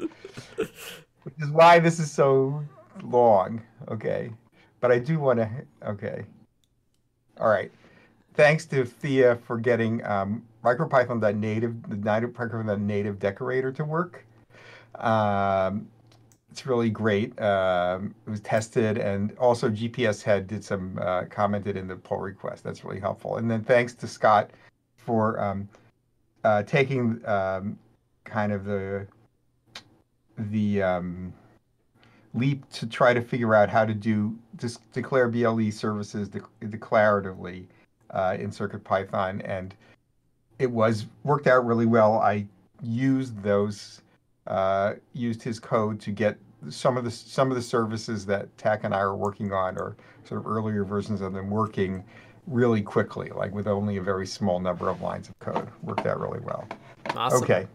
which 1.23 1.35
is 1.39 1.49
why 1.49 1.79
this 1.79 1.99
is 1.99 2.11
so 2.11 2.63
long. 3.01 3.61
Okay, 3.89 4.31
but 4.79 4.91
I 4.91 4.99
do 4.99 5.19
want 5.19 5.39
to. 5.39 5.49
Okay, 5.85 6.25
all 7.39 7.49
right. 7.49 7.71
Thanks 8.35 8.65
to 8.67 8.83
Thea 8.83 9.35
for 9.35 9.57
getting 9.57 10.03
um, 10.05 10.43
MicroPython.native, 10.63 11.89
the 11.89 11.95
MicroPython.native 11.95 13.19
decorator 13.19 13.71
to 13.71 13.85
work. 13.85 14.25
Um, 14.95 15.87
it's 16.49 16.65
really 16.65 16.89
great. 16.89 17.39
Um, 17.41 18.13
it 18.27 18.29
was 18.29 18.39
tested, 18.41 18.97
and 18.97 19.35
also 19.37 19.69
GPS 19.69 20.21
Head 20.21 20.47
did 20.47 20.63
some 20.63 20.99
uh, 21.01 21.23
commented 21.25 21.77
in 21.77 21.87
the 21.87 21.95
pull 21.95 22.19
request. 22.19 22.63
That's 22.63 22.83
really 22.83 22.99
helpful. 22.99 23.37
And 23.37 23.49
then 23.49 23.63
thanks 23.63 23.95
to 23.95 24.07
Scott 24.07 24.51
for 24.97 25.39
um, 25.39 25.67
uh, 26.43 26.63
taking 26.63 27.19
um, 27.27 27.77
kind 28.23 28.51
of 28.51 28.65
the 28.65 29.07
the 30.37 30.81
um, 30.81 31.33
leap 32.33 32.69
to 32.71 32.87
try 32.87 33.13
to 33.13 33.21
figure 33.21 33.53
out 33.53 33.69
how 33.69 33.85
to 33.85 33.93
do 33.93 34.37
just 34.57 34.79
declare 34.91 35.27
BLE 35.27 35.71
services 35.71 36.29
de- 36.29 36.41
declaratively 36.61 37.65
uh, 38.11 38.37
in 38.39 38.49
CircuitPython, 38.49 39.41
and 39.47 39.75
it 40.59 40.69
was 40.69 41.07
worked 41.23 41.47
out 41.47 41.65
really 41.65 41.85
well. 41.85 42.19
I 42.19 42.45
used 42.81 43.41
those 43.41 44.01
uh, 44.47 44.93
used 45.13 45.41
his 45.41 45.59
code 45.59 45.99
to 46.01 46.11
get 46.11 46.37
some 46.69 46.97
of 46.97 47.03
the 47.03 47.11
some 47.11 47.49
of 47.49 47.55
the 47.55 47.61
services 47.61 48.25
that 48.25 48.55
TAC 48.57 48.83
and 48.83 48.93
I 48.93 48.99
are 48.99 49.15
working 49.15 49.51
on, 49.51 49.77
or 49.77 49.95
sort 50.23 50.39
of 50.39 50.47
earlier 50.47 50.83
versions 50.83 51.21
of 51.21 51.33
them, 51.33 51.49
working 51.49 52.03
really 52.47 52.81
quickly, 52.81 53.29
like 53.29 53.53
with 53.53 53.67
only 53.67 53.97
a 53.97 54.01
very 54.01 54.27
small 54.27 54.59
number 54.59 54.89
of 54.89 55.01
lines 55.01 55.29
of 55.29 55.39
code. 55.39 55.69
Worked 55.81 56.05
out 56.05 56.19
really 56.19 56.39
well. 56.41 56.67
Awesome. 57.15 57.43
Okay. 57.43 57.67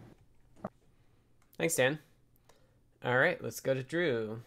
Thanks, 1.57 1.75
Dan. 1.75 1.99
All 3.03 3.17
right, 3.17 3.41
let's 3.41 3.61
go 3.61 3.73
to 3.73 3.81
Drew. 3.81 4.41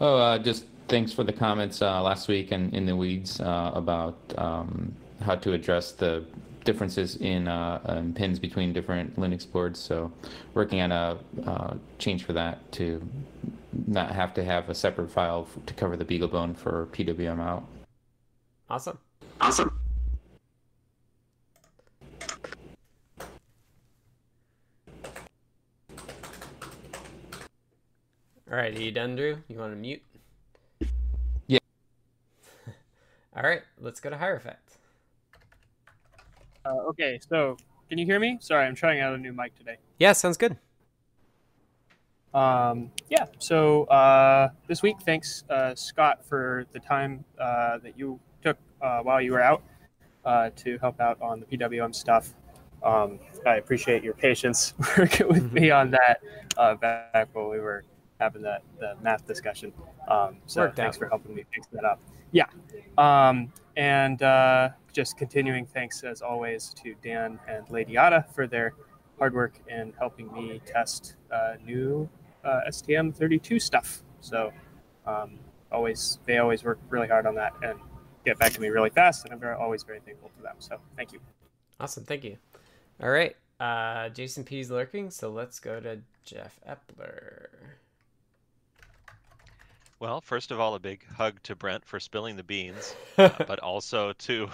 Oh, 0.00 0.16
uh, 0.16 0.38
just 0.38 0.66
thanks 0.88 1.12
for 1.12 1.24
the 1.24 1.32
comments 1.32 1.80
uh, 1.80 2.02
last 2.02 2.28
week 2.28 2.52
and 2.52 2.74
in 2.74 2.84
the 2.84 2.94
weeds 2.94 3.40
uh, 3.40 3.70
about 3.74 4.18
um, 4.36 4.94
how 5.22 5.34
to 5.36 5.52
address 5.52 5.92
the 5.92 6.24
differences 6.64 7.16
in, 7.16 7.48
uh, 7.48 7.96
in 7.98 8.12
pins 8.12 8.38
between 8.38 8.72
different 8.72 9.16
Linux 9.16 9.50
boards. 9.50 9.78
So, 9.78 10.12
working 10.52 10.80
on 10.82 10.92
a 10.92 11.18
uh, 11.46 11.74
change 11.98 12.24
for 12.24 12.34
that 12.34 12.70
to 12.72 13.06
not 13.86 14.10
have 14.12 14.34
to 14.34 14.44
have 14.44 14.68
a 14.68 14.74
separate 14.74 15.10
file 15.10 15.48
to 15.64 15.74
cover 15.74 15.96
the 15.96 16.04
BeagleBone 16.04 16.56
for 16.56 16.86
PWM 16.92 17.40
out. 17.40 17.64
Awesome. 18.68 18.98
Awesome. 19.40 19.80
All 28.50 28.56
right, 28.56 28.76
are 28.76 28.80
you 28.80 28.90
done, 28.90 29.14
Drew? 29.14 29.38
You 29.46 29.58
want 29.58 29.72
to 29.72 29.76
mute? 29.76 30.02
Yeah. 31.46 31.60
All 33.36 33.44
right, 33.44 33.62
let's 33.78 34.00
go 34.00 34.10
to 34.10 34.16
Hierophect. 34.16 34.78
Uh, 36.64 36.74
okay, 36.88 37.20
so 37.28 37.56
can 37.88 37.96
you 37.96 38.04
hear 38.04 38.18
me? 38.18 38.38
Sorry, 38.40 38.66
I'm 38.66 38.74
trying 38.74 38.98
out 38.98 39.14
a 39.14 39.18
new 39.18 39.32
mic 39.32 39.54
today. 39.54 39.76
Yeah, 40.00 40.14
sounds 40.14 40.36
good. 40.36 40.56
Um, 42.34 42.90
yeah, 43.08 43.26
so 43.38 43.84
uh, 43.84 44.48
this 44.66 44.82
week, 44.82 44.96
thanks, 45.02 45.44
uh, 45.48 45.76
Scott, 45.76 46.24
for 46.24 46.66
the 46.72 46.80
time 46.80 47.24
uh, 47.38 47.78
that 47.84 47.96
you 47.96 48.18
took 48.42 48.58
uh, 48.82 48.98
while 49.02 49.20
you 49.20 49.30
were 49.30 49.42
out 49.42 49.62
uh, 50.24 50.50
to 50.56 50.76
help 50.78 51.00
out 51.00 51.22
on 51.22 51.38
the 51.38 51.46
PWM 51.46 51.94
stuff. 51.94 52.34
Um, 52.82 53.20
I 53.46 53.56
appreciate 53.56 54.02
your 54.02 54.14
patience 54.14 54.74
working 54.98 55.28
with 55.28 55.52
me 55.52 55.70
on 55.70 55.92
that 55.92 56.20
uh, 56.56 56.74
back 56.74 57.28
when 57.32 57.48
we 57.48 57.60
were 57.60 57.84
having 58.20 58.42
that 58.42 58.62
the 58.78 58.96
math 59.02 59.26
discussion. 59.26 59.72
Um, 60.08 60.36
so 60.46 60.62
Worked 60.62 60.76
thanks 60.76 60.96
out. 60.96 61.00
for 61.00 61.08
helping 61.08 61.34
me 61.34 61.44
fix 61.52 61.66
that 61.72 61.84
up. 61.84 62.00
Yeah, 62.32 62.46
um, 62.98 63.52
and 63.76 64.22
uh, 64.22 64.70
just 64.92 65.16
continuing 65.16 65.66
thanks 65.66 66.02
as 66.04 66.22
always 66.22 66.74
to 66.82 66.94
Dan 67.02 67.38
and 67.48 67.68
Lady 67.70 67.92
Ada 67.92 68.26
for 68.34 68.46
their 68.46 68.74
hard 69.18 69.34
work 69.34 69.60
in 69.68 69.92
helping 69.98 70.32
me 70.32 70.60
test 70.64 71.16
uh, 71.32 71.54
new 71.64 72.08
uh, 72.44 72.60
STM32 72.68 73.60
stuff. 73.60 74.02
So 74.20 74.52
um, 75.06 75.38
always 75.72 76.18
they 76.24 76.38
always 76.38 76.64
work 76.64 76.78
really 76.88 77.08
hard 77.08 77.26
on 77.26 77.34
that 77.36 77.52
and 77.62 77.78
get 78.24 78.38
back 78.38 78.52
to 78.52 78.60
me 78.60 78.68
really 78.68 78.90
fast, 78.90 79.24
and 79.24 79.32
I'm 79.32 79.40
very, 79.40 79.54
always 79.54 79.82
very 79.82 80.00
thankful 80.00 80.30
to 80.36 80.42
them. 80.42 80.56
So 80.58 80.78
thank 80.96 81.12
you. 81.12 81.20
Awesome, 81.78 82.04
thank 82.04 82.24
you. 82.24 82.36
All 83.02 83.10
right, 83.10 83.36
uh, 83.58 84.10
Jason 84.10 84.46
is 84.50 84.70
lurking, 84.70 85.10
so 85.10 85.30
let's 85.30 85.58
go 85.58 85.80
to 85.80 86.00
Jeff 86.24 86.60
Epler. 86.68 87.48
Well, 90.00 90.22
first 90.22 90.50
of 90.50 90.58
all, 90.58 90.74
a 90.74 90.78
big 90.78 91.04
hug 91.06 91.42
to 91.42 91.54
Brent 91.54 91.84
for 91.84 92.00
spilling 92.00 92.36
the 92.36 92.42
beans, 92.42 92.96
uh, 93.18 93.28
but 93.46 93.58
also 93.58 94.14
to 94.14 94.48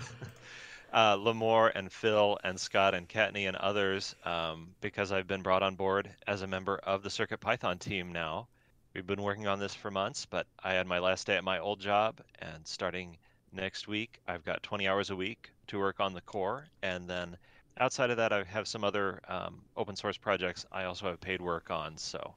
uh, 0.93 1.17
Limor 1.19 1.71
and 1.73 1.93
Phil 1.93 2.37
and 2.43 2.59
Scott 2.59 2.97
and 2.97 3.09
Kattni 3.09 3.47
and 3.47 3.57
others 3.57 4.17
um, 4.25 4.75
because 4.81 5.13
I've 5.13 5.29
been 5.29 5.43
brought 5.43 5.63
on 5.63 5.77
board 5.77 6.11
as 6.27 6.43
a 6.43 6.49
member 6.49 6.79
of 6.79 7.05
the 7.05 7.11
Circuit 7.11 7.39
Python 7.39 7.79
team 7.79 8.11
now. 8.11 8.49
We've 8.93 9.07
been 9.07 9.23
working 9.23 9.47
on 9.47 9.61
this 9.61 9.73
for 9.73 9.89
months, 9.89 10.27
but 10.27 10.49
I 10.65 10.73
had 10.73 10.89
my 10.89 10.99
last 10.99 11.29
day 11.29 11.37
at 11.37 11.45
my 11.45 11.61
old 11.61 11.79
job, 11.79 12.21
and 12.41 12.67
starting 12.67 13.17
next 13.53 13.87
week, 13.87 14.19
I've 14.27 14.45
got 14.45 14.65
20 14.65 14.89
hours 14.89 15.11
a 15.11 15.17
week 15.17 15.53
to 15.69 15.79
work 15.79 16.01
on 16.01 16.13
the 16.13 16.23
core, 16.23 16.67
and 16.83 17.09
then 17.09 17.37
outside 17.79 18.11
of 18.11 18.17
that, 18.17 18.33
I 18.33 18.43
have 18.43 18.67
some 18.67 18.83
other 18.83 19.21
um, 19.29 19.63
open 19.77 19.95
source 19.95 20.17
projects 20.17 20.67
I 20.73 20.87
also 20.87 21.07
have 21.07 21.21
paid 21.21 21.41
work 21.41 21.71
on. 21.71 21.99
So 21.99 22.35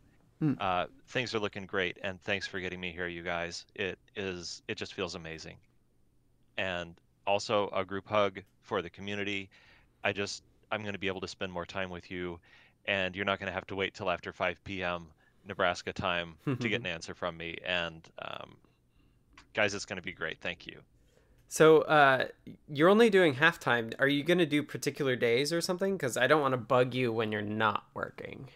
uh, 0.60 0.86
things 1.08 1.36
are 1.36 1.40
looking 1.40 1.66
great, 1.66 1.98
and 2.02 2.22
thanks 2.22 2.48
for 2.48 2.60
getting 2.60 2.80
me 2.80 2.92
here, 2.92 3.08
you 3.08 3.24
guys. 3.24 3.66
It 3.76 4.00
is 4.16 4.62
it 4.68 4.76
just 4.76 4.94
feels 4.94 5.16
amazing, 5.16 5.58
and 6.58 6.96
also 7.28 7.70
a 7.74 7.84
group 7.84 8.08
hug 8.08 8.42
for 8.62 8.82
the 8.82 8.90
community. 8.90 9.50
I 10.04 10.14
just 10.14 10.44
I'm 10.72 10.82
going 10.82 10.94
to 10.94 11.00
be 11.00 11.08
able 11.08 11.22
to 11.22 11.28
spend 11.28 11.52
more 11.52 11.66
time 11.66 11.90
with 11.90 12.10
you, 12.10 12.40
and 12.86 13.16
you're 13.16 13.26
not 13.26 13.40
going 13.40 13.48
to 13.48 13.54
have 13.54 13.68
to 13.68 13.76
wait 13.76 13.94
till 13.94 14.10
after 14.10 14.32
5 14.32 14.64
p.m. 14.64 15.08
Nebraska 15.48 15.92
time 15.92 16.36
to 16.46 16.70
get 16.70 16.80
an 16.80 16.88
answer 16.88 17.14
from 17.14 17.36
me. 17.38 17.58
And 17.66 18.08
um, 18.22 18.56
guys, 19.54 19.74
it's 19.74 19.86
going 19.86 19.98
to 19.98 20.04
be 20.04 20.14
great. 20.14 20.40
Thank 20.40 20.68
you. 20.68 20.80
So 21.48 21.82
uh, 21.82 22.28
you're 22.68 22.90
only 22.90 23.10
doing 23.10 23.36
halftime. 23.36 23.94
Are 24.00 24.08
you 24.08 24.24
going 24.24 24.38
to 24.38 24.46
do 24.46 24.62
particular 24.62 25.16
days 25.16 25.52
or 25.52 25.62
something? 25.62 25.98
Because 25.98 26.16
I 26.16 26.28
don't 26.28 26.42
want 26.42 26.54
to 26.54 26.58
bug 26.58 26.94
you 26.94 27.12
when 27.12 27.32
you're 27.32 27.42
not 27.42 27.86
working. 27.96 28.50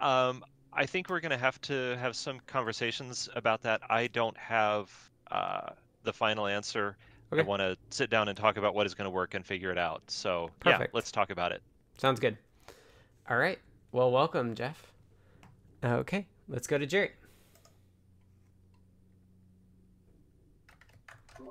Um, 0.00 0.44
I 0.72 0.86
think 0.86 1.10
we're 1.10 1.20
going 1.20 1.30
to 1.30 1.38
have 1.38 1.60
to 1.62 1.96
have 1.98 2.16
some 2.16 2.40
conversations 2.46 3.28
about 3.34 3.62
that. 3.62 3.80
I 3.90 4.06
don't 4.08 4.36
have 4.36 4.90
uh, 5.30 5.70
the 6.04 6.12
final 6.12 6.46
answer. 6.46 6.96
Okay. 7.32 7.42
I 7.42 7.44
want 7.44 7.60
to 7.60 7.76
sit 7.90 8.10
down 8.10 8.28
and 8.28 8.36
talk 8.36 8.56
about 8.56 8.74
what 8.74 8.86
is 8.86 8.94
going 8.94 9.06
to 9.06 9.10
work 9.10 9.34
and 9.34 9.44
figure 9.44 9.70
it 9.70 9.78
out. 9.78 10.02
So 10.08 10.50
yeah, 10.64 10.72
Perfect. 10.72 10.94
let's 10.94 11.12
talk 11.12 11.30
about 11.30 11.52
it. 11.52 11.62
Sounds 11.98 12.18
good. 12.18 12.36
All 13.28 13.36
right. 13.36 13.58
Well, 13.92 14.10
welcome, 14.10 14.54
Jeff. 14.54 14.92
Okay, 15.84 16.26
let's 16.48 16.66
go 16.66 16.78
to 16.78 16.86
Jerry. 16.86 17.12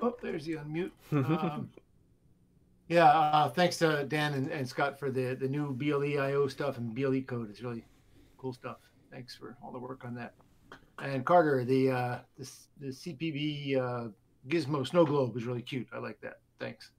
oh, 0.02 0.16
there's 0.22 0.46
the 0.46 0.56
unmute. 0.56 0.92
Um, 1.12 1.70
yeah, 2.88 3.06
uh, 3.06 3.50
thanks 3.50 3.78
to 3.78 4.04
Dan 4.06 4.34
and, 4.34 4.50
and 4.50 4.68
Scott 4.68 4.98
for 4.98 5.12
the, 5.12 5.36
the 5.36 5.48
new 5.48 5.74
BLE.io 5.74 6.48
stuff 6.48 6.80
and 6.80 6.96
BLE 6.96 7.22
code. 7.22 7.52
It's 7.52 7.62
really 7.62 7.84
cool 8.40 8.54
stuff. 8.54 8.78
Thanks 9.12 9.36
for 9.36 9.58
all 9.64 9.72
the 9.72 9.80
work 9.80 10.06
on 10.06 10.16
that. 10.16 10.34
And 11.00 11.26
Carter, 11.26 11.64
the 11.64 11.92
uh, 11.92 12.20
the, 12.38 12.50
the 12.80 12.88
CPB 12.88 13.78
uh, 13.78 14.08
Gizmo 14.48 14.88
snow 14.88 15.06
globe 15.06 15.36
is 15.38 15.46
really 15.46 15.62
cute. 15.62 15.88
I 15.94 16.00
like 16.00 16.20
that. 16.22 16.40
Thanks. 16.60 16.92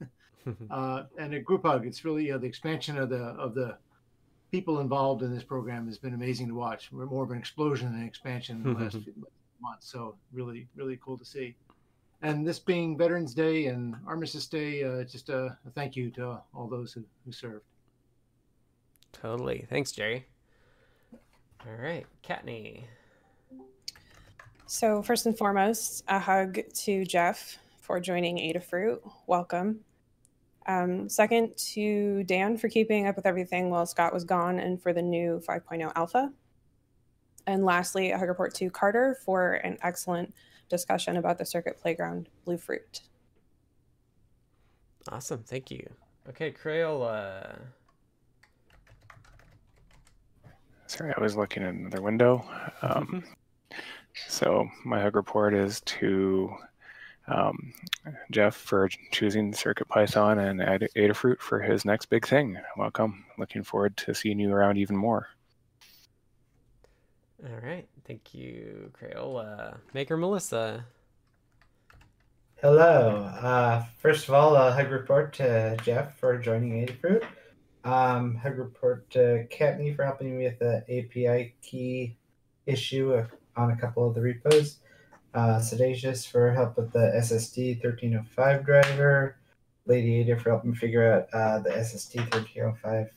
uh, 0.70 1.04
and 1.18 1.34
a 1.34 1.40
group 1.40 1.62
hug. 1.62 1.86
It's 1.86 2.04
really 2.04 2.30
uh, 2.30 2.38
the 2.38 2.46
expansion 2.46 2.98
of 2.98 3.08
the 3.08 3.16
of 3.16 3.54
the 3.54 3.78
people 4.50 4.80
involved 4.80 5.22
in 5.22 5.34
this 5.34 5.42
program 5.42 5.86
has 5.86 5.98
been 5.98 6.14
amazing 6.14 6.48
to 6.48 6.54
watch. 6.54 6.90
We're 6.92 7.06
more 7.06 7.24
of 7.24 7.30
an 7.30 7.38
explosion 7.38 7.92
than 7.92 8.02
an 8.02 8.06
expansion 8.06 8.62
in 8.64 8.74
the 8.74 8.80
last 8.80 8.96
few 9.04 9.14
months. 9.60 9.90
So 9.90 10.16
really, 10.32 10.68
really 10.76 10.98
cool 11.04 11.18
to 11.18 11.24
see. 11.24 11.56
And 12.22 12.46
this 12.46 12.58
being 12.58 12.96
Veterans 12.96 13.34
Day 13.34 13.66
and 13.66 13.94
Armistice 14.06 14.46
Day, 14.46 14.82
uh, 14.82 15.04
just 15.04 15.28
a, 15.28 15.56
a, 15.66 15.70
thank 15.74 15.96
you 15.96 16.10
to 16.12 16.40
all 16.54 16.66
those 16.66 16.92
who, 16.92 17.04
who 17.24 17.32
served. 17.32 17.64
Totally. 19.12 19.66
Thanks, 19.68 19.92
Jerry. 19.92 20.26
All 21.66 21.82
right, 21.82 22.06
Kattni. 22.22 22.84
So 24.66 25.02
first 25.02 25.26
and 25.26 25.36
foremost, 25.36 26.04
a 26.06 26.18
hug 26.18 26.60
to 26.74 27.04
Jeff 27.04 27.58
for 27.80 27.98
joining 27.98 28.36
Adafruit. 28.38 29.00
Welcome. 29.26 29.80
Um, 30.66 31.08
second 31.08 31.56
to 31.74 32.22
Dan 32.24 32.56
for 32.56 32.68
keeping 32.68 33.08
up 33.08 33.16
with 33.16 33.26
everything 33.26 33.70
while 33.70 33.86
Scott 33.86 34.12
was 34.12 34.24
gone 34.24 34.60
and 34.60 34.80
for 34.80 34.92
the 34.92 35.02
new 35.02 35.40
5.0 35.46 35.90
alpha. 35.96 36.32
And 37.48 37.64
lastly, 37.64 38.10
a 38.12 38.18
hug 38.18 38.28
report 38.28 38.54
to 38.56 38.70
Carter 38.70 39.16
for 39.24 39.54
an 39.54 39.76
excellent 39.82 40.34
discussion 40.68 41.16
about 41.16 41.38
the 41.38 41.46
circuit 41.46 41.80
playground 41.80 42.28
Bluefruit. 42.44 43.00
Awesome. 45.08 45.42
Thank 45.44 45.70
you. 45.70 45.88
Okay, 46.28 46.52
Crayola. 46.52 47.58
Sorry, 50.86 51.12
I 51.16 51.20
was 51.20 51.36
looking 51.36 51.62
at 51.62 51.74
another 51.74 52.00
window. 52.00 52.44
Um, 52.82 53.24
so 54.28 54.68
my 54.84 55.00
hug 55.00 55.16
report 55.16 55.52
is 55.52 55.80
to 55.82 56.54
um, 57.28 57.72
Jeff 58.30 58.54
for 58.54 58.88
choosing 59.10 59.52
Circuit 59.52 59.88
Python 59.88 60.38
and 60.38 60.60
Adafruit 60.60 61.40
for 61.40 61.60
his 61.60 61.84
next 61.84 62.06
big 62.06 62.26
thing. 62.26 62.56
Welcome. 62.76 63.24
Looking 63.36 63.64
forward 63.64 63.96
to 63.98 64.14
seeing 64.14 64.38
you 64.38 64.52
around 64.52 64.78
even 64.78 64.96
more. 64.96 65.28
All 67.44 67.60
right. 67.62 67.86
Thank 68.06 68.32
you, 68.32 68.92
Crayola. 68.98 69.78
Maker 69.92 70.16
Melissa. 70.16 70.84
Hello. 72.62 73.24
Uh, 73.24 73.84
first 73.98 74.28
of 74.28 74.34
all, 74.34 74.56
a 74.56 74.72
hug 74.72 74.90
report 74.90 75.32
to 75.34 75.76
Jeff 75.82 76.16
for 76.18 76.38
joining 76.38 76.86
Adafruit. 76.86 77.24
Um, 77.86 78.34
hug 78.34 78.58
report 78.58 79.08
to 79.10 79.46
Kattni 79.48 79.94
for 79.94 80.04
helping 80.04 80.36
me 80.36 80.46
with 80.46 80.58
the 80.58 80.82
API 80.88 81.54
key 81.62 82.16
issue 82.66 83.24
on 83.56 83.70
a 83.70 83.76
couple 83.76 84.08
of 84.08 84.12
the 84.16 84.20
repos. 84.20 84.80
Uh, 85.32 85.60
Siddacious 85.60 86.28
for 86.28 86.50
help 86.50 86.76
with 86.76 86.92
the 86.92 87.12
SSD 87.16 87.80
1305 87.84 88.66
driver. 88.66 89.36
Lady 89.86 90.18
Ada 90.18 90.36
for 90.36 90.50
helping 90.50 90.74
figure 90.74 91.12
out 91.12 91.28
uh, 91.32 91.60
the 91.60 91.70
SSD 91.70 92.16
1305 92.16 93.08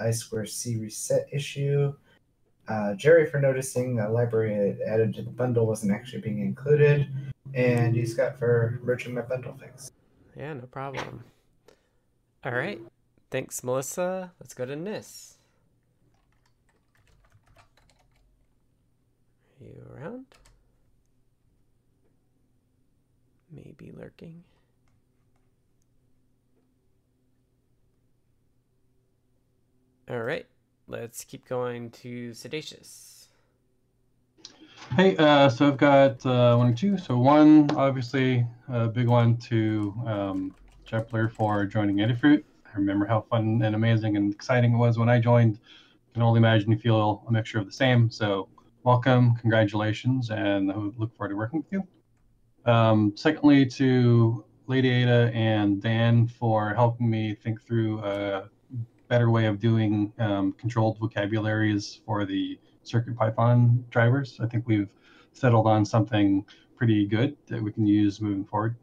I 0.00 0.10
square 0.10 0.46
C 0.46 0.76
reset 0.78 1.26
issue. 1.30 1.92
Uh, 2.66 2.94
Jerry 2.94 3.26
for 3.26 3.40
noticing 3.40 4.00
a 4.00 4.08
library 4.08 4.78
added 4.88 5.12
to 5.16 5.22
the 5.22 5.30
bundle 5.30 5.66
wasn't 5.66 5.92
actually 5.92 6.22
being 6.22 6.40
included. 6.40 7.08
And 7.52 7.94
you, 7.94 8.06
Scott, 8.06 8.38
for 8.38 8.80
merging 8.82 9.12
my 9.12 9.20
bundle 9.20 9.54
fix. 9.60 9.92
Yeah, 10.34 10.54
no 10.54 10.62
problem. 10.62 11.24
All 12.42 12.52
right. 12.52 12.80
Thanks, 13.34 13.64
Melissa. 13.64 14.30
Let's 14.38 14.54
go 14.54 14.64
to 14.64 14.76
Nis. 14.76 15.38
Are 19.60 19.64
you 19.64 19.82
around? 19.92 20.26
Maybe 23.50 23.90
lurking. 23.92 24.44
All 30.08 30.20
right, 30.22 30.46
let's 30.86 31.24
keep 31.24 31.44
going 31.48 31.90
to 31.90 32.30
Siddacious. 32.30 33.26
Hey, 34.94 35.16
uh, 35.16 35.48
so 35.48 35.66
I've 35.66 35.76
got 35.76 36.24
uh, 36.24 36.54
one 36.54 36.68
or 36.68 36.74
two. 36.76 36.96
So 36.98 37.18
one, 37.18 37.68
obviously, 37.72 38.46
a 38.68 38.86
big 38.86 39.08
one 39.08 39.38
to 39.38 39.92
um, 40.06 40.54
Blair 41.10 41.28
for 41.28 41.66
joining 41.66 41.96
Adafruit. 41.96 42.44
I 42.74 42.78
remember 42.78 43.06
how 43.06 43.20
fun 43.30 43.62
and 43.62 43.76
amazing 43.76 44.16
and 44.16 44.32
exciting 44.32 44.74
it 44.74 44.76
was 44.76 44.98
when 44.98 45.08
I 45.08 45.20
joined. 45.20 45.60
I 45.62 46.12
can 46.12 46.22
only 46.22 46.38
imagine 46.38 46.72
you 46.72 46.78
feel 46.78 47.22
a 47.28 47.32
mixture 47.32 47.60
of 47.60 47.66
the 47.66 47.72
same. 47.72 48.10
So 48.10 48.48
welcome, 48.82 49.36
congratulations, 49.36 50.30
and 50.30 50.72
I 50.72 50.74
look 50.74 51.14
forward 51.16 51.30
to 51.30 51.36
working 51.36 51.60
with 51.60 51.70
you. 51.70 51.86
Um, 52.70 53.12
secondly, 53.14 53.64
to 53.66 54.44
Lady 54.66 54.88
Ada 54.90 55.30
and 55.34 55.80
Dan 55.80 56.26
for 56.26 56.74
helping 56.74 57.08
me 57.08 57.34
think 57.34 57.62
through 57.64 58.00
a 58.00 58.48
better 59.06 59.30
way 59.30 59.46
of 59.46 59.60
doing 59.60 60.12
um, 60.18 60.52
controlled 60.52 60.98
vocabularies 60.98 62.00
for 62.04 62.24
the 62.24 62.58
Circuit 62.82 63.16
Python 63.16 63.84
drivers. 63.90 64.40
I 64.42 64.46
think 64.46 64.66
we've 64.66 64.90
settled 65.32 65.68
on 65.68 65.84
something 65.84 66.44
pretty 66.76 67.06
good 67.06 67.36
that 67.46 67.62
we 67.62 67.70
can 67.70 67.86
use 67.86 68.20
moving 68.20 68.44
forward. 68.44 68.76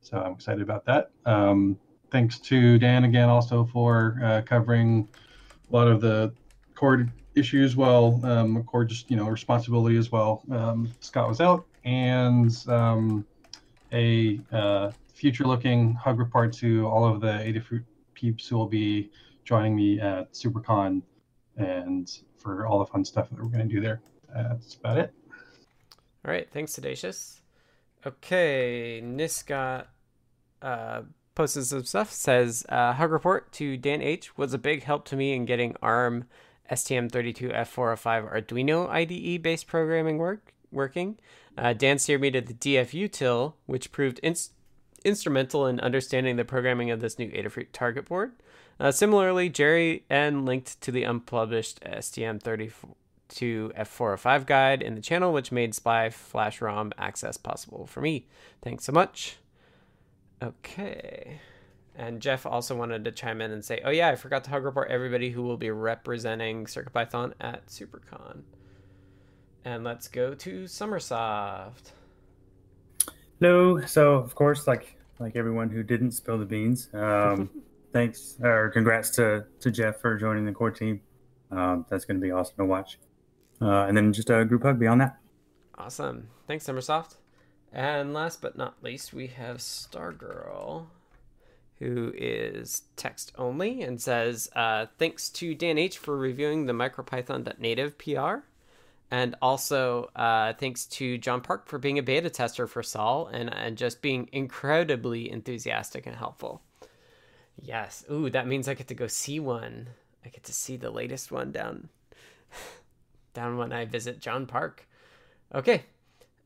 So 0.00 0.18
I'm 0.18 0.32
excited 0.32 0.62
about 0.62 0.84
that. 0.84 1.10
Um, 1.26 1.76
thanks 2.12 2.38
to 2.38 2.78
Dan 2.78 3.04
again 3.04 3.30
also 3.30 3.64
for 3.64 4.20
uh, 4.22 4.42
covering 4.42 5.08
a 5.70 5.74
lot 5.74 5.88
of 5.88 6.02
the 6.02 6.32
core 6.74 7.06
issues 7.34 7.74
well, 7.74 8.20
um, 8.24 8.62
core 8.64 8.84
just 8.84 9.10
you 9.10 9.16
know 9.16 9.26
responsibility 9.26 9.96
as 9.96 10.12
well. 10.12 10.44
Um, 10.50 10.92
Scott 11.00 11.26
was 11.26 11.40
out 11.40 11.64
and 11.84 12.54
um, 12.68 13.24
a 13.92 14.38
uh, 14.52 14.92
future-looking 15.14 15.94
hug 15.94 16.18
report 16.18 16.52
to 16.52 16.86
all 16.86 17.04
of 17.04 17.20
the 17.20 17.26
Adafruit 17.26 17.84
peeps 18.14 18.46
who 18.46 18.56
will 18.56 18.68
be 18.68 19.10
joining 19.44 19.74
me 19.74 19.98
at 19.98 20.32
SuperCon 20.32 21.02
and 21.56 22.20
for 22.36 22.66
all 22.66 22.78
the 22.78 22.86
fun 22.86 23.04
stuff 23.04 23.30
that 23.30 23.38
we're 23.38 23.48
going 23.48 23.68
to 23.68 23.74
do 23.74 23.80
there. 23.80 24.00
That's 24.32 24.74
about 24.74 24.98
it. 24.98 25.14
All 26.24 26.30
right. 26.30 26.48
Thanks, 26.52 26.76
Siddacious. 26.76 27.40
Okay. 28.06 29.02
Niska 29.02 29.86
uh, 30.60 31.02
posted 31.34 31.64
some 31.64 31.84
stuff. 31.84 32.12
Says, 32.12 32.64
uh, 32.68 32.92
hug 32.94 33.10
report 33.10 33.50
to 33.52 33.76
Dan 33.76 34.02
H 34.02 34.36
was 34.36 34.54
a 34.54 34.58
big 34.58 34.84
help 34.84 35.04
to 35.06 35.16
me 35.16 35.34
in 35.34 35.44
getting 35.44 35.76
ARM 35.82 36.24
STM32F405 36.70 38.32
Arduino 38.32 38.88
IDE 38.88 39.42
based 39.42 39.66
programming 39.66 40.18
work 40.18 40.54
working. 40.70 41.18
Uh, 41.56 41.72
Dan 41.72 41.98
steered 41.98 42.20
me 42.20 42.30
to 42.30 42.40
the 42.40 42.54
DFUtil, 42.54 43.54
which 43.66 43.90
proved 43.92 44.20
instrumental 45.04 45.66
in 45.66 45.80
understanding 45.80 46.36
the 46.36 46.44
programming 46.44 46.90
of 46.90 47.00
this 47.00 47.18
new 47.18 47.28
Adafruit 47.30 47.72
target 47.72 48.04
board. 48.06 48.32
Uh, 48.80 48.90
similarly, 48.90 49.50
Jerry 49.50 50.04
N 50.08 50.44
linked 50.44 50.80
to 50.80 50.90
the 50.90 51.04
unpublished 51.04 51.80
STM32F405 51.82 54.46
guide 54.46 54.82
in 54.82 54.94
the 54.94 55.02
channel, 55.02 55.32
which 55.32 55.52
made 55.52 55.74
SPI 55.74 56.10
Flash 56.10 56.60
ROM 56.60 56.92
access 56.96 57.36
possible 57.36 57.86
for 57.86 58.00
me. 58.00 58.26
Thanks 58.62 58.84
so 58.84 58.92
much. 58.92 59.36
Okay. 60.42 61.40
And 61.94 62.20
Jeff 62.20 62.46
also 62.46 62.74
wanted 62.74 63.04
to 63.04 63.12
chime 63.12 63.40
in 63.40 63.50
and 63.50 63.64
say, 63.64 63.80
oh, 63.84 63.90
yeah, 63.90 64.08
I 64.08 64.16
forgot 64.16 64.44
to 64.44 64.50
hug 64.50 64.64
report 64.64 64.90
everybody 64.90 65.30
who 65.30 65.42
will 65.42 65.58
be 65.58 65.70
representing 65.70 66.64
CircuitPython 66.64 67.34
at 67.40 67.66
SuperCon. 67.66 68.42
And 69.64 69.84
let's 69.84 70.08
go 70.08 70.34
to 70.34 70.64
Sommersoft. 70.64 71.92
Hello. 73.40 73.80
So, 73.82 74.14
of 74.14 74.34
course, 74.34 74.66
like 74.66 74.96
like 75.18 75.36
everyone 75.36 75.70
who 75.70 75.82
didn't 75.82 76.12
spill 76.12 76.38
the 76.38 76.44
beans, 76.44 76.88
um, 76.94 77.50
thanks 77.92 78.36
or 78.42 78.70
congrats 78.70 79.10
to 79.10 79.44
to 79.60 79.70
Jeff 79.70 80.00
for 80.00 80.16
joining 80.16 80.46
the 80.46 80.52
core 80.52 80.70
team. 80.70 81.00
Um, 81.50 81.86
that's 81.88 82.04
going 82.04 82.20
to 82.20 82.24
be 82.24 82.32
awesome 82.32 82.56
to 82.58 82.64
watch. 82.64 82.98
Uh, 83.60 83.84
and 83.84 83.96
then 83.96 84.12
just 84.12 84.30
a 84.30 84.44
group 84.44 84.62
hug 84.62 84.78
beyond 84.78 85.00
that. 85.02 85.18
Awesome. 85.78 86.28
Thanks, 86.48 86.66
Sommersoft. 86.66 87.16
And 87.72 88.12
last 88.12 88.42
but 88.42 88.56
not 88.56 88.82
least, 88.82 89.14
we 89.14 89.28
have 89.28 89.58
Stargirl, 89.58 90.86
who 91.78 92.12
is 92.16 92.82
text 92.96 93.32
only 93.38 93.82
and 93.82 94.00
says, 94.00 94.50
uh, 94.54 94.86
Thanks 94.98 95.30
to 95.30 95.54
Dan 95.54 95.78
H 95.78 95.96
for 95.98 96.16
reviewing 96.16 96.66
the 96.66 96.74
MicroPython.native 96.74 97.96
PR. 97.98 98.44
And 99.10 99.34
also, 99.42 100.10
uh, 100.16 100.54
thanks 100.54 100.86
to 100.86 101.18
John 101.18 101.42
Park 101.42 101.66
for 101.66 101.78
being 101.78 101.98
a 101.98 102.02
beta 102.02 102.30
tester 102.30 102.66
for 102.66 102.82
Sol 102.82 103.26
and, 103.26 103.52
and 103.52 103.76
just 103.76 104.00
being 104.00 104.28
incredibly 104.32 105.30
enthusiastic 105.30 106.06
and 106.06 106.16
helpful. 106.16 106.62
Yes. 107.60 108.06
Ooh, 108.10 108.30
that 108.30 108.46
means 108.46 108.68
I 108.68 108.74
get 108.74 108.88
to 108.88 108.94
go 108.94 109.06
see 109.06 109.38
one. 109.38 109.88
I 110.24 110.28
get 110.28 110.44
to 110.44 110.52
see 110.54 110.76
the 110.76 110.90
latest 110.90 111.30
one 111.30 111.52
down 111.52 111.90
down 113.34 113.58
when 113.58 113.72
I 113.72 113.84
visit 113.84 114.20
John 114.20 114.46
Park. 114.46 114.88
Okay. 115.54 115.84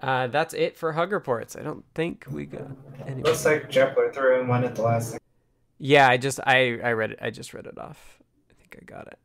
Uh, 0.00 0.26
that's 0.26 0.52
it 0.54 0.76
for 0.76 0.92
hug 0.92 1.12
reports. 1.12 1.56
I 1.56 1.62
don't 1.62 1.84
think 1.94 2.26
we 2.30 2.46
got 2.46 2.68
any. 3.06 3.22
Looks 3.22 3.44
like 3.46 3.70
Jepler 3.70 4.12
threw 4.12 4.40
in 4.40 4.48
one 4.48 4.64
at 4.64 4.74
the 4.74 4.82
last 4.82 5.12
second. 5.12 5.20
Yeah, 5.78 6.08
I 6.08 6.16
just 6.16 6.40
I 6.46 6.78
I 6.82 6.92
read 6.92 7.12
it. 7.12 7.18
I 7.20 7.30
just 7.30 7.54
read 7.54 7.66
it 7.66 7.78
off. 7.78 8.18
I 8.50 8.54
think 8.54 8.82
I 8.82 8.84
got 8.84 9.06
it. 9.08 9.18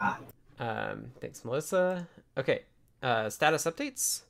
Ah. 0.00 0.18
Um, 0.58 1.06
thanks, 1.20 1.44
Melissa. 1.44 2.08
Okay, 2.38 2.62
uh, 3.02 3.28
status 3.28 3.64
updates. 3.64 4.22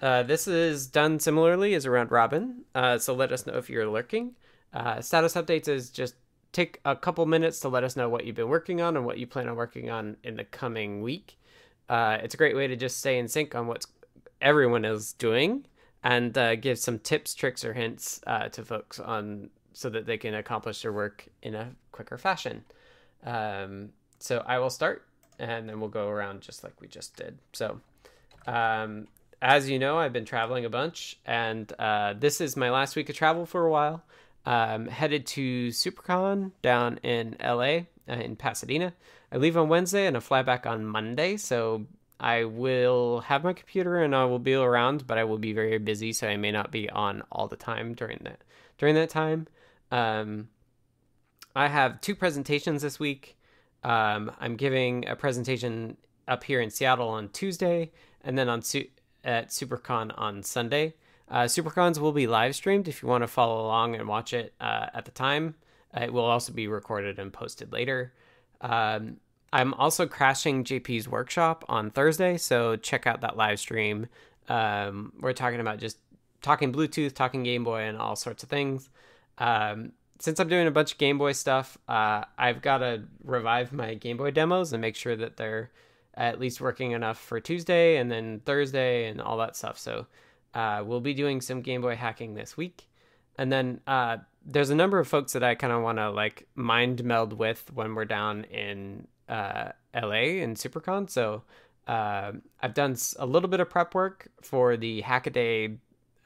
Uh, 0.00 0.22
this 0.22 0.48
is 0.48 0.86
done 0.86 1.20
similarly 1.20 1.74
as 1.74 1.84
around 1.84 2.10
Robin. 2.10 2.64
Uh, 2.74 2.98
so 2.98 3.14
let 3.14 3.32
us 3.32 3.46
know 3.46 3.54
if 3.54 3.68
you're 3.68 3.88
lurking. 3.88 4.34
Uh, 4.72 5.00
status 5.00 5.34
updates 5.34 5.68
is 5.68 5.90
just 5.90 6.14
take 6.52 6.80
a 6.84 6.96
couple 6.96 7.24
minutes 7.26 7.60
to 7.60 7.68
let 7.68 7.84
us 7.84 7.96
know 7.96 8.08
what 8.08 8.24
you've 8.24 8.36
been 8.36 8.48
working 8.48 8.80
on 8.80 8.96
and 8.96 9.04
what 9.04 9.18
you 9.18 9.26
plan 9.26 9.48
on 9.48 9.56
working 9.56 9.90
on 9.90 10.16
in 10.24 10.36
the 10.36 10.44
coming 10.44 11.02
week. 11.02 11.38
Uh, 11.88 12.18
it's 12.22 12.34
a 12.34 12.36
great 12.36 12.56
way 12.56 12.66
to 12.66 12.76
just 12.76 12.98
stay 12.98 13.18
in 13.18 13.28
sync 13.28 13.54
on 13.54 13.66
what's 13.66 13.86
everyone 14.40 14.84
is 14.84 15.12
doing 15.14 15.66
and 16.02 16.36
uh, 16.36 16.56
give 16.56 16.78
some 16.78 16.98
tips, 16.98 17.34
tricks, 17.34 17.64
or 17.64 17.74
hints 17.74 18.20
uh, 18.26 18.48
to 18.48 18.64
folks 18.64 18.98
on 18.98 19.50
so 19.72 19.90
that 19.90 20.06
they 20.06 20.16
can 20.16 20.34
accomplish 20.34 20.82
their 20.82 20.92
work 20.92 21.26
in 21.42 21.54
a 21.54 21.70
quicker 21.92 22.18
fashion. 22.18 22.64
Um, 23.24 23.90
so 24.18 24.42
I 24.46 24.58
will 24.58 24.70
start, 24.70 25.06
and 25.38 25.68
then 25.68 25.80
we'll 25.80 25.90
go 25.90 26.08
around 26.08 26.40
just 26.40 26.64
like 26.64 26.80
we 26.80 26.88
just 26.88 27.16
did. 27.16 27.38
So, 27.52 27.80
um, 28.46 29.08
as 29.42 29.68
you 29.68 29.78
know, 29.78 29.98
I've 29.98 30.12
been 30.12 30.24
traveling 30.24 30.64
a 30.64 30.70
bunch, 30.70 31.18
and 31.26 31.70
uh, 31.78 32.14
this 32.18 32.40
is 32.40 32.56
my 32.56 32.70
last 32.70 32.96
week 32.96 33.08
of 33.08 33.16
travel 33.16 33.46
for 33.46 33.66
a 33.66 33.70
while. 33.70 34.02
I'm 34.46 34.86
headed 34.86 35.26
to 35.28 35.68
SuperCon 35.68 36.52
down 36.62 36.98
in 37.02 37.36
LA 37.42 37.84
uh, 38.08 38.14
in 38.14 38.36
Pasadena. 38.36 38.94
I 39.30 39.36
leave 39.36 39.56
on 39.56 39.68
Wednesday 39.68 40.06
and 40.06 40.16
I 40.16 40.20
fly 40.20 40.42
back 40.42 40.66
on 40.66 40.84
Monday. 40.84 41.36
So 41.36 41.86
I 42.20 42.44
will 42.44 43.20
have 43.20 43.42
my 43.42 43.54
computer 43.54 44.02
and 44.02 44.14
I 44.14 44.26
will 44.26 44.38
be 44.38 44.54
around, 44.54 45.06
but 45.06 45.16
I 45.16 45.24
will 45.24 45.38
be 45.38 45.54
very 45.54 45.78
busy, 45.78 46.12
so 46.12 46.28
I 46.28 46.36
may 46.36 46.52
not 46.52 46.70
be 46.70 46.88
on 46.90 47.22
all 47.32 47.48
the 47.48 47.56
time 47.56 47.94
during 47.94 48.20
that 48.24 48.42
during 48.76 48.94
that 48.94 49.08
time. 49.08 49.46
Um, 49.90 50.48
I 51.56 51.68
have 51.68 52.00
two 52.00 52.14
presentations 52.14 52.82
this 52.82 53.00
week. 53.00 53.38
Um, 53.82 54.30
I'm 54.38 54.56
giving 54.56 55.08
a 55.08 55.16
presentation 55.16 55.96
up 56.28 56.44
here 56.44 56.60
in 56.60 56.70
Seattle 56.70 57.08
on 57.08 57.30
Tuesday, 57.30 57.90
and 58.22 58.38
then 58.38 58.48
on 58.48 58.60
Su- 58.62 58.88
at 59.24 59.48
SuperCon 59.48 60.12
on 60.16 60.42
Sunday. 60.42 60.94
Uh, 61.28 61.44
SuperCons 61.44 61.98
will 61.98 62.12
be 62.12 62.26
live 62.26 62.54
streamed 62.54 62.86
if 62.86 63.02
you 63.02 63.08
want 63.08 63.22
to 63.22 63.28
follow 63.28 63.64
along 63.64 63.94
and 63.94 64.06
watch 64.06 64.34
it 64.34 64.52
uh, 64.60 64.86
at 64.92 65.06
the 65.06 65.10
time. 65.10 65.54
Uh, 65.96 66.02
it 66.02 66.12
will 66.12 66.24
also 66.24 66.52
be 66.52 66.68
recorded 66.68 67.18
and 67.18 67.32
posted 67.32 67.72
later. 67.72 68.12
Um, 68.60 69.16
I'm 69.52 69.74
also 69.74 70.06
crashing 70.06 70.64
JP's 70.64 71.08
workshop 71.08 71.64
on 71.68 71.90
Thursday, 71.90 72.36
so 72.36 72.76
check 72.76 73.06
out 73.06 73.22
that 73.22 73.36
live 73.36 73.58
stream. 73.58 74.06
Um, 74.48 75.12
we're 75.20 75.32
talking 75.32 75.60
about 75.60 75.78
just 75.78 75.98
talking 76.40 76.72
Bluetooth, 76.72 77.14
talking 77.14 77.42
Game 77.42 77.64
Boy, 77.64 77.82
and 77.82 77.98
all 77.98 78.16
sorts 78.16 78.42
of 78.42 78.48
things. 78.48 78.88
Um, 79.38 79.92
since 80.20 80.38
I'm 80.38 80.48
doing 80.48 80.66
a 80.66 80.70
bunch 80.70 80.92
of 80.92 80.98
Game 80.98 81.18
Boy 81.18 81.32
stuff, 81.32 81.78
uh, 81.88 82.24
I've 82.38 82.62
got 82.62 82.78
to 82.78 83.04
revive 83.24 83.72
my 83.72 83.94
Game 83.94 84.16
Boy 84.16 84.30
demos 84.30 84.72
and 84.72 84.80
make 84.80 84.96
sure 84.96 85.16
that 85.16 85.36
they're 85.36 85.70
at 86.14 86.38
least 86.38 86.60
working 86.60 86.92
enough 86.92 87.18
for 87.18 87.40
Tuesday 87.40 87.96
and 87.96 88.10
then 88.10 88.42
Thursday 88.44 89.08
and 89.08 89.20
all 89.20 89.38
that 89.38 89.56
stuff. 89.56 89.78
So 89.78 90.06
uh, 90.54 90.82
we'll 90.84 91.00
be 91.00 91.14
doing 91.14 91.40
some 91.40 91.62
Game 91.62 91.80
Boy 91.80 91.96
hacking 91.96 92.34
this 92.34 92.56
week. 92.56 92.88
And 93.38 93.50
then 93.50 93.80
uh, 93.86 94.18
there's 94.44 94.70
a 94.70 94.74
number 94.74 94.98
of 94.98 95.08
folks 95.08 95.32
that 95.32 95.42
I 95.42 95.54
kind 95.54 95.72
of 95.72 95.82
want 95.82 95.98
to 95.98 96.10
like 96.10 96.46
mind 96.54 97.02
meld 97.04 97.32
with 97.32 97.70
when 97.72 97.94
we're 97.94 98.04
down 98.04 98.44
in 98.44 99.06
uh, 99.30 99.72
LA 99.94 100.42
and 100.42 100.56
SuperCon. 100.56 101.08
So 101.08 101.42
uh, 101.86 102.32
I've 102.60 102.74
done 102.74 102.96
a 103.18 103.26
little 103.26 103.48
bit 103.48 103.60
of 103.60 103.70
prep 103.70 103.94
work 103.94 104.28
for 104.42 104.76
the 104.76 105.02
Hackaday 105.02 105.78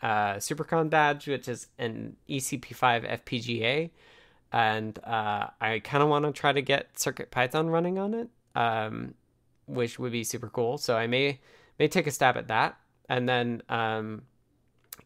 uh, 0.03 0.35
SuperCon 0.35 0.91
badge, 0.91 1.29
which 1.29 1.49
is 1.49 1.69
an 1.79 2.17
ECP5 2.29 3.25
FPGA. 3.25 3.91
And 4.53 4.99
uh, 5.05 5.49
I 5.61 5.81
kind 5.81 6.03
of 6.03 6.09
want 6.09 6.25
to 6.25 6.33
try 6.33 6.53
to 6.53 6.63
get 6.63 6.99
Circuit 6.99 7.31
Python 7.31 7.71
running 7.71 7.99
on 7.99 8.15
it, 8.15 8.29
um, 8.55 9.15
which 9.67 9.99
would 9.99 10.13
be 10.13 10.25
super 10.25 10.49
cool. 10.49 10.79
So 10.79 10.97
I 10.97 11.07
may 11.07 11.41
may 11.79 11.89
take 11.89 12.07
a 12.07 12.11
stab 12.11 12.37
at 12.37 12.49
that. 12.49 12.77
And 13.09 13.29
then 13.29 13.63
um, 13.69 14.23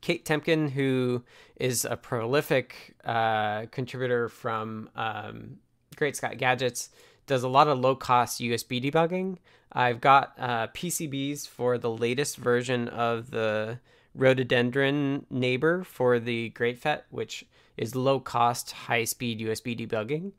Kate 0.01 0.25
Temkin, 0.25 0.71
who 0.71 1.25
is 1.57 1.85
a 1.85 1.97
prolific 1.97 2.95
uh, 3.05 3.67
contributor 3.71 4.29
from 4.29 4.91
um, 4.95 5.57
Great 5.97 6.15
Scott 6.15 6.37
Gadgets, 6.37 6.91
does 7.29 7.45
a 7.45 7.49
lot 7.49 7.69
of 7.69 7.79
low 7.79 7.95
cost 7.95 8.41
USB 8.41 8.83
debugging. 8.83 9.37
I've 9.73 10.01
got 10.01 10.33
uh, 10.39 10.67
PCBs 10.69 11.47
for 11.47 11.79
the 11.79 11.91
latest 11.91 12.37
version 12.39 12.89
of 12.89 13.31
the 13.31 13.79
rhododendron 14.15 15.27
neighbor 15.31 15.85
for 15.85 16.19
the 16.19 16.51
GreatFET, 16.51 17.03
which 17.11 17.45
is 17.77 17.95
low 17.95 18.19
cost, 18.19 18.73
high 18.73 19.05
speed 19.05 19.41
USB 19.41 19.79
debugging. 19.79 20.33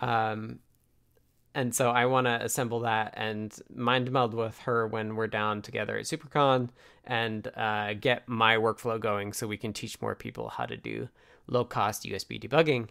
Um, 0.00 0.60
and 1.54 1.74
so 1.74 1.90
I 1.90 2.06
want 2.06 2.26
to 2.26 2.44
assemble 2.44 2.80
that 2.80 3.14
and 3.16 3.54
mind 3.74 4.10
meld 4.10 4.34
with 4.34 4.58
her 4.60 4.86
when 4.86 5.16
we're 5.16 5.26
down 5.26 5.62
together 5.62 5.96
at 5.96 6.04
SuperCon 6.04 6.68
and 7.04 7.50
uh, 7.56 7.94
get 7.94 8.28
my 8.28 8.56
workflow 8.56 9.00
going 9.00 9.32
so 9.32 9.46
we 9.46 9.56
can 9.56 9.72
teach 9.72 10.00
more 10.00 10.14
people 10.14 10.50
how 10.50 10.66
to 10.66 10.76
do 10.76 11.08
low 11.46 11.64
cost 11.64 12.04
USB 12.04 12.40
debugging 12.40 12.88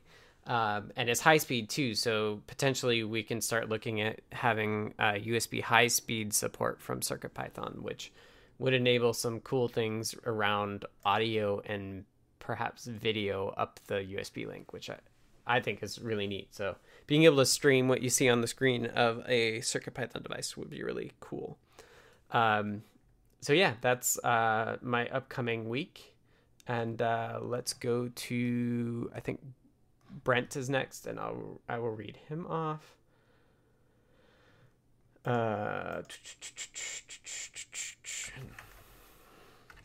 um, 0.48 0.92
and 0.96 1.10
it's 1.10 1.22
high 1.22 1.38
speed 1.38 1.70
too. 1.70 1.96
So 1.96 2.42
potentially 2.48 3.04
we 3.04 3.24
can 3.24 3.42
start 3.42 3.70
looking 3.70 4.02
at 4.02 4.22
having 4.32 4.94
uh, 5.00 5.14
USB 5.14 5.62
high 5.62 5.88
speed 5.88 6.34
support 6.34 6.82
from 6.82 7.00
CircuitPython, 7.00 7.82
which 7.82 8.12
would 8.60 8.74
enable 8.74 9.14
some 9.14 9.40
cool 9.42 9.68
things 9.68 10.16
around 10.26 10.86
audio 11.04 11.62
and 11.66 12.06
perhaps 12.40 12.86
video 12.86 13.50
up 13.58 13.80
the 13.88 13.96
USB 13.96 14.48
link, 14.48 14.72
which 14.72 14.90
I, 14.90 14.98
I 15.48 15.60
think 15.60 15.82
is 15.82 16.00
really 16.00 16.28
neat. 16.28 16.54
So 16.54 16.76
being 17.08 17.24
able 17.24 17.38
to 17.38 17.46
stream 17.46 17.88
what 17.88 18.02
you 18.02 18.10
see 18.10 18.30
on 18.30 18.42
the 18.42 18.48
screen 18.48 18.86
of 18.86 19.24
a 19.28 19.60
CircuitPython 19.60 20.22
device 20.22 20.56
would 20.56 20.70
be 20.70 20.84
really 20.84 21.12
cool. 21.20 21.58
Um, 22.32 22.84
so 23.42 23.52
yeah, 23.52 23.74
that's 23.82 24.18
uh, 24.24 24.78
my 24.82 25.08
upcoming 25.10 25.68
week. 25.70 26.14
And 26.68 27.00
uh, 27.02 27.40
let's 27.42 27.74
go 27.74 28.10
to, 28.10 29.12
I 29.16 29.20
think 29.20 29.40
Brent 30.26 30.56
is 30.58 30.70
next, 30.70 31.06
and 31.06 31.18
I'll 31.18 31.62
I 31.70 31.78
will 31.78 31.92
read 31.92 32.18
him 32.28 32.46
off. 32.48 32.98
Uh, 35.24 36.02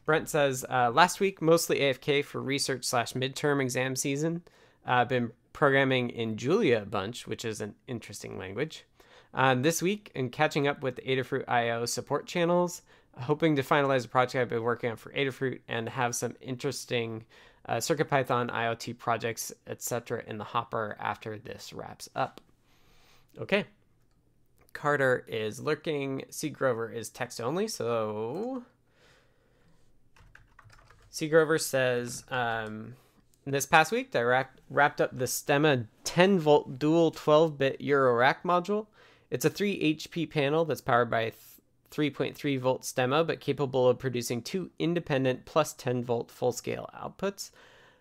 Brent 0.04 0.28
says 0.28 0.64
uh, 0.68 0.90
last 0.90 1.20
week 1.20 1.40
mostly 1.40 1.78
AFK 1.78 2.24
for 2.24 2.42
research 2.42 2.84
slash 2.84 3.12
midterm 3.12 3.62
exam 3.62 3.94
season. 3.94 4.42
I've 4.84 5.06
uh, 5.06 5.08
been 5.08 5.32
programming 5.52 6.10
in 6.10 6.36
Julia 6.36 6.82
a 6.82 6.86
bunch, 6.86 7.26
which 7.26 7.44
is 7.44 7.60
an 7.60 7.74
interesting 7.86 8.38
language. 8.38 8.86
Um, 9.32 9.62
this 9.62 9.80
week, 9.80 10.10
and 10.14 10.32
catching 10.32 10.66
up 10.66 10.82
with 10.82 10.96
the 10.96 11.02
Adafruit 11.02 11.44
IO 11.46 11.84
support 11.84 12.26
channels, 12.26 12.82
hoping 13.18 13.56
to 13.56 13.62
finalize 13.62 14.04
a 14.04 14.08
project 14.08 14.42
I've 14.42 14.48
been 14.48 14.62
working 14.62 14.90
on 14.90 14.96
for 14.96 15.12
Adafruit 15.12 15.60
and 15.68 15.88
have 15.90 16.14
some 16.14 16.34
interesting 16.40 17.24
uh, 17.66 17.76
CircuitPython, 17.76 18.50
IoT 18.50 18.98
projects, 18.98 19.52
etc. 19.66 20.22
in 20.26 20.38
the 20.38 20.44
hopper 20.44 20.96
after 20.98 21.38
this 21.38 21.72
wraps 21.72 22.08
up. 22.14 22.40
Okay. 23.38 23.64
Carter 24.72 25.24
is 25.28 25.60
lurking. 25.60 26.24
C. 26.30 26.48
Grover 26.48 26.90
is 26.90 27.08
text 27.08 27.40
only. 27.40 27.68
So 27.68 28.62
C. 31.10 31.28
Grover 31.28 31.58
says, 31.58 32.24
um, 32.30 32.94
this 33.44 33.66
past 33.66 33.90
week, 33.90 34.14
I 34.14 34.22
wrapped, 34.22 34.60
wrapped 34.70 35.00
up 35.00 35.16
the 35.16 35.24
Stemma 35.24 35.86
10 36.04 36.38
volt 36.38 36.78
dual 36.78 37.10
12 37.10 37.58
bit 37.58 37.80
Eurorack 37.80 38.42
module. 38.44 38.86
It's 39.30 39.44
a 39.44 39.50
3 39.50 39.96
HP 39.96 40.30
panel 40.30 40.64
that's 40.64 40.80
powered 40.80 41.10
by 41.10 41.30
3.3 41.90 42.58
volt 42.58 42.82
stemma, 42.82 43.26
but 43.26 43.40
capable 43.40 43.88
of 43.88 43.98
producing 43.98 44.42
two 44.42 44.70
independent 44.78 45.44
plus 45.44 45.72
10 45.72 46.04
volt 46.04 46.30
full 46.30 46.52
scale 46.52 46.88
outputs. 46.94 47.50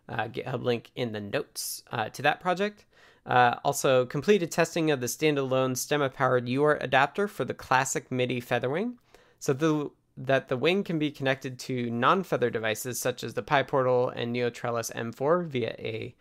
Uh, 0.08 0.28
GitHub 0.28 0.64
link 0.64 0.92
in 0.96 1.12
the 1.12 1.22
notes 1.22 1.84
uh, 1.92 2.10
to 2.10 2.22
that 2.24 2.40
project. 2.40 2.86
Uh, 3.26 3.56
also, 3.64 4.06
completed 4.06 4.52
testing 4.52 4.90
of 4.90 5.02
the 5.02 5.08
standalone 5.08 5.74
stemma 5.74 6.12
powered 6.12 6.48
UART 6.48 6.82
adapter 6.84 7.28
for 7.28 7.46
the 7.46 7.54
classic 7.54 8.12
MIDI 8.12 8.42
Featherwing, 8.42 8.96
so 9.40 9.54
the, 9.54 9.92
that 10.18 10.48
the 10.48 10.58
wing 10.58 10.84
can 10.84 10.98
be 10.98 11.12
connected 11.12 11.60
to 11.60 11.92
non 11.92 12.24
feather 12.24 12.50
devices 12.50 13.00
such 13.00 13.24
as 13.24 13.36
the 13.36 13.44
PyPortal 13.44 14.12
and 14.16 14.36
NeoTrellis 14.36 14.92
M4 14.94 15.46
via 15.46 15.76
a 15.78 16.16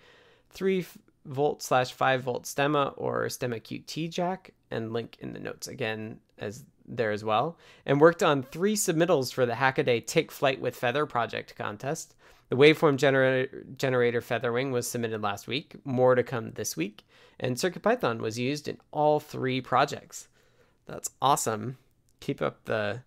3 0.51 0.85
volt 1.25 1.63
slash 1.63 1.93
5 1.93 2.23
volt 2.23 2.45
stemma 2.45 2.93
or 2.97 3.25
stemma 3.27 3.61
QT 3.61 4.11
jack, 4.11 4.53
and 4.71 4.93
link 4.93 5.17
in 5.21 5.33
the 5.33 5.41
notes 5.41 5.67
again 5.67 6.21
as 6.39 6.65
there 6.89 7.13
as 7.13 7.25
well, 7.25 7.57
and 7.85 8.01
worked 8.01 8.23
on 8.23 8.43
three 8.43 8.75
submittals 8.75 9.33
for 9.33 9.47
the 9.47 9.55
Hackaday 9.55 10.07
Take 10.07 10.33
Flight 10.33 10.61
with 10.61 10.77
Feather 10.77 11.07
project 11.07 11.55
contest. 11.57 12.15
The 12.49 12.57
waveform 12.57 12.97
generator, 12.97 13.65
generator 13.77 14.21
Featherwing 14.21 14.73
was 14.73 14.89
submitted 14.89 15.23
last 15.23 15.47
week, 15.47 15.77
more 15.85 16.15
to 16.15 16.23
come 16.23 16.53
this 16.53 16.77
week, 16.77 17.05
and 17.39 17.57
CircuitPython 17.57 18.21
was 18.21 18.39
used 18.39 18.69
in 18.69 18.79
all 18.91 19.21
three 19.21 19.61
projects. 19.61 20.29
That's 20.87 21.11
awesome. 21.21 21.77
Keep 22.21 22.41
up 22.41 22.65
the 22.65 23.03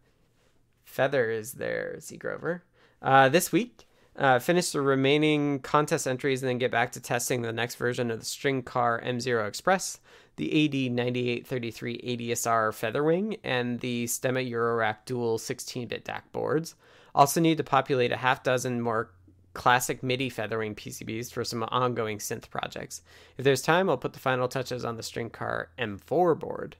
feather 0.85 1.31
is 1.31 1.53
there, 1.53 1.95
C. 1.99 2.17
Grover. 2.17 2.63
Uh, 3.01 3.29
this 3.29 3.51
week, 3.51 3.85
uh, 4.15 4.39
finish 4.39 4.71
the 4.71 4.81
remaining 4.81 5.59
contest 5.59 6.05
entries 6.05 6.43
and 6.43 6.49
then 6.49 6.57
get 6.57 6.69
back 6.71 6.91
to 6.91 6.99
testing 6.99 7.41
the 7.41 7.53
next 7.53 7.75
version 7.75 8.11
of 8.11 8.19
the 8.19 8.25
String 8.25 8.61
Car 8.61 9.01
M0 9.03 9.47
Express, 9.47 9.99
the 10.37 10.49
AD9833 10.69 11.45
ADSR 11.47 12.71
Featherwing, 12.71 13.37
and 13.43 13.79
the 13.79 14.05
Stemma 14.05 14.49
Eurorack 14.49 15.05
Dual 15.05 15.37
16 15.37 15.87
bit 15.87 16.05
DAC 16.05 16.21
boards. 16.31 16.75
Also, 17.13 17.41
need 17.41 17.57
to 17.57 17.63
populate 17.63 18.11
a 18.11 18.17
half 18.17 18.43
dozen 18.43 18.81
more 18.81 19.11
classic 19.53 20.01
MIDI 20.01 20.29
Featherwing 20.29 20.75
PCBs 20.75 21.31
for 21.31 21.43
some 21.43 21.63
ongoing 21.63 22.19
synth 22.19 22.49
projects. 22.49 23.01
If 23.37 23.43
there's 23.43 23.61
time, 23.61 23.89
I'll 23.89 23.97
put 23.97 24.13
the 24.13 24.19
final 24.19 24.47
touches 24.47 24.85
on 24.85 24.95
the 24.95 25.03
String 25.03 25.29
Car 25.29 25.69
M4 25.77 26.39
board. 26.39 26.77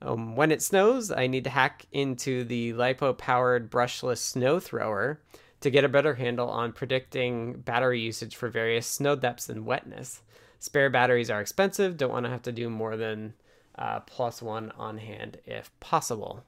Um, 0.00 0.36
when 0.36 0.52
it 0.52 0.62
snows, 0.62 1.10
I 1.10 1.26
need 1.26 1.44
to 1.44 1.50
hack 1.50 1.86
into 1.92 2.44
the 2.44 2.72
LiPo 2.72 3.18
powered 3.18 3.70
brushless 3.70 4.18
snow 4.18 4.60
thrower 4.60 5.20
to 5.60 5.70
get 5.70 5.84
a 5.84 5.88
better 5.88 6.14
handle 6.14 6.48
on 6.48 6.72
predicting 6.72 7.60
battery 7.60 8.00
usage 8.00 8.36
for 8.36 8.48
various 8.48 8.86
snow 8.86 9.16
depths 9.16 9.48
and 9.48 9.66
wetness. 9.66 10.22
Spare 10.58 10.90
batteries 10.90 11.30
are 11.30 11.40
expensive, 11.40 11.96
don't 11.96 12.10
want 12.10 12.26
to 12.26 12.30
have 12.30 12.42
to 12.42 12.52
do 12.52 12.68
more 12.68 12.96
than 12.96 13.34
uh, 13.76 14.00
plus 14.00 14.42
one 14.42 14.72
on 14.76 14.98
hand 14.98 15.38
if 15.44 15.70
possible. 15.80 16.44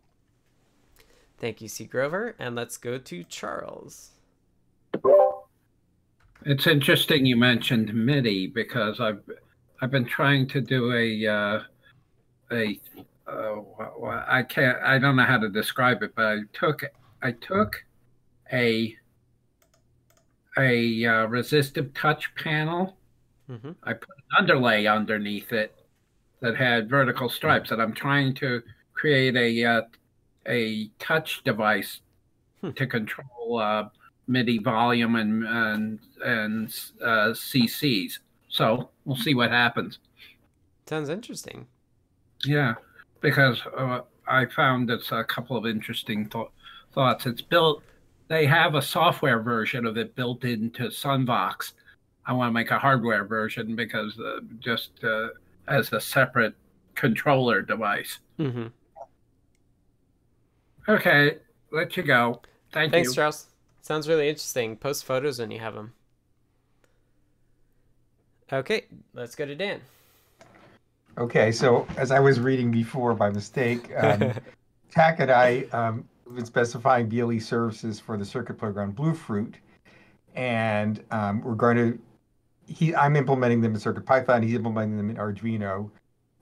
Thank 1.39 1.63
you, 1.63 1.69
C. 1.69 1.85
Grover, 1.85 2.35
and 2.39 2.55
let's 2.55 2.77
go 2.77 2.99
to 2.99 3.25
Charles. 3.25 4.11
It's 6.45 6.67
interesting 6.67 7.25
you 7.25 7.37
mentioned 7.37 7.95
MIDI 7.95 8.47
because 8.47 9.01
I've 9.01 9.23
I've 9.81 9.91
been 9.91 10.07
trying 10.07 10.49
to 10.49 10.61
do 10.61 10.93
a 10.93 11.27
uh, 11.27 11.61
a 12.51 12.81
uh, 13.27 14.25
I 14.27 14.43
can't 14.43 14.79
I 14.83 14.99
don't 14.99 15.17
know 15.17 15.25
how 15.25 15.39
to 15.39 15.49
describe 15.49 16.03
it, 16.03 16.15
but 16.15 16.27
I 16.27 16.39
took 16.53 16.83
I 17.23 17.33
took 17.33 17.85
a 18.53 18.97
a 20.59 21.05
uh, 21.05 21.27
resistive 21.27 21.95
touch 21.95 22.35
panel. 22.35 22.97
Mm-hmm. 23.51 23.73
I 23.83 23.93
put 23.95 24.09
an 24.17 24.39
underlay 24.39 24.87
underneath 24.87 25.53
it 25.53 25.75
that 26.41 26.57
had 26.57 26.89
vertical 26.89 27.29
stripes, 27.29 27.71
and 27.73 27.83
I'm 27.83 27.93
trying 27.93 28.35
to 28.37 28.63
create 28.95 29.37
a 29.37 29.65
uh, 29.65 29.83
a 30.47 30.89
touch 30.99 31.43
device 31.45 32.01
Hmm. 32.61 32.73
to 32.73 32.87
control 32.87 33.59
uh, 33.59 33.89
MIDI 34.29 34.59
volume 34.59 35.17
and 35.17 35.47
and 35.47 35.99
and 36.25 36.69
uh, 37.03 37.33
CCs. 37.33 38.19
So 38.51 38.91
we'll 39.07 39.17
see 39.17 39.35
what 39.35 39.51
happens. 39.51 39.99
Sounds 40.87 41.09
interesting. 41.09 41.67
Yeah, 42.45 42.75
because 43.23 43.63
uh, 43.77 44.01
I 44.29 44.45
found 44.45 44.91
it's 44.91 45.11
a 45.11 45.25
couple 45.25 45.57
of 45.57 45.65
interesting 45.67 46.29
th- 46.29 46.49
thoughts. 46.93 47.25
It's 47.27 47.41
built. 47.43 47.83
They 48.29 48.45
have 48.45 48.75
a 48.75 48.83
software 48.83 49.41
version 49.41 49.87
of 49.87 49.97
it 49.97 50.15
built 50.15 50.45
into 50.45 50.85
Sunvox. 50.89 51.73
I 52.27 52.33
want 52.33 52.49
to 52.49 52.53
make 52.53 52.71
a 52.71 52.79
hardware 52.79 53.25
version 53.25 53.75
because 53.75 54.19
uh, 54.19 54.41
just 54.59 54.91
uh, 55.03 55.29
as 55.69 55.93
a 55.93 56.01
separate 56.01 56.55
controller 56.95 57.63
device. 57.63 58.19
Mm-hmm. 58.39 58.67
Okay, 60.89 61.39
let 61.73 61.97
you 61.97 62.03
go. 62.03 62.41
Thank 62.73 62.89
you. 62.89 62.93
Thanks, 62.93 63.09
you. 63.11 63.15
Charles. 63.15 63.47
Sounds 63.81 64.09
really 64.09 64.29
interesting. 64.29 64.77
Post 64.77 65.05
photos 65.05 65.39
when 65.39 65.51
you 65.51 65.59
have 65.59 65.75
them. 65.75 65.95
Okay, 68.53 68.87
let's 69.15 69.35
go 69.35 69.47
to 69.47 69.55
Dan. 69.55 69.81
Okay, 71.19 71.53
so 71.53 71.87
as 71.97 72.11
I 72.11 72.19
was 72.19 72.41
reading 72.41 72.71
before 72.71 73.15
by 73.15 73.31
mistake, 73.31 73.91
um, 73.97 74.33
Thach 74.95 75.21
and 75.21 75.31
I 75.31 75.65
um, 75.73 76.09
have 76.25 76.37
been 76.37 76.45
specifying 76.45 77.09
BLE 77.09 77.41
services 77.41 78.01
for 78.01 78.17
the 78.17 78.25
circuit 78.25 78.59
playground 78.59 78.97
Bluefruit, 78.97 79.55
and 80.35 81.03
um, 81.11 81.43
we're 81.43 81.55
going 81.55 81.77
to. 81.77 81.99
He, 82.71 82.95
I'm 82.95 83.17
implementing 83.17 83.61
them 83.61 83.75
in 83.75 83.81
CircuitPython. 83.81 84.45
He's 84.45 84.55
implementing 84.55 84.97
them 84.97 85.11
in 85.11 85.17
Arduino 85.17 85.91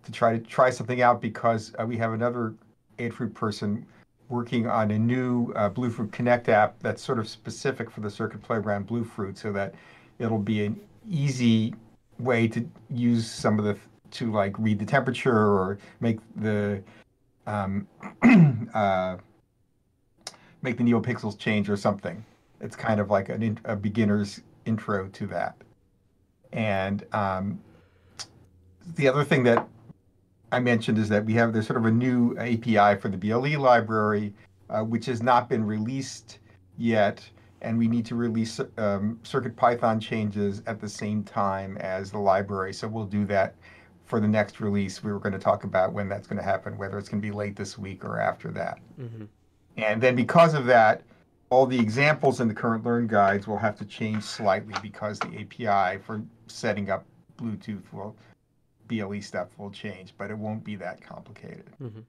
to 0.05 0.13
try 0.13 0.39
to 0.39 0.39
try 0.39 0.71
something 0.71 1.01
out 1.01 1.21
because 1.21 1.75
uh, 1.81 1.87
we 1.87 1.97
have 1.97 2.13
another 2.13 2.55
Adafruit 2.99 3.35
person 3.35 3.87
working 4.29 4.67
on 4.67 4.91
a 4.91 4.99
new 4.99 5.53
uh, 5.53 5.71
Bluefruit 5.71 6.13
Connect 6.13 6.49
app 6.49 6.79
that's 6.81 7.03
sort 7.03 7.19
of 7.19 7.27
specific 7.27 7.91
for 7.91 8.01
the 8.01 8.11
circuit 8.11 8.43
playground 8.43 8.87
Bluefruit, 8.87 9.39
so 9.39 9.53
that 9.53 9.75
it'll 10.19 10.39
be 10.39 10.67
an 10.67 10.79
easy 11.09 11.75
way 12.19 12.47
to 12.49 12.69
use 12.91 13.31
some 13.31 13.59
of 13.59 13.65
the 13.65 13.77
to 14.11 14.33
like 14.33 14.59
read 14.59 14.79
the 14.79 14.87
temperature 14.87 15.37
or 15.37 15.79
make 16.01 16.19
the 16.37 16.83
um, 17.47 17.87
uh, 18.75 19.17
make 20.63 20.77
the 20.77 20.85
neopixels 20.85 21.39
change 21.39 21.69
or 21.71 21.77
something. 21.77 22.25
It's 22.61 22.77
kind 22.77 23.01
of 23.01 23.11
like 23.11 23.29
an 23.29 23.59
a 23.65 23.77
beginner's 23.77 24.41
intro 24.67 25.09
to 25.09 25.27
that. 25.29 25.57
And 26.53 27.05
um, 27.13 27.61
the 28.97 29.09
other 29.09 29.25
thing 29.25 29.43
that 29.45 29.69
I 30.51 30.61
mentioned 30.61 30.99
is 30.99 31.09
that 31.11 31.25
we 31.25 31.35
have 31.35 31.53
there's 31.53 31.67
sort 31.67 31.79
of 31.79 31.85
a 31.85 31.91
new 31.91 32.37
API 32.39 32.99
for 33.01 33.09
the 33.09 33.17
BLE 33.17 33.59
library, 33.61 34.33
uh, 34.71 34.83
which 34.83 35.07
has 35.07 35.23
not 35.23 35.49
been 35.49 35.65
released 35.65 36.39
yet, 36.79 37.23
and 37.61 37.77
we 37.77 37.89
need 37.89 38.07
to 38.07 38.15
release 38.15 38.61
um, 38.79 39.19
Circuit 39.23 39.57
Python 39.57 40.01
changes 40.01 40.63
at 40.67 40.81
the 40.81 40.89
same 40.89 41.23
time 41.23 41.77
as 41.79 42.11
the 42.11 42.19
library. 42.19 42.73
So 42.73 42.89
we'll 42.89 43.05
do 43.05 43.25
that 43.27 43.55
for 44.07 44.21
the 44.21 44.29
next 44.29 44.61
release. 44.61 45.03
We 45.03 45.13
were 45.13 45.19
going 45.19 45.33
to 45.33 45.39
talk 45.39 45.65
about 45.65 45.93
when 45.93 46.09
that's 46.09 46.27
going 46.27 46.39
to 46.39 46.45
happen, 46.45 46.79
whether 46.79 46.99
it's 46.99 47.09
going 47.09 47.21
to 47.21 47.27
be 47.27 47.35
late 47.35 47.57
this 47.57 47.77
week 47.77 48.05
or 48.05 48.19
after 48.19 48.51
that. 48.53 48.79
Mm-hmm. 48.99 49.25
And 49.77 50.01
then 50.01 50.17
because 50.17 50.55
of 50.55 50.65
that, 50.67 51.03
all 51.51 51.67
the 51.67 51.79
examples 51.79 52.41
in 52.41 52.49
the 52.49 52.55
current 52.55 52.85
Learn 52.85 53.07
guides 53.07 53.47
will 53.47 53.59
have 53.59 53.77
to 53.79 53.85
change 53.85 54.23
slightly 54.23 54.75
because 54.83 55.19
the 55.19 55.41
API 55.41 55.99
for 55.99 56.23
setting 56.47 56.91
up 56.91 57.05
Bluetooth 57.39 57.83
will 57.93 58.15
BLE 58.89 59.21
stuff 59.23 59.49
will 59.59 59.71
change, 59.71 60.15
but 60.19 60.31
it 60.31 60.37
won't 60.37 60.65
be 60.65 60.77
that 60.77 61.01
complicated. 61.01 61.67
Mm-hmm. 61.83 62.01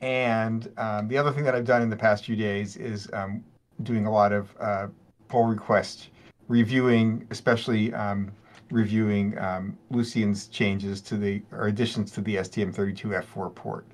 And 0.00 0.70
um, 0.76 1.08
the 1.08 1.18
other 1.18 1.32
thing 1.32 1.44
that 1.44 1.54
I've 1.54 1.64
done 1.64 1.82
in 1.82 1.90
the 1.90 1.96
past 1.96 2.24
few 2.24 2.36
days 2.36 2.76
is 2.76 3.08
um, 3.12 3.44
doing 3.82 4.06
a 4.06 4.10
lot 4.10 4.32
of 4.32 4.54
uh, 4.60 4.88
pull 5.28 5.44
request 5.44 6.10
reviewing, 6.48 7.26
especially 7.30 7.92
um, 7.94 8.30
reviewing 8.70 9.38
um, 9.38 9.78
Lucian's 9.90 10.48
changes 10.48 11.00
to 11.02 11.16
the 11.16 11.42
or 11.52 11.68
additions 11.68 12.10
to 12.12 12.20
the 12.20 12.36
STM32F4 12.36 13.54
port. 13.54 13.86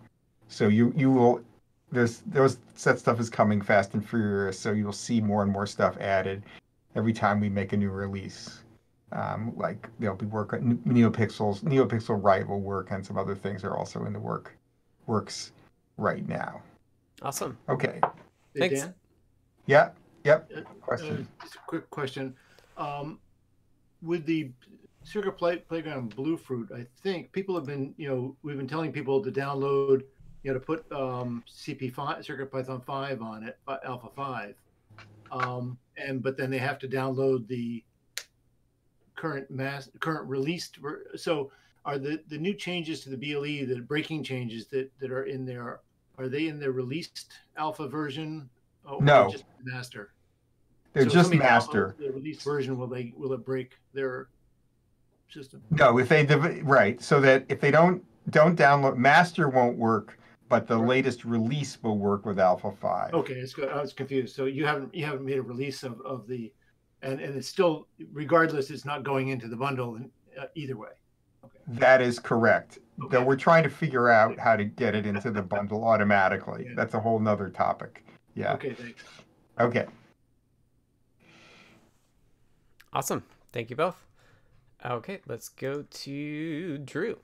So 0.49 0.68
you 0.68 0.93
you 0.97 1.11
will 1.11 1.43
there's 1.93 2.18
those 2.26 2.59
that 2.84 2.99
stuff 2.99 3.20
is 3.20 3.28
coming 3.28 3.61
fast 3.61 3.95
and 3.95 4.07
furious. 4.07 4.59
So 4.59 4.72
you'll 4.72 4.93
see 4.93 5.20
more 5.20 5.43
and 5.43 5.51
more 5.51 5.66
stuff 5.66 5.97
added 5.99 6.43
every 6.95 7.12
time 7.12 7.41
we 7.41 7.49
make 7.49 7.72
a 7.72 7.76
new 7.76 7.91
release. 7.91 8.62
Um, 9.12 9.53
like 9.57 9.88
there'll 9.99 10.16
be 10.16 10.26
work 10.26 10.53
on 10.53 10.78
NeoPixels, 10.86 11.62
NeoPixel 11.62 12.22
Write 12.22 12.47
will 12.47 12.61
work, 12.61 12.93
and 12.93 13.05
some 13.05 13.18
other 13.18 13.34
things 13.34 13.64
are 13.64 13.76
also 13.76 14.05
in 14.05 14.12
the 14.12 14.20
work 14.20 14.57
works 15.07 15.51
right 15.97 16.26
now. 16.28 16.62
Awesome. 17.22 17.59
Okay. 17.68 17.99
Hey, 18.55 18.61
Thanks. 18.61 18.80
Dan? 18.82 18.95
Yeah. 19.66 19.91
Yep. 20.24 20.51
Uh, 20.57 20.61
Question. 20.80 21.28
Uh, 21.41 21.43
just 21.43 21.57
a 21.57 21.59
quick 21.66 21.91
question. 21.91 22.34
Um, 22.76 23.18
with 24.03 24.24
the 24.26 24.51
Circuit 25.03 25.32
Play, 25.32 25.57
Playground 25.57 26.14
Bluefruit, 26.14 26.70
I 26.72 26.86
think 27.03 27.32
people 27.32 27.55
have 27.55 27.66
been, 27.66 27.95
you 27.97 28.09
know, 28.09 28.36
we've 28.43 28.57
been 28.57 28.68
telling 28.68 28.93
people 28.93 29.22
to 29.22 29.32
download, 29.32 30.03
you 30.43 30.53
know, 30.53 30.59
to 30.59 30.64
put 30.64 30.91
um, 30.93 31.45
CP5, 31.49 32.24
Circuit 32.24 32.51
Python 32.51 32.80
5 32.80 33.22
on 33.22 33.45
it, 33.45 33.59
Alpha 33.84 34.09
5. 34.14 34.55
Um, 35.32 35.78
and 35.97 36.22
but 36.22 36.36
then 36.36 36.51
they 36.51 36.59
have 36.59 36.78
to 36.80 36.88
download 36.88 37.47
the 37.47 37.84
current 39.16 39.51
mass, 39.51 39.88
current 40.01 40.28
released. 40.28 40.78
So 41.14 41.53
are 41.84 41.99
the 41.99 42.20
the 42.28 42.38
new 42.38 42.55
changes 42.55 43.01
to 43.03 43.11
the 43.11 43.16
BLE, 43.16 43.66
the 43.66 43.80
breaking 43.86 44.24
changes 44.24 44.66
that 44.68 44.91
that 44.99 45.12
are 45.12 45.24
in 45.24 45.45
there, 45.45 45.80
are 46.18 46.28
they 46.28 46.49
in 46.49 46.59
the 46.59 46.70
released 46.70 47.32
alpha 47.57 47.86
version? 47.86 48.49
Or 48.84 49.01
No. 49.01 49.30
just 49.30 49.45
master. 49.62 50.12
They're 50.95 51.05
So 51.05 51.11
just 51.11 51.34
master. 51.34 51.95
The 51.99 52.11
released 52.11 52.43
version 52.43 52.76
will 52.76 52.88
they 52.88 53.12
will 53.16 53.32
it 53.32 53.45
break 53.45 53.78
their 53.93 54.28
system? 55.28 55.62
No, 55.70 55.99
if 55.99 56.09
they 56.09 56.24
right, 56.62 57.01
so 57.01 57.20
that 57.20 57.45
if 57.49 57.61
they 57.61 57.70
don't 57.70 58.05
don't 58.30 58.59
download 58.59 58.97
master 58.97 59.49
won't 59.49 59.76
work, 59.76 60.18
but 60.51 60.66
the 60.66 60.76
latest 60.76 61.24
release 61.24 61.78
will 61.80 61.96
work 61.96 62.26
with 62.26 62.38
Alpha 62.38 62.72
Five. 62.72 63.14
Okay, 63.14 63.34
it's 63.34 63.55
good. 63.55 63.70
I 63.70 63.80
was 63.80 63.94
confused. 63.94 64.34
So 64.34 64.44
you 64.44 64.66
haven't 64.66 64.92
you 64.94 65.07
haven't 65.07 65.24
made 65.24 65.38
a 65.38 65.42
release 65.42 65.84
of, 65.84 65.98
of 66.03 66.26
the, 66.26 66.53
and 67.01 67.20
and 67.20 67.36
it's 67.36 67.48
still 67.48 67.86
regardless, 68.12 68.68
it's 68.68 68.84
not 68.84 69.05
going 69.05 69.28
into 69.28 69.46
the 69.46 69.57
bundle 69.57 69.94
in, 69.94 70.11
uh, 70.38 70.46
either 70.57 70.76
way. 70.76 70.90
Okay. 71.44 71.59
That 71.68 72.03
is 72.03 72.18
correct. 72.18 72.80
Though 73.11 73.24
we're 73.24 73.36
trying 73.36 73.62
to 73.62 73.70
figure 73.70 74.11
out 74.11 74.38
how 74.38 74.57
to 74.57 74.64
get 74.64 74.94
it 74.94 75.07
into 75.07 75.30
the 75.30 75.40
bundle 75.40 75.84
automatically. 75.84 76.68
That's 76.74 76.92
a 76.94 77.01
whole 77.01 77.18
nother 77.18 77.48
topic. 77.48 78.05
Yeah. 78.34 78.55
Okay, 78.55 78.74
thanks. 78.74 79.05
Okay. 79.59 79.86
Awesome. 82.92 83.22
Thank 83.53 83.70
you 83.70 83.76
both. 83.76 84.05
Okay, 84.84 85.20
let's 85.26 85.48
go 85.48 85.84
to 85.88 86.78
Drew. 86.78 87.18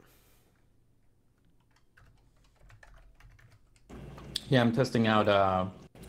Yeah, 4.49 4.61
I'm 4.61 4.73
testing 4.73 5.09
out 5.09 5.29
uh, 5.29 5.67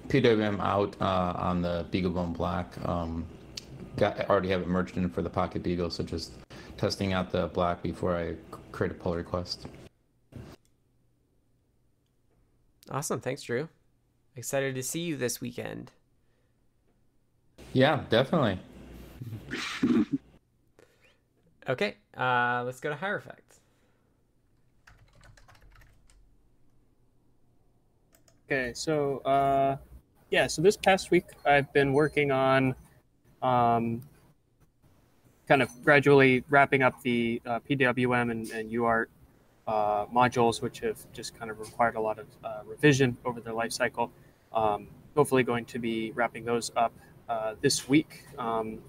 PWM 0.10 0.60
out 0.60 0.96
uh, 1.02 1.34
on 1.38 1.62
the 1.62 1.86
BeagleBone 1.92 2.38
Black. 2.38 2.74
Um, 2.88 3.26
got 3.96 4.30
already 4.30 4.50
have 4.50 4.62
it 4.62 4.68
merged 4.68 4.96
in 4.96 5.10
for 5.10 5.24
the 5.24 5.30
Pocket 5.30 5.64
Beagle, 5.64 5.90
so 5.90 6.04
just 6.04 6.34
testing 6.78 7.14
out 7.14 7.32
the 7.32 7.48
black 7.48 7.82
before 7.82 8.16
I 8.16 8.36
create 8.72 8.92
a 8.92 8.96
pull 8.96 9.16
request. 9.16 9.66
Awesome. 12.92 13.20
Thanks, 13.20 13.42
Drew. 13.42 13.70
Excited 14.36 14.76
to 14.76 14.84
see 14.84 15.02
you 15.02 15.18
this 15.18 15.42
weekend. 15.42 15.92
Yeah, 17.74 18.04
definitely. 18.10 18.60
okay, 21.70 21.96
uh, 22.16 22.62
let's 22.66 22.80
go 22.80 22.90
to 22.90 22.96
Hierophect. 22.96 23.47
Okay, 28.50 28.72
so 28.74 29.18
uh, 29.20 29.76
yeah, 30.32 30.48
so 30.48 30.62
this 30.62 30.78
past 30.78 31.12
week 31.12 31.26
I've 31.46 31.72
been 31.74 31.92
working 31.92 32.32
on 32.32 32.76
um, 33.42 34.02
kind 35.50 35.62
of 35.62 35.70
gradually 35.84 36.46
wrapping 36.50 36.82
up 36.82 37.02
the 37.02 37.42
uh, 37.46 37.60
PWM 37.70 38.32
and, 38.32 38.50
and 38.52 38.72
UART 38.72 39.08
uh, 39.68 40.06
modules, 40.06 40.62
which 40.62 40.80
have 40.80 40.98
just 41.12 41.38
kind 41.38 41.52
of 41.52 41.60
required 41.60 41.96
a 41.96 42.00
lot 42.00 42.20
of 42.20 42.28
uh, 42.42 42.62
revision 42.66 43.18
over 43.26 43.42
their 43.42 43.52
life 43.54 43.74
cycle. 43.74 44.12
Um, 44.54 44.88
hopefully, 45.14 45.44
going 45.44 45.66
to 45.66 45.80
be 45.80 46.14
wrapping 46.14 46.46
those 46.46 46.72
up 46.78 46.94
uh, 47.28 47.56
this 47.60 47.90
week. 47.90 48.24
Um, 48.38 48.80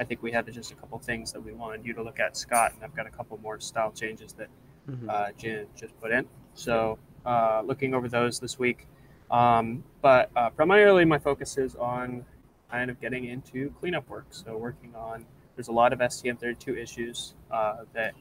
I 0.00 0.04
think 0.04 0.20
we 0.20 0.32
had 0.32 0.52
just 0.52 0.72
a 0.72 0.74
couple 0.74 0.98
things 0.98 1.32
that 1.32 1.40
we 1.40 1.52
wanted 1.52 1.86
you 1.86 1.92
to 1.94 2.02
look 2.02 2.18
at, 2.18 2.36
Scott, 2.36 2.72
and 2.74 2.82
I've 2.82 2.94
got 2.96 3.06
a 3.06 3.10
couple 3.10 3.38
more 3.38 3.60
style 3.60 3.92
changes 3.92 4.32
that 4.32 4.48
Mhm. 4.90 5.08
uh, 5.08 5.32
Jen 5.36 5.66
just 5.76 6.00
put 6.00 6.12
in. 6.12 6.26
So, 6.54 6.98
uh, 7.24 7.62
looking 7.64 7.92
over 7.94 8.08
those 8.08 8.38
this 8.38 8.56
week. 8.58 8.86
Um, 9.30 9.82
but 10.02 10.30
uh, 10.36 10.50
primarily, 10.50 11.04
my 11.04 11.18
focus 11.18 11.58
is 11.58 11.74
on 11.76 12.24
kind 12.70 12.90
of 12.90 13.00
getting 13.00 13.24
into 13.24 13.70
cleanup 13.80 14.08
work. 14.08 14.26
So, 14.30 14.56
working 14.56 14.94
on 14.94 15.24
there's 15.56 15.68
a 15.68 15.72
lot 15.72 15.92
of 15.92 16.00
STM32 16.00 16.76
issues 16.76 17.34
uh, 17.50 17.84
that 17.94 18.14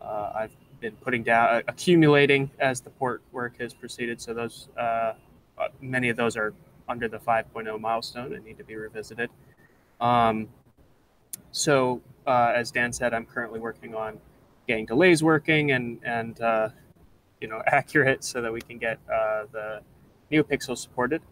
uh, 0.00 0.32
I've 0.34 0.56
been 0.80 0.94
putting 0.96 1.24
down, 1.24 1.62
accumulating 1.66 2.50
as 2.60 2.80
the 2.80 2.90
port 2.90 3.22
work 3.32 3.60
has 3.60 3.74
proceeded. 3.74 4.20
So, 4.20 4.34
those 4.34 4.68
uh, 4.78 5.14
uh, 5.58 5.68
many 5.80 6.08
of 6.08 6.16
those 6.16 6.36
are 6.36 6.54
under 6.88 7.08
the 7.08 7.18
5.0 7.18 7.80
milestone 7.80 8.34
and 8.34 8.44
need 8.44 8.58
to 8.58 8.64
be 8.64 8.76
revisited. 8.76 9.30
Um, 10.00 10.48
so, 11.50 12.00
uh, 12.26 12.52
as 12.54 12.70
Dan 12.70 12.92
said, 12.92 13.14
I'm 13.14 13.24
currently 13.24 13.60
working 13.60 13.94
on 13.94 14.18
getting 14.66 14.86
delays 14.86 15.22
working 15.22 15.72
and 15.72 15.98
and 16.04 16.40
uh, 16.40 16.68
you 17.40 17.48
know 17.48 17.62
accurate 17.66 18.24
so 18.24 18.40
that 18.42 18.52
we 18.52 18.60
can 18.60 18.78
get 18.78 18.98
uh, 19.12 19.44
the 19.52 19.80
NeoPixel 20.32 20.76
supported. 20.76 21.22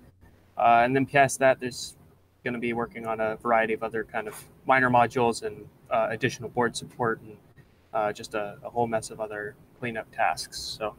Uh, 0.56 0.82
and 0.84 0.94
then 0.94 1.06
past 1.06 1.38
that, 1.40 1.60
there's 1.60 1.96
going 2.44 2.54
to 2.54 2.60
be 2.60 2.72
working 2.72 3.06
on 3.06 3.20
a 3.20 3.36
variety 3.36 3.74
of 3.74 3.82
other 3.82 4.04
kind 4.04 4.28
of 4.28 4.42
minor 4.66 4.90
modules 4.90 5.42
and 5.42 5.66
uh, 5.90 6.08
additional 6.10 6.48
board 6.48 6.76
support 6.76 7.20
and 7.22 7.36
uh, 7.92 8.12
just 8.12 8.34
a, 8.34 8.58
a 8.62 8.70
whole 8.70 8.86
mess 8.86 9.10
of 9.10 9.20
other 9.20 9.54
cleanup 9.78 10.06
tasks. 10.14 10.58
So 10.58 10.94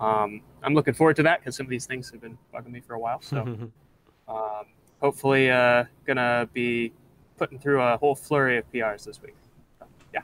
um, 0.00 0.40
I'm 0.62 0.74
looking 0.74 0.94
forward 0.94 1.16
to 1.16 1.22
that 1.24 1.40
because 1.40 1.56
some 1.56 1.66
of 1.66 1.70
these 1.70 1.86
things 1.86 2.10
have 2.10 2.20
been 2.20 2.38
bugging 2.52 2.72
me 2.72 2.80
for 2.80 2.94
a 2.94 2.98
while. 2.98 3.20
So 3.20 3.42
um, 4.28 4.64
hopefully, 5.00 5.50
uh, 5.50 5.84
gonna 6.06 6.48
be 6.52 6.92
putting 7.36 7.58
through 7.58 7.80
a 7.80 7.96
whole 7.96 8.14
flurry 8.14 8.58
of 8.58 8.70
PRs 8.72 9.04
this 9.04 9.22
week. 9.22 9.36
So, 9.78 9.86
yeah. 10.12 10.20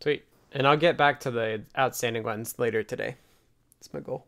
Sweet. 0.00 0.24
And 0.52 0.66
I'll 0.66 0.76
get 0.76 0.96
back 0.96 1.20
to 1.20 1.30
the 1.30 1.62
outstanding 1.78 2.22
ones 2.22 2.58
later 2.58 2.82
today. 2.82 3.16
That's 3.78 3.92
my 3.92 4.00
goal. 4.00 4.26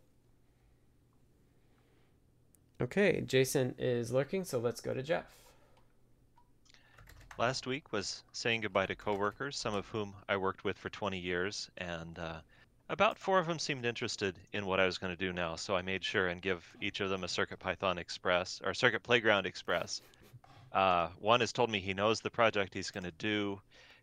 Okay, 2.81 3.23
Jason 3.23 3.75
is 3.77 4.13
lurking, 4.13 4.45
so 4.45 4.61
let's 4.61 4.81
go 4.81 4.95
to 4.95 5.03
Jeff. 5.03 5.25
Last 7.37 7.67
week 7.67 7.93
was 7.93 8.23
saying 8.33 8.61
goodbye 8.61 8.87
to 8.87 8.95
coworkers, 8.95 9.57
some 9.57 9.75
of 9.75 9.87
whom 9.89 10.15
I 10.29 10.37
worked 10.37 10.63
with 10.63 10.79
for 10.79 10.89
20 10.89 11.19
years, 11.19 11.71
and 11.79 12.17
uh, 12.19 12.41
about 12.89 13.19
four 13.19 13.41
of 13.41 13.47
them 13.49 13.59
seemed 13.59 13.85
interested 13.85 14.39
in 14.53 14.65
what 14.65 14.79
I 14.79 14.87
was 14.87 14.97
going 14.97 15.13
to 15.13 15.19
do 15.25 15.33
now. 15.33 15.57
So 15.57 15.75
I 15.75 15.83
made 15.83 16.05
sure 16.05 16.29
and 16.29 16.41
give 16.41 16.65
each 16.81 17.01
of 17.01 17.11
them 17.11 17.25
a 17.25 17.29
Circuit 17.29 17.59
Python 17.59 17.99
Express 17.99 18.61
or 18.65 18.75
Circuit 18.75 19.03
Playground 19.03 19.45
Express. 19.47 20.01
Uh, 20.73 21.09
one 21.19 21.41
has 21.41 21.53
told 21.53 21.71
me 21.71 21.81
he 21.81 21.95
knows 21.95 22.21
the 22.21 22.31
project 22.31 22.75
he's 22.75 22.93
going 22.93 23.05
to 23.05 23.13
do. 23.13 23.61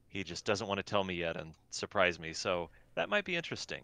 He 0.07 0.23
just 0.23 0.43
doesn't 0.43 0.67
want 0.67 0.79
to 0.79 0.83
tell 0.83 1.03
me 1.03 1.15
yet 1.15 1.37
and 1.37 1.53
surprise 1.71 2.19
me. 2.19 2.33
So 2.33 2.69
that 2.95 3.09
might 3.09 3.25
be 3.25 3.35
interesting. 3.37 3.83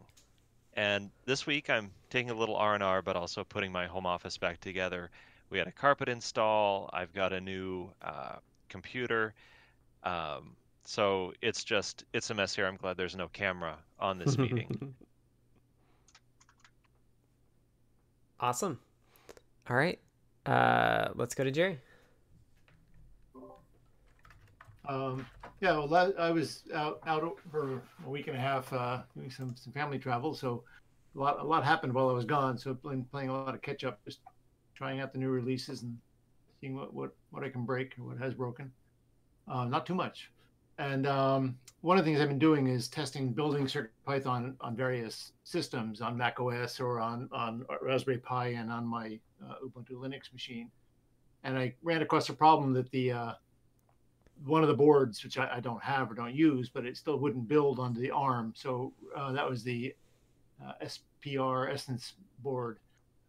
And 0.73 1.09
this 1.25 1.45
week 1.45 1.69
I'm 1.69 1.91
taking 2.09 2.31
a 2.31 2.33
little 2.33 2.55
R&R, 2.55 3.01
but 3.01 3.15
also 3.15 3.43
putting 3.43 3.71
my 3.71 3.87
home 3.87 4.05
office 4.05 4.37
back 4.37 4.59
together. 4.61 5.09
We 5.49 5.57
had 5.57 5.67
a 5.67 5.71
carpet 5.71 6.07
install. 6.07 6.89
I've 6.93 7.13
got 7.13 7.33
a 7.33 7.41
new 7.41 7.89
uh, 8.01 8.35
computer. 8.69 9.33
Um, 10.03 10.55
so 10.83 11.33
it's 11.41 11.63
just 11.63 12.05
it's 12.13 12.29
a 12.29 12.33
mess 12.33 12.55
here. 12.55 12.65
I'm 12.65 12.77
glad 12.77 12.97
there's 12.97 13.15
no 13.15 13.27
camera 13.27 13.77
on 13.99 14.17
this 14.17 14.37
meeting. 14.37 14.93
Awesome. 18.41 18.79
All 19.69 19.75
right. 19.75 19.99
Uh, 20.47 21.09
let's 21.13 21.35
go 21.35 21.43
to 21.43 21.51
Jerry. 21.51 21.79
Um, 24.87 25.27
yeah, 25.61 25.77
well, 25.77 26.13
I 26.17 26.31
was 26.31 26.63
out 26.73 26.99
out 27.05 27.37
for 27.51 27.81
a 28.05 28.09
week 28.09 28.27
and 28.27 28.35
a 28.35 28.39
half 28.39 28.73
uh, 28.73 29.01
doing 29.15 29.29
some, 29.29 29.55
some 29.55 29.71
family 29.71 29.99
travel, 29.99 30.33
so 30.33 30.63
a 31.15 31.19
lot 31.19 31.39
a 31.39 31.43
lot 31.43 31.63
happened 31.63 31.93
while 31.93 32.09
I 32.09 32.13
was 32.13 32.25
gone. 32.25 32.57
So 32.57 32.71
I've 32.71 32.81
been 32.81 33.05
playing 33.05 33.29
a 33.29 33.33
lot 33.33 33.53
of 33.53 33.61
catch 33.61 33.83
up, 33.83 34.03
just 34.03 34.21
trying 34.73 34.99
out 34.99 35.13
the 35.13 35.19
new 35.19 35.29
releases 35.29 35.83
and 35.83 35.95
seeing 36.59 36.75
what 36.75 36.93
what, 36.95 37.15
what 37.29 37.43
I 37.43 37.49
can 37.49 37.63
break 37.63 37.93
or 37.99 38.05
what 38.05 38.17
has 38.17 38.33
broken. 38.33 38.71
Uh, 39.47 39.65
not 39.65 39.85
too 39.85 39.93
much. 39.93 40.31
And 40.79 41.05
um, 41.05 41.57
one 41.81 41.99
of 41.99 42.05
the 42.05 42.09
things 42.09 42.21
I've 42.21 42.29
been 42.29 42.39
doing 42.39 42.65
is 42.65 42.87
testing 42.87 43.31
building 43.31 43.67
Circuit 43.67 43.91
Python 44.03 44.55
on 44.61 44.75
various 44.75 45.33
systems 45.43 46.01
on 46.01 46.17
Mac 46.17 46.39
OS 46.39 46.79
or 46.79 46.99
on 46.99 47.29
on 47.31 47.67
Raspberry 47.83 48.17
Pi 48.17 48.47
and 48.47 48.71
on 48.71 48.87
my 48.87 49.19
uh, 49.47 49.55
Ubuntu 49.63 49.91
Linux 49.91 50.33
machine. 50.33 50.71
And 51.43 51.55
I 51.55 51.75
ran 51.83 52.01
across 52.01 52.29
a 52.29 52.33
problem 52.33 52.73
that 52.73 52.89
the 52.89 53.11
uh, 53.11 53.33
one 54.45 54.61
of 54.61 54.67
the 54.67 54.75
boards, 54.75 55.23
which 55.23 55.37
I, 55.37 55.55
I, 55.55 55.59
don't 55.59 55.81
have 55.83 56.11
or 56.11 56.15
don't 56.15 56.33
use, 56.33 56.69
but 56.69 56.85
it 56.85 56.97
still 56.97 57.17
wouldn't 57.17 57.47
build 57.47 57.79
onto 57.79 57.99
the 57.99 58.11
ARM. 58.11 58.53
So 58.55 58.93
uh, 59.15 59.31
that 59.33 59.47
was 59.47 59.63
the 59.63 59.93
uh, 60.63 60.73
Spresense 60.85 62.13
board. 62.39 62.79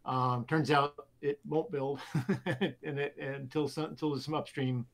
Um, 0.05 0.45
turns 0.45 0.71
out 0.71 1.07
it 1.21 1.39
won't 1.47 1.71
build, 1.71 1.99
and 2.45 2.99
it 2.99 3.15
until 3.17 3.67
some, 3.67 3.85
until 3.85 4.11
there's 4.11 4.25
some 4.25 4.33
upstream 4.33 4.85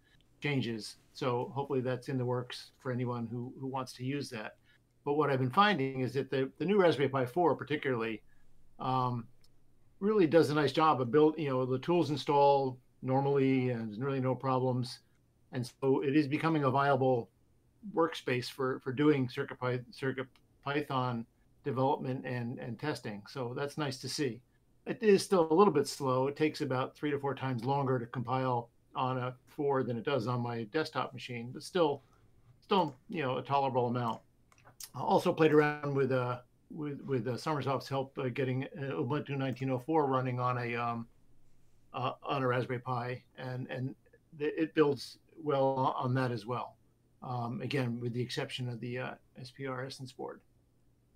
changes. 0.42 0.98
So 1.14 1.52
hopefully 1.56 1.82
that's 1.82 2.10
in 2.10 2.18
the 2.18 2.26
works 2.26 2.72
for 2.80 2.92
anyone 2.92 3.28
who 3.28 3.54
who 3.60 3.68
wants 3.68 3.94
to 3.94 4.04
use 4.04 4.30
that. 4.30 4.58
But 5.06 5.14
what 5.14 5.30
I've 5.30 5.40
been 5.40 5.50
finding 5.50 6.02
is 6.02 6.14
that 6.14 6.30
the 6.30 6.52
the 6.60 6.66
new 6.66 6.80
Raspberry 6.80 7.10
Pi 7.10 7.26
4, 7.26 7.56
particularly, 7.56 8.22
um, 8.80 9.26
really 10.00 10.28
does 10.28 10.50
a 10.50 10.56
nice 10.56 10.72
job 10.72 11.02
of 11.02 11.12
build. 11.12 11.40
You 11.40 11.50
know, 11.50 11.66
the 11.66 11.80
tools 11.80 12.12
install 12.12 12.78
normally, 13.02 13.70
and 13.70 13.90
there's 13.90 14.00
really 14.00 14.20
no 14.20 14.36
problems 14.36 15.00
and 15.52 15.66
so 15.82 16.02
it 16.02 16.16
is 16.16 16.28
becoming 16.28 16.64
a 16.64 16.72
viable 16.72 17.30
workspace 17.96 18.50
for 18.50 18.80
for 18.80 18.92
doing 18.92 19.30
circuit, 19.30 19.60
Py, 19.60 19.80
circuit 19.92 20.28
python 20.64 21.26
development 21.64 22.26
and 22.26 22.60
and 22.60 22.80
testing. 22.80 23.24
So 23.30 23.54
that's 23.56 23.78
nice 23.78 23.98
to 24.00 24.10
see. 24.10 24.42
It 24.86 25.02
is 25.02 25.24
still 25.24 25.52
a 25.52 25.54
little 25.54 25.74
bit 25.74 25.88
slow. 25.88 26.28
It 26.28 26.36
takes 26.36 26.62
about 26.62 26.96
three 26.96 27.12
to 27.12 27.20
four 27.20 27.36
times 27.36 27.64
longer 27.64 28.00
to 28.00 28.06
compile 28.06 28.70
on 28.96 29.18
a 29.18 29.36
four 29.48 29.84
than 29.84 29.98
it 29.98 30.04
does 30.04 30.28
on 30.28 30.42
my 30.42 30.64
desktop 30.64 31.14
machine 31.14 31.52
but 31.54 31.62
still 31.62 32.02
still 32.62 32.96
you 33.08 33.22
know 33.22 33.38
a 33.38 33.42
tolerable 33.42 33.88
amount. 33.88 34.20
I 34.96 35.02
also 35.02 35.34
played 35.34 35.54
around 35.54 35.94
with 35.96 36.12
uh 36.12 36.40
with 36.72 37.02
with 37.02 37.28
uh, 37.28 37.32
Sommersoft's 37.32 37.90
help 37.90 38.18
uh, 38.18 38.30
getting 38.30 38.66
uh, 38.78 38.94
Ubuntu 38.94 39.38
1904 39.38 40.06
running 40.06 40.40
on 40.40 40.58
a 40.58 40.76
um, 40.76 41.08
uh, 41.94 42.14
on 42.24 42.44
a 42.44 42.48
Raspberry 42.48 42.80
Pi, 42.80 43.24
and 43.38 43.68
and 43.70 43.96
it 44.40 44.74
builds 44.76 45.18
well 45.44 45.96
on 45.98 46.14
that 46.16 46.32
as 46.32 46.46
well. 46.46 46.76
Um, 47.22 47.62
again, 47.62 48.00
with 48.00 48.14
the 48.14 48.22
exception 48.22 48.70
of 48.70 48.80
the 48.80 49.00
uh, 49.00 49.12
Spresense 49.44 50.16
board. 50.16 50.42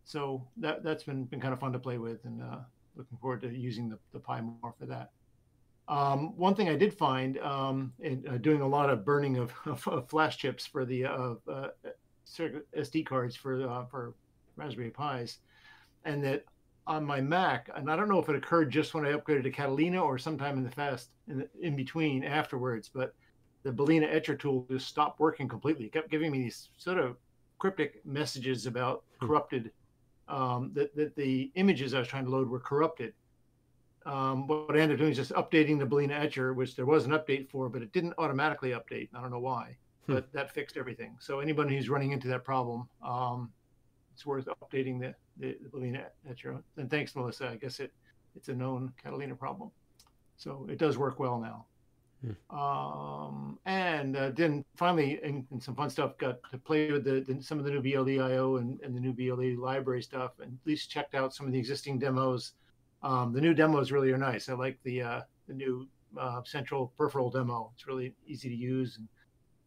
So 0.06 0.46
that 0.58 0.84
that's 0.84 1.04
been 1.04 1.26
been 1.26 1.40
kind 1.40 1.54
of 1.54 1.60
fun 1.60 1.72
to 1.74 1.80
play 1.80 1.98
with, 1.98 2.26
and 2.26 2.42
uh, 2.42 2.58
looking 2.96 3.18
forward 3.20 3.42
to 3.42 3.58
using 3.58 3.90
the, 3.90 3.98
the 4.12 4.20
Pi 4.20 4.42
more 4.42 4.74
for 4.78 4.86
that. 4.86 5.12
Um, 5.88 6.38
one 6.38 6.56
thing 6.56 6.70
I 6.70 6.76
did 6.76 6.94
find 6.94 7.38
um, 7.40 7.94
in 8.00 8.26
uh, 8.30 8.38
doing 8.38 8.62
a 8.62 8.68
lot 8.68 8.90
of 8.90 9.06
burning 9.06 9.38
of, 9.38 9.54
of, 9.66 9.88
of 9.88 10.10
flash 10.10 10.38
chips 10.38 10.66
for 10.66 10.86
the 10.86 11.06
uh, 11.06 11.36
SD 12.28 13.06
cards 13.06 13.36
for 13.36 13.68
uh, 13.68 13.86
for 13.86 14.14
Raspberry 14.56 14.92
Pis, 14.92 15.40
and 16.06 16.24
that 16.24 16.46
on 16.86 17.06
my 17.06 17.22
Mac, 17.22 17.70
and 17.76 17.90
I 17.90 17.96
don't 17.96 18.10
know 18.10 18.20
if 18.20 18.28
it 18.28 18.36
occurred 18.36 18.70
just 18.70 18.94
when 18.94 19.06
I 19.06 19.14
upgraded 19.14 19.44
to 19.44 19.52
Catalina 19.52 20.02
or 20.02 20.18
sometime 20.18 20.58
in 20.58 20.64
the 20.64 20.72
fast 20.72 21.12
in, 21.28 21.40
the, 21.40 21.50
in 21.62 21.76
between 21.76 22.24
afterwards, 22.24 22.90
but 22.94 23.16
the 23.64 23.72
Balena 23.72 24.08
etcher 24.14 24.36
tool 24.36 24.66
just 24.70 24.88
stopped 24.88 25.20
working 25.20 25.48
completely. 25.48 25.86
It 25.86 25.94
kept 25.94 26.12
giving 26.12 26.32
me 26.32 26.40
these 26.40 26.70
sort 26.78 26.98
of 26.98 27.18
cryptic 27.60 28.06
messages 28.06 28.66
about 28.66 29.04
corrupted, 29.22 29.72
um, 30.28 30.72
that, 30.74 30.96
that 30.96 31.16
the 31.16 31.52
images 31.56 31.94
I 31.94 32.00
was 32.00 32.08
trying 32.08 32.26
to 32.26 32.32
load 32.32 32.50
were 32.50 32.60
corrupted. 32.60 33.14
um, 34.06 34.48
what 34.48 34.76
I 34.76 34.80
ended 34.80 34.96
up 34.96 35.00
doing 35.00 35.12
is 35.12 35.18
just 35.18 35.32
updating 35.32 35.80
the 35.80 35.86
Balena 35.86 36.20
Etcher, 36.20 36.54
which 36.54 36.76
there 36.76 36.86
was 36.86 37.06
an 37.06 37.12
update 37.12 37.50
for, 37.50 37.70
but 37.70 37.82
it 37.82 37.92
didn't 37.94 38.14
automatically 38.18 38.72
update. 38.72 39.10
I 39.14 39.22
don't 39.22 39.32
know 39.32 39.40
why, 39.40 39.78
hmm. 40.06 40.16
but 40.16 40.32
that 40.34 40.52
fixed 40.52 40.78
everything. 40.78 41.16
So 41.20 41.40
anybody 41.40 41.76
who's 41.76 41.90
running 41.90 42.12
into 42.12 42.28
that 42.28 42.44
problem, 42.44 42.90
um, 43.06 43.52
it's 44.14 44.26
worth 44.26 44.48
updating 44.62 45.00
the, 45.00 45.16
the, 45.38 45.58
the 45.64 45.70
Balena 45.70 46.06
Etcher. 46.30 46.62
And 46.78 46.90
thanks, 46.90 47.16
Melissa. 47.16 47.50
I 47.50 47.56
guess 47.56 47.80
it 47.80 47.92
it's 48.36 48.50
a 48.50 48.54
known 48.54 48.92
Catalina 49.02 49.36
problem. 49.36 49.72
So 50.38 50.68
it 50.70 50.80
does 50.80 50.98
work 50.98 51.20
well 51.20 51.40
now. 51.40 51.66
Hmm. 52.24 52.58
Um, 52.58 53.60
and 53.66 54.16
uh, 54.16 54.32
then 54.32 54.64
finally, 54.76 55.20
and, 55.24 55.46
some 55.60 55.76
fun 55.76 55.90
stuff, 55.90 56.18
got 56.18 56.40
to 56.52 56.58
play 56.58 56.92
with 56.92 57.04
the, 57.04 57.22
the, 57.22 57.42
some 57.42 57.60
of 57.60 57.66
the 57.66 57.72
new 57.72 57.82
BLE.io 57.82 58.58
and, 58.58 58.80
and 58.82 58.96
the 58.96 59.00
new 59.00 59.14
BLE 59.14 59.62
library 59.62 60.02
stuff, 60.02 60.32
and 60.40 60.54
at 60.54 60.68
least 60.68 60.90
checked 60.90 61.16
out 61.16 61.34
some 61.34 61.46
of 61.46 61.52
the 61.52 61.60
existing 61.60 62.00
demos. 62.00 62.54
Um, 63.02 63.34
the 63.34 63.42
new 63.42 63.54
demos 63.54 63.92
really 63.92 64.12
are 64.12 64.18
nice. 64.18 64.48
I 64.48 64.54
like 64.54 64.80
the 64.84 65.02
uh, 65.02 65.22
the 65.48 65.54
new 65.54 65.88
uh, 66.18 66.42
central 66.46 66.94
peripheral 66.98 67.30
demo. 67.30 67.72
It's 67.76 67.88
really 67.88 68.16
easy 68.26 68.48
to 68.48 68.56
use, 68.56 68.98
and 68.98 69.08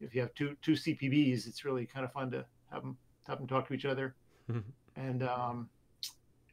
if 0.00 0.14
you 0.14 0.22
have 0.22 0.32
two 0.34 0.57
two 0.62 0.72
CPBs, 0.72 1.46
it's 1.46 1.64
really 1.64 1.84
kind 1.84 2.07
of 2.07 2.12
fun 2.12 2.30
to 2.30 2.46
have 2.72 2.82
them 2.82 2.96
have 3.26 3.38
them 3.38 3.46
talk 3.46 3.68
to 3.68 3.74
each 3.74 3.84
other. 3.84 4.14
Mm-hmm. 4.50 5.00
And 5.00 5.22
um, 5.22 5.68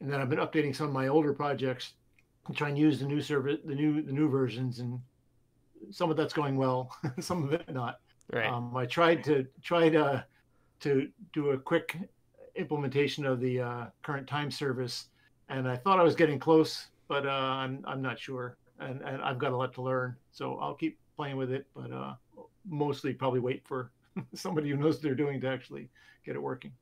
and 0.00 0.12
then 0.12 0.20
I've 0.20 0.28
been 0.28 0.38
updating 0.38 0.76
some 0.76 0.88
of 0.88 0.92
my 0.92 1.08
older 1.08 1.32
projects 1.32 1.94
and 2.46 2.54
try 2.54 2.68
and 2.68 2.76
use 2.76 3.00
the 3.00 3.06
new 3.06 3.22
service, 3.22 3.60
the 3.64 3.74
new 3.74 4.02
the 4.02 4.12
new 4.12 4.28
versions, 4.28 4.80
and 4.80 5.00
some 5.90 6.10
of 6.10 6.16
that's 6.16 6.32
going 6.32 6.56
well, 6.56 6.94
some 7.20 7.44
of 7.44 7.52
it 7.52 7.72
not. 7.72 8.00
Right. 8.32 8.46
Um, 8.46 8.76
I 8.76 8.86
tried 8.86 9.22
to 9.24 9.46
try 9.62 9.88
to 9.90 10.24
to 10.80 11.08
do 11.32 11.50
a 11.50 11.58
quick 11.58 11.96
implementation 12.56 13.24
of 13.24 13.40
the 13.40 13.60
uh, 13.60 13.86
current 14.02 14.26
time 14.26 14.50
service, 14.50 15.06
and 15.48 15.68
I 15.68 15.76
thought 15.76 15.98
I 15.98 16.02
was 16.02 16.14
getting 16.14 16.38
close, 16.38 16.88
but 17.08 17.26
uh, 17.26 17.30
I'm 17.30 17.84
I'm 17.86 18.02
not 18.02 18.18
sure, 18.18 18.56
and 18.80 19.02
and 19.02 19.22
I've 19.22 19.38
got 19.38 19.52
a 19.52 19.56
lot 19.56 19.72
to 19.74 19.82
learn, 19.82 20.16
so 20.32 20.58
I'll 20.58 20.74
keep 20.74 20.98
playing 21.16 21.36
with 21.36 21.52
it, 21.52 21.66
but 21.74 21.92
uh, 21.92 22.14
mostly 22.66 23.12
probably 23.12 23.40
wait 23.40 23.66
for 23.66 23.90
somebody 24.34 24.70
who 24.70 24.76
knows 24.76 24.96
what 24.96 25.02
they're 25.02 25.14
doing 25.14 25.40
to 25.40 25.48
actually 25.48 25.88
get 26.24 26.34
it 26.34 26.42
working. 26.42 26.72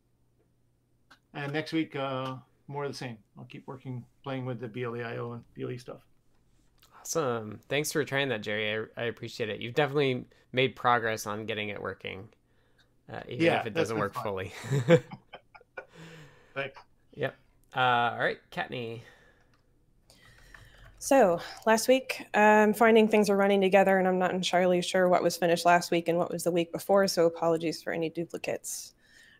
And 1.34 1.52
next 1.52 1.72
week, 1.72 1.96
uh, 1.96 2.36
more 2.68 2.84
of 2.84 2.92
the 2.92 2.96
same. 2.96 3.18
I'll 3.38 3.44
keep 3.44 3.66
working, 3.66 4.04
playing 4.22 4.44
with 4.44 4.60
the 4.60 4.68
BLEIO 4.68 5.34
and 5.34 5.44
BLE 5.54 5.78
stuff. 5.78 6.00
Awesome. 7.02 7.58
Thanks 7.68 7.90
for 7.90 8.04
trying 8.04 8.28
that, 8.28 8.42
Jerry. 8.42 8.86
I, 8.96 9.02
I 9.02 9.04
appreciate 9.06 9.50
it. 9.50 9.60
You've 9.60 9.74
definitely 9.74 10.24
made 10.52 10.76
progress 10.76 11.26
on 11.26 11.46
getting 11.46 11.68
it 11.70 11.82
working, 11.82 12.28
uh, 13.12 13.20
even 13.28 13.44
yeah, 13.44 13.60
if 13.60 13.66
it 13.66 13.74
doesn't 13.74 13.98
work 13.98 14.14
fun. 14.14 14.22
fully. 14.22 14.52
Thanks. 16.54 16.78
Yep. 17.14 17.34
Uh, 17.74 17.80
all 17.80 18.18
right, 18.18 18.38
Kattni. 18.52 19.00
So 20.98 21.40
last 21.66 21.88
week, 21.88 22.24
I'm 22.34 22.72
finding 22.72 23.08
things 23.08 23.28
are 23.28 23.36
running 23.36 23.60
together, 23.60 23.98
and 23.98 24.06
I'm 24.06 24.20
not 24.20 24.30
entirely 24.30 24.80
sure 24.80 25.08
what 25.08 25.24
was 25.24 25.36
finished 25.36 25.66
last 25.66 25.90
week 25.90 26.06
and 26.06 26.16
what 26.16 26.30
was 26.30 26.44
the 26.44 26.52
week 26.52 26.70
before. 26.70 27.08
So 27.08 27.26
apologies 27.26 27.82
for 27.82 27.92
any 27.92 28.10
duplicates. 28.10 28.94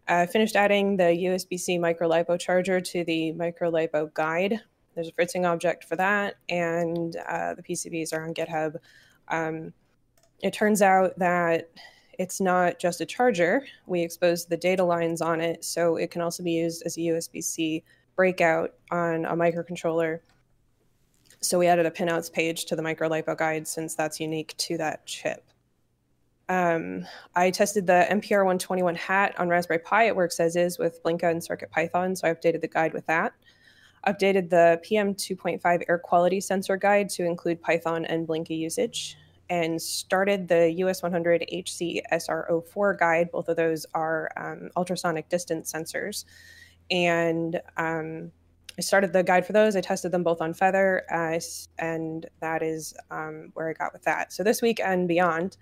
I 0.09 0.27
finished 0.27 0.57
adding 0.57 0.97
the 0.97 1.05
USB-C 1.05 1.79
micro 1.79 2.09
LiPo 2.09 2.41
charger 2.41 2.81
to 2.81 3.05
the 3.05 3.31
micro 3.33 3.71
LiPo 3.71 4.13
guide. 4.13 4.61
There's 4.95 5.09
a 5.09 5.13
fritzing 5.13 5.47
object 5.47 5.85
for 5.85 5.97
that, 5.97 6.37
and 6.49 7.17
uh, 7.29 7.55
the 7.55 7.63
PCBs 7.63 8.13
are 8.13 8.25
on 8.25 8.35
GitHub. 8.35 8.77
Um, 9.29 9.73
it 10.43 10.53
turns 10.53 10.83
out 10.83 11.19
that 11.19 11.71
it's 12.19 12.41
not 12.41 12.79
just 12.79 13.01
a 13.01 13.07
charger. 13.07 13.65
We 13.87 14.03
exposed 14.03 14.49
the 14.49 14.57
data 14.57 14.85
lines 14.85 15.23
on 15.23 15.41
it, 15.41 15.65
so 15.65 15.97
it 15.97 16.11
can 16.11 16.21
also 16.21 16.43
be 16.43 16.53
used 16.53 16.83
as 16.85 16.97
a 16.97 17.01
USB-C 17.01 17.83
breakout 18.17 18.75
on 18.91 19.25
a 19.25 19.35
microcontroller. 19.35 20.21
So 21.41 21.59
we 21.59 21.67
added 21.67 21.87
a 21.87 21.91
pinouts 21.91 22.33
page 22.33 22.67
to 22.67 22.77
the 22.77 22.83
micro 22.83 23.09
LiPo 23.09 23.37
guide 23.37 23.67
since 23.67 23.95
that's 23.95 24.21
unique 24.21 24.55
to 24.59 24.77
that 24.79 25.07
chip. 25.07 25.45
Um, 26.49 27.07
I 27.35 27.51
tested 27.51 27.87
the 27.87 28.07
MPR 28.11 28.45
121 28.45 28.95
hat 28.95 29.35
on 29.39 29.49
Raspberry 29.49 29.79
Pi. 29.79 30.05
It 30.05 30.17
works 30.17 30.39
as 30.39 30.55
is 30.55 30.79
with 30.79 31.03
Blinka 31.03 31.25
and 31.25 31.41
CircuitPython, 31.41 32.19
so 32.19 32.29
I 32.29 32.35
updated 32.35 32.61
the 32.61 32.69
guide 32.69 32.93
with 32.93 33.07
that. 33.07 33.33
Updated 34.07 34.51
the 34.51 34.81
PM 34.83 35.15
2.5 35.15 35.83
air 35.89 35.99
quality 35.99 36.41
sensor 36.41 36.77
guide 36.77 37.09
to 37.11 37.25
include 37.25 37.63
Python 37.63 38.05
and 38.05 38.27
Blinka 38.27 38.57
usage, 38.57 39.17
and 39.49 39.81
started 39.81 40.49
the 40.49 40.77
US100 40.81 41.43
HC 41.43 42.03
SR04 42.13 42.99
guide. 42.99 43.31
Both 43.31 43.49
of 43.49 43.57
those 43.57 43.87
are 43.95 44.31
um, 44.37 44.71
ultrasonic 44.77 45.29
distance 45.29 45.73
sensors. 45.73 46.25
And 46.91 47.61
um, 47.77 48.33
I 48.79 48.81
started 48.81 49.13
the 49.13 49.23
guide 49.23 49.47
for 49.47 49.53
those. 49.53 49.77
I 49.77 49.81
tested 49.81 50.13
them 50.13 50.23
both 50.23 50.41
on 50.41 50.55
Feather, 50.55 51.05
uh, 51.11 51.39
and 51.79 52.27
that 52.41 52.63
is 52.63 52.95
um, 53.11 53.51
where 53.55 53.69
I 53.69 53.75
got 53.75 53.93
with 53.93 54.03
that. 54.05 54.33
So 54.33 54.43
this 54.43 54.63
week 54.63 54.81
and 54.81 55.07
beyond, 55.07 55.59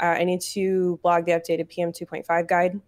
uh, 0.00 0.16
I 0.18 0.24
need 0.24 0.40
to 0.52 0.98
blog 1.02 1.24
the 1.24 1.32
updated 1.32 1.68
PM 1.68 1.92
2.5 1.92 2.48
guide. 2.48 2.80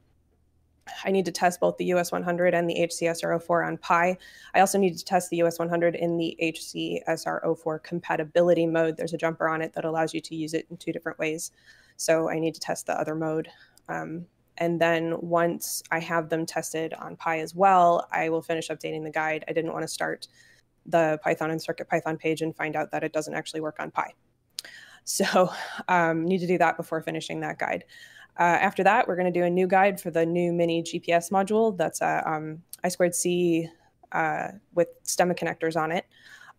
I 1.05 1.11
need 1.11 1.25
to 1.27 1.33
test 1.33 1.61
both 1.61 1.77
the 1.77 1.91
US100 1.91 2.55
and 2.55 2.69
the 2.69 2.75
HCSR04 2.75 3.67
on 3.67 3.77
Pi. 3.79 4.17
I 4.55 4.61
also 4.61 4.79
need 4.79 4.99
to 4.99 5.05
test 5.05 5.31
the 5.31 5.41
US100 5.41 5.97
in 5.97 6.17
the 6.17 6.37
HCSR04 6.43 7.83
compatibility 7.83 8.67
mode. 8.67 8.97
There's 8.97 9.15
a 9.15 9.19
jumper 9.19 9.49
on 9.49 9.63
it 9.63 9.73
that 9.75 9.85
allows 9.85 10.13
you 10.13 10.21
to 10.21 10.35
use 10.35 10.55
it 10.55 10.67
in 10.71 10.77
two 10.77 10.93
different 10.93 11.19
ways. 11.19 11.53
So 11.97 12.29
I 12.29 12.39
need 12.39 12.55
to 12.55 12.61
test 12.61 12.87
the 12.87 12.99
other 12.99 13.15
mode. 13.15 13.49
Um, 13.89 14.27
and 14.59 14.81
then 14.81 15.17
once 15.21 15.83
I 15.91 15.99
have 16.01 16.29
them 16.29 16.47
tested 16.47 16.95
on 16.95 17.17
Pi 17.17 17.39
as 17.39 17.55
well, 17.55 18.07
I 18.13 18.29
will 18.29 18.43
finish 18.43 18.69
updating 18.69 19.03
the 19.03 19.11
guide. 19.11 19.45
I 19.49 19.53
didn't 19.53 19.73
want 19.73 19.83
to 19.83 19.89
start 19.89 20.29
the 20.87 21.19
Python 21.23 21.51
and 21.51 21.63
Circuit 21.63 21.89
Python 21.89 22.17
page 22.17 22.43
and 22.43 22.55
find 22.55 22.77
out 22.77 22.91
that 22.91 23.05
it 23.05 23.13
doesn't 23.13 23.35
actually 23.35 23.61
work 23.61 23.77
on 23.79 23.91
Pi. 23.91 24.13
So 25.05 25.51
um, 25.89 26.25
need 26.25 26.39
to 26.39 26.47
do 26.47 26.59
that 26.59 26.77
before 26.77 27.03
finishing 27.03 27.41
that 27.41 27.59
guide. 27.59 27.85
Uh, 28.39 28.43
after 28.43 28.83
that, 28.83 29.07
we're 29.07 29.17
going 29.17 29.33
to 29.33 29.39
do 29.39 29.45
a 29.45 29.51
new 29.51 29.67
guide 29.67 30.01
for 30.01 30.11
the 30.11 30.25
new 30.25 30.53
mini 30.53 30.83
GPS 30.83 31.31
module. 31.31 31.77
That's 31.77 32.01
a 32.01 32.23
um, 32.27 32.63
I 32.83 32.89
squared 32.89 33.15
C 33.15 33.69
uh, 34.13 34.49
with 34.75 34.89
stemma 35.05 35.39
connectors 35.39 35.81
on 35.81 35.93
it. 35.93 36.07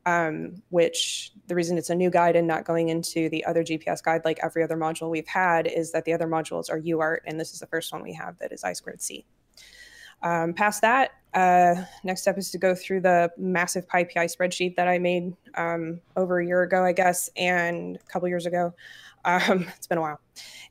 Um, 0.05 0.61
which 0.67 1.32
the 1.47 1.55
reason 1.55 1.78
it's 1.78 1.89
a 1.89 1.95
new 1.95 2.09
guide 2.09 2.36
and 2.36 2.45
not 2.45 2.65
going 2.65 2.89
into 2.89 3.30
the 3.30 3.45
other 3.45 3.63
GPS 3.63 4.03
guide 4.03 4.26
like 4.26 4.38
every 4.43 4.61
other 4.61 4.76
module 4.76 5.09
we've 5.09 5.26
had 5.26 5.65
is 5.65 5.93
that 5.93 6.03
the 6.03 6.11
other 6.11 6.28
modules 6.28 6.69
are 6.69 6.78
UART, 6.82 7.19
and 7.26 7.39
this 7.39 7.53
is 7.53 7.61
the 7.61 7.67
first 7.67 7.93
one 7.93 8.03
we 8.03 8.11
have 8.11 8.38
that 8.39 8.51
is 8.51 8.65
I 8.65 8.74
squared 8.74 9.01
C. 9.01 9.26
Um, 10.24 10.53
past 10.53 10.82
that, 10.82 11.11
uh, 11.34 11.84
next 12.03 12.21
step 12.21 12.38
is 12.38 12.51
to 12.51 12.57
go 12.57 12.76
through 12.76 13.01
the 13.01 13.32
massive 13.38 13.88
PyPI 13.88 14.34
spreadsheet 14.36 14.76
that 14.76 14.88
I 14.88 14.99
made 14.99 15.36
um, 15.55 15.99
over 16.15 16.39
a 16.39 16.45
year 16.45 16.63
ago, 16.63 16.84
I 16.84 16.93
guess, 16.93 17.30
and 17.36 17.97
a 17.97 18.11
couple 18.11 18.28
years 18.30 18.45
ago. 18.45 18.74
Um, 19.26 19.65
it's 19.76 19.88
been 19.88 19.97
a 19.97 20.01
while, 20.01 20.19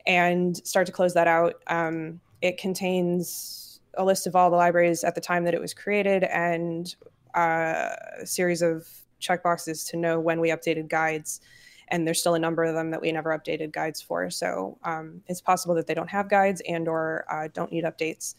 and 0.06 0.56
start 0.66 0.86
to 0.86 0.92
close 0.92 1.14
that 1.14 1.26
out. 1.26 1.62
Um, 1.66 2.20
it 2.40 2.58
contains 2.58 3.80
a 3.94 4.04
list 4.04 4.26
of 4.26 4.34
all 4.34 4.50
the 4.50 4.56
libraries 4.56 5.04
at 5.04 5.14
the 5.14 5.20
time 5.20 5.44
that 5.44 5.54
it 5.54 5.60
was 5.60 5.74
created 5.74 6.24
and 6.24 6.94
uh, 7.34 7.90
a 8.20 8.26
series 8.26 8.62
of 8.62 8.88
checkboxes 9.20 9.88
to 9.90 9.96
know 9.96 10.18
when 10.18 10.40
we 10.40 10.48
updated 10.50 10.88
guides. 10.88 11.40
And 11.88 12.06
there's 12.06 12.18
still 12.18 12.34
a 12.34 12.38
number 12.38 12.64
of 12.64 12.74
them 12.74 12.90
that 12.90 13.02
we 13.02 13.12
never 13.12 13.38
updated 13.38 13.70
guides 13.70 14.00
for. 14.00 14.30
So 14.30 14.78
um, 14.82 15.20
it's 15.26 15.42
possible 15.42 15.74
that 15.74 15.86
they 15.86 15.92
don't 15.92 16.08
have 16.08 16.30
guides 16.30 16.62
and 16.66 16.88
or 16.88 17.26
uh, 17.30 17.48
don't 17.52 17.70
need 17.70 17.84
updates 17.84 18.34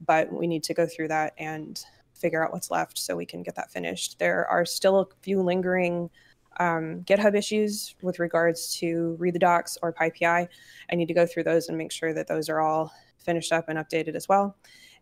but 0.00 0.32
we 0.32 0.46
need 0.46 0.62
to 0.64 0.74
go 0.74 0.86
through 0.86 1.08
that 1.08 1.34
and 1.38 1.84
figure 2.14 2.44
out 2.44 2.52
what's 2.52 2.70
left 2.70 2.98
so 2.98 3.16
we 3.16 3.26
can 3.26 3.42
get 3.42 3.54
that 3.54 3.70
finished. 3.70 4.18
There 4.18 4.46
are 4.46 4.64
still 4.64 5.00
a 5.00 5.06
few 5.22 5.42
lingering 5.42 6.10
um, 6.58 7.02
GitHub 7.04 7.36
issues 7.36 7.94
with 8.02 8.18
regards 8.18 8.74
to 8.78 9.16
read 9.18 9.34
the 9.34 9.38
docs 9.38 9.78
or 9.82 9.92
PyPI. 9.92 10.48
I 10.90 10.94
need 10.94 11.08
to 11.08 11.14
go 11.14 11.26
through 11.26 11.44
those 11.44 11.68
and 11.68 11.78
make 11.78 11.92
sure 11.92 12.12
that 12.14 12.26
those 12.26 12.48
are 12.48 12.60
all 12.60 12.92
finished 13.18 13.52
up 13.52 13.68
and 13.68 13.78
updated 13.78 14.14
as 14.14 14.28
well. 14.28 14.56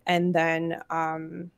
And 0.07 0.35
then 0.35 0.81
um, 0.91 1.51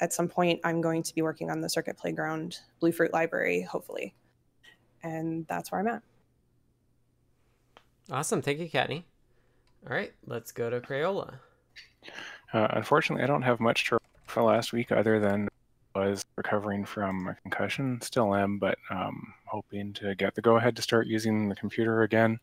at 0.00 0.12
some 0.12 0.28
point, 0.28 0.60
I'm 0.64 0.80
going 0.80 1.02
to 1.02 1.14
be 1.14 1.22
working 1.22 1.50
on 1.50 1.60
the 1.60 1.68
Circuit 1.68 1.96
Playground 1.96 2.58
Bluefruit 2.80 3.12
library, 3.12 3.62
hopefully. 3.62 4.14
And 5.02 5.46
that's 5.48 5.72
where 5.72 5.80
I'm 5.80 5.88
at. 5.88 6.02
Awesome. 8.10 8.42
Thank 8.42 8.58
you, 8.58 8.68
Kattni. 8.68 9.04
All 9.88 9.94
right, 9.94 10.12
let's 10.26 10.52
go 10.52 10.70
to 10.70 10.80
Crayola. 10.80 11.34
Uh, 12.52 12.68
unfortunately, 12.70 13.22
I 13.22 13.26
don't 13.26 13.42
have 13.42 13.60
much 13.60 13.88
to 13.88 13.98
for 14.26 14.42
last 14.42 14.72
week 14.72 14.90
other 14.90 15.20
than 15.20 15.48
was 15.98 16.24
recovering 16.36 16.84
from 16.84 17.28
a 17.28 17.34
concussion. 17.34 18.00
Still 18.00 18.34
am, 18.34 18.58
but 18.58 18.78
um, 18.90 19.32
hoping 19.46 19.92
to 19.94 20.14
get 20.14 20.34
the 20.34 20.42
go 20.42 20.56
ahead 20.56 20.76
to 20.76 20.82
start 20.82 21.06
using 21.06 21.48
the 21.48 21.54
computer 21.54 22.02
again 22.02 22.38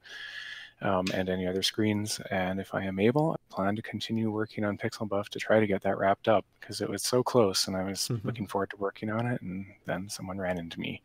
um, 0.82 1.06
and 1.14 1.30
any 1.30 1.48
other 1.48 1.62
screens. 1.62 2.20
And 2.32 2.60
if 2.60 2.74
I 2.74 2.84
am 2.84 3.00
able, 3.00 3.34
I 3.34 3.54
plan 3.54 3.76
to 3.76 3.82
continue 3.82 4.32
working 4.32 4.64
on 4.64 4.78
Pixel 4.78 5.08
Buff 5.08 5.30
to 5.30 5.40
try 5.40 5.60
to 5.60 5.68
get 5.68 5.82
that 5.84 5.98
wrapped 5.98 6.28
up 6.28 6.46
because 6.60 6.82
it 6.82 6.90
was 6.90 7.04
so 7.04 7.24
close 7.24 7.68
and 7.68 7.76
I 7.76 7.84
was 7.84 8.00
mm-hmm. 8.00 8.26
looking 8.26 8.48
forward 8.48 8.70
to 8.72 8.78
working 8.78 9.10
on 9.10 9.26
it. 9.26 9.42
And 9.42 9.66
then 9.86 10.10
someone 10.10 10.38
ran 10.38 10.58
into 10.58 10.80
me. 10.80 11.02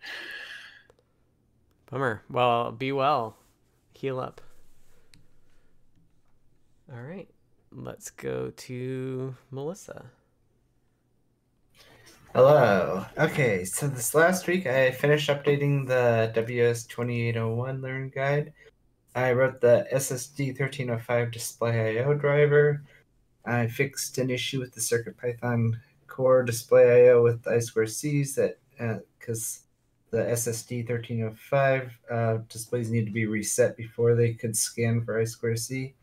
Bummer. 1.91 2.23
Well, 2.31 2.73
be 2.73 2.93
well. 2.93 3.37
Heal 3.95 4.21
up. 4.21 4.41
All 6.93 7.03
right 7.03 7.29
let's 7.77 8.11
go 8.11 8.51
to 8.57 9.35
Melissa. 9.51 10.07
Hello. 12.37 13.07
Okay, 13.17 13.65
so 13.65 13.89
this 13.89 14.15
last 14.15 14.47
week 14.47 14.67
I 14.67 14.91
finished 14.91 15.31
updating 15.31 15.87
the 15.87 16.31
WS2801 16.39 17.81
Learn 17.81 18.11
Guide. 18.11 18.53
I 19.15 19.33
wrote 19.33 19.63
the 19.63 19.87
SSD 19.91 20.49
1305 20.49 21.31
display 21.31 21.97
IO 21.97 22.13
driver. 22.13 22.83
I 23.47 23.69
fixed 23.69 24.19
an 24.19 24.29
issue 24.29 24.61
with 24.61 24.75
the 24.75 24.83
CircuitPython 24.83 25.81
core 26.09 26.43
display 26.43 27.07
IO 27.07 27.23
with 27.23 27.43
I2Cs 27.45 28.35
that 28.35 28.59
because 29.19 29.63
uh, 30.13 30.19
the 30.19 30.23
SSD 30.25 30.87
1305 30.87 31.99
uh, 32.11 32.37
displays 32.51 32.91
need 32.91 33.07
to 33.07 33.13
be 33.13 33.25
reset 33.25 33.79
before 33.79 34.15
they 34.15 34.35
could 34.35 34.55
scan 34.55 35.03
for 35.03 35.23
I2C. 35.23 35.95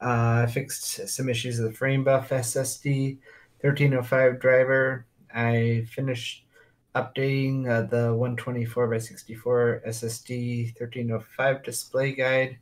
Uh, 0.00 0.44
I 0.44 0.46
fixed 0.46 1.08
some 1.08 1.28
issues 1.28 1.58
with 1.58 1.72
the 1.72 1.76
frame 1.76 2.04
buff 2.04 2.28
SSD 2.28 3.18
1305 3.62 4.38
driver. 4.38 5.06
I 5.36 5.86
finished 5.90 6.46
updating 6.94 7.68
uh, 7.68 7.82
the 7.82 8.14
124 8.14 8.88
by 8.88 8.98
64 8.98 9.82
SSD 9.86 10.80
1305 10.80 11.62
display 11.62 12.12
guide. 12.12 12.58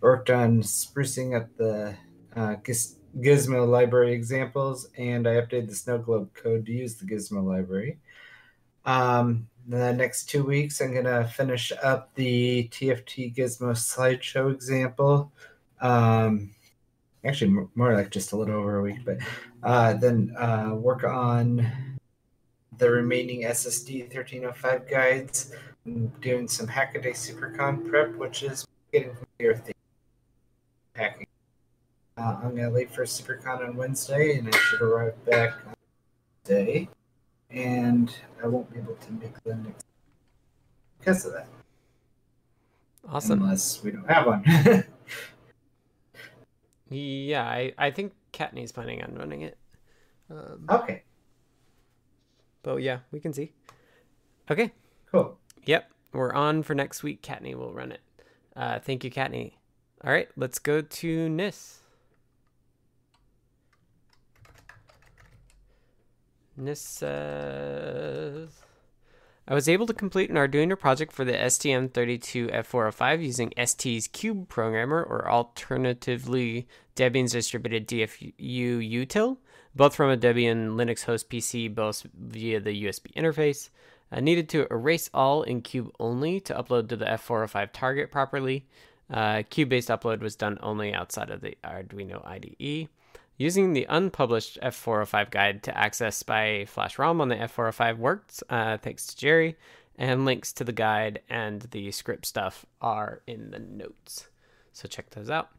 Worked 0.00 0.30
on 0.30 0.60
sprucing 0.60 1.40
up 1.40 1.48
the 1.56 1.96
uh, 2.34 2.56
Gizmo 3.20 3.66
library 3.66 4.12
examples, 4.12 4.88
and 4.98 5.26
I 5.26 5.34
updated 5.34 5.68
the 5.68 5.76
snow 5.76 5.98
globe 5.98 6.34
code 6.34 6.66
to 6.66 6.72
use 6.72 6.96
the 6.96 7.06
Gizmo 7.06 7.44
library. 7.44 7.98
Um, 8.84 9.48
the 9.68 9.92
next 9.92 10.28
two 10.28 10.44
weeks, 10.44 10.80
I'm 10.80 10.92
going 10.92 11.06
to 11.06 11.24
finish 11.24 11.72
up 11.82 12.14
the 12.14 12.68
TFT 12.72 13.34
Gizmo 13.34 13.70
slideshow 13.72 14.52
example. 14.52 15.32
Um, 15.80 16.50
actually, 17.24 17.66
more 17.74 17.94
like 17.94 18.10
just 18.10 18.32
a 18.32 18.36
little 18.36 18.56
over 18.56 18.78
a 18.78 18.82
week, 18.82 18.98
but 19.04 19.18
uh, 19.62 19.94
then 19.94 20.34
uh, 20.36 20.74
work 20.74 21.04
on 21.04 21.95
the 22.78 22.90
remaining 22.90 23.42
SSD 23.42 24.02
1305 24.02 24.88
guides. 24.88 25.52
I'm 25.84 26.08
doing 26.20 26.48
some 26.48 26.66
Hackaday 26.66 27.12
SuperCon 27.12 27.88
prep, 27.88 28.14
which 28.16 28.42
is 28.42 28.66
getting 28.92 29.14
familiar 29.14 29.54
with 29.54 29.72
hacking. 30.94 31.26
Uh, 32.16 32.40
I'm 32.42 32.56
gonna 32.56 32.70
leave 32.70 32.90
for 32.90 33.04
SuperCon 33.04 33.68
on 33.68 33.76
Wednesday, 33.76 34.38
and 34.38 34.48
I 34.48 34.56
should 34.56 34.80
arrive 34.80 35.22
back 35.24 35.54
on 35.66 35.74
Day, 36.44 36.88
and 37.50 38.14
I 38.42 38.46
won't 38.46 38.72
be 38.72 38.78
able 38.78 38.94
to 38.94 39.12
make 39.12 39.42
the 39.42 39.56
next 39.56 39.84
because 40.98 41.26
of 41.26 41.32
that. 41.32 41.48
Awesome. 43.08 43.42
Unless 43.42 43.82
we 43.82 43.92
don't 43.92 44.08
have 44.10 44.26
one. 44.26 44.44
yeah, 46.90 47.44
I, 47.44 47.72
I 47.78 47.90
think 47.90 48.12
Kattni's 48.32 48.72
planning 48.72 49.02
on 49.02 49.14
running 49.14 49.42
it. 49.42 49.56
Um, 50.30 50.64
okay. 50.68 51.02
But 52.66 52.82
yeah, 52.82 52.98
we 53.12 53.20
can 53.20 53.32
see. 53.32 53.52
Okay. 54.50 54.72
Cool. 55.12 55.38
Yep, 55.66 55.88
we're 56.12 56.32
on 56.32 56.64
for 56.64 56.74
next 56.74 57.04
week. 57.04 57.22
Kattni 57.22 57.54
will 57.54 57.72
run 57.72 57.92
it. 57.92 58.00
Uh, 58.56 58.80
thank 58.80 59.04
you, 59.04 59.10
Kattni. 59.10 59.52
All 60.02 60.10
right, 60.10 60.28
let's 60.36 60.58
go 60.58 60.80
to 60.80 61.28
Nis. 61.28 61.78
Nis 66.56 66.80
says, 66.80 68.48
I 69.46 69.54
was 69.54 69.68
able 69.68 69.86
to 69.86 69.94
complete 69.94 70.28
an 70.28 70.36
Arduino 70.36 70.76
project 70.76 71.12
for 71.12 71.24
the 71.24 71.34
STM32F405 71.34 73.22
using 73.22 73.52
ST's 73.64 74.08
Cube 74.08 74.48
programmer, 74.48 75.04
or 75.04 75.30
alternatively 75.30 76.66
Debian's 76.96 77.30
distributed 77.30 77.86
DFU 77.86 78.34
util, 78.40 79.36
both 79.76 79.94
from 79.94 80.10
a 80.10 80.16
Debian 80.16 80.70
Linux 80.70 81.04
host 81.04 81.28
PC, 81.28 81.72
both 81.72 82.06
via 82.14 82.58
the 82.60 82.84
USB 82.84 83.12
interface. 83.14 83.68
I 84.10 84.20
needed 84.20 84.48
to 84.50 84.66
erase 84.70 85.10
all 85.12 85.42
in 85.42 85.60
Cube 85.60 85.92
only 86.00 86.40
to 86.40 86.54
upload 86.54 86.88
to 86.88 86.96
the 86.96 87.04
F405 87.04 87.72
target 87.72 88.10
properly. 88.10 88.66
Uh, 89.12 89.42
Cube 89.48 89.68
based 89.68 89.88
upload 89.88 90.20
was 90.20 90.34
done 90.34 90.58
only 90.62 90.94
outside 90.94 91.30
of 91.30 91.42
the 91.42 91.56
Arduino 91.62 92.26
IDE. 92.26 92.88
Using 93.36 93.74
the 93.74 93.86
unpublished 93.90 94.58
F405 94.62 95.30
guide 95.30 95.62
to 95.64 95.76
access 95.76 96.16
SPI 96.16 96.64
Flash 96.64 96.98
ROM 96.98 97.20
on 97.20 97.28
the 97.28 97.36
F405 97.36 97.98
worked, 97.98 98.42
uh, 98.48 98.78
thanks 98.78 99.06
to 99.08 99.16
Jerry, 99.16 99.56
and 99.96 100.24
links 100.24 100.54
to 100.54 100.64
the 100.64 100.72
guide 100.72 101.20
and 101.28 101.62
the 101.72 101.90
script 101.90 102.24
stuff 102.24 102.64
are 102.80 103.20
in 103.26 103.50
the 103.50 103.58
notes. 103.58 104.28
So 104.72 104.88
check 104.88 105.10
those 105.10 105.28
out. 105.28 105.50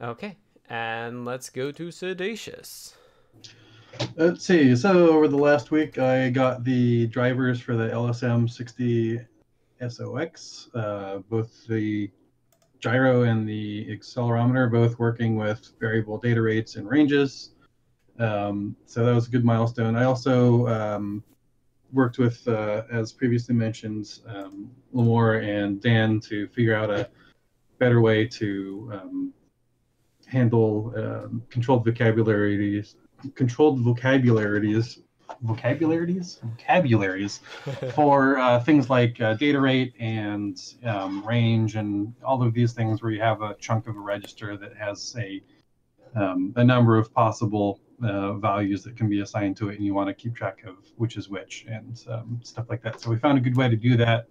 Okay, 0.00 0.36
and 0.68 1.26
let's 1.26 1.50
go 1.50 1.70
to 1.72 1.88
Siddacious. 1.88 2.94
Let's 4.16 4.44
see. 4.44 4.76
So 4.76 5.08
over 5.10 5.28
the 5.28 5.36
last 5.36 5.70
week, 5.70 5.98
I 5.98 6.30
got 6.30 6.64
the 6.64 7.06
drivers 7.08 7.60
for 7.60 7.76
the 7.76 7.88
LSM60 7.88 9.26
SOX, 9.88 10.68
uh, 10.74 11.18
both 11.28 11.66
the 11.66 12.10
gyro 12.80 13.22
and 13.22 13.48
the 13.48 13.86
accelerometer, 13.86 14.70
both 14.70 14.98
working 14.98 15.36
with 15.36 15.72
variable 15.80 16.18
data 16.18 16.40
rates 16.40 16.76
and 16.76 16.88
ranges. 16.88 17.54
Um, 18.18 18.76
so 18.86 19.04
that 19.04 19.14
was 19.14 19.26
a 19.26 19.30
good 19.30 19.44
milestone. 19.44 19.96
I 19.96 20.04
also 20.04 20.68
um, 20.68 21.24
worked 21.92 22.18
with, 22.18 22.46
uh, 22.46 22.82
as 22.92 23.12
previously 23.12 23.54
mentioned, 23.54 24.20
um, 24.28 24.70
Limor 24.94 25.42
and 25.42 25.80
Dan 25.80 26.20
to 26.20 26.46
figure 26.48 26.74
out 26.74 26.90
a 26.90 27.08
better 27.78 28.00
way 28.00 28.26
to 28.26 28.90
um, 28.94 29.32
handle 30.26 30.92
um, 30.96 31.42
controlled 31.50 31.84
vocabularies 31.84 32.96
controlled 33.34 33.80
vocabularies 33.80 34.98
vocabularies 35.42 36.38
vocabularies 36.42 37.40
for 37.94 38.38
uh, 38.38 38.60
things 38.60 38.90
like 38.90 39.20
uh, 39.20 39.34
data 39.34 39.58
rate 39.58 39.94
and 39.98 40.74
um, 40.84 41.26
range 41.26 41.76
and 41.76 42.14
all 42.22 42.42
of 42.42 42.52
these 42.52 42.72
things 42.72 43.02
where 43.02 43.10
you 43.10 43.20
have 43.20 43.40
a 43.42 43.54
chunk 43.54 43.86
of 43.86 43.96
a 43.96 44.00
register 44.00 44.56
that 44.56 44.76
has 44.76 45.16
a 45.18 45.42
um, 46.14 46.52
a 46.56 46.62
number 46.64 46.96
of 46.96 47.12
possible 47.12 47.80
uh, 48.02 48.34
values 48.34 48.84
that 48.84 48.96
can 48.96 49.08
be 49.08 49.20
assigned 49.20 49.56
to 49.56 49.70
it 49.70 49.76
and 49.76 49.84
you 49.84 49.94
want 49.94 50.08
to 50.08 50.14
keep 50.14 50.34
track 50.34 50.62
of 50.64 50.76
which 50.96 51.16
is 51.16 51.28
which 51.28 51.64
and 51.68 52.04
um, 52.08 52.40
stuff 52.42 52.66
like 52.68 52.82
that. 52.82 53.00
So 53.00 53.10
we 53.10 53.16
found 53.16 53.38
a 53.38 53.40
good 53.40 53.56
way 53.56 53.68
to 53.68 53.76
do 53.76 53.96
that. 53.96 54.28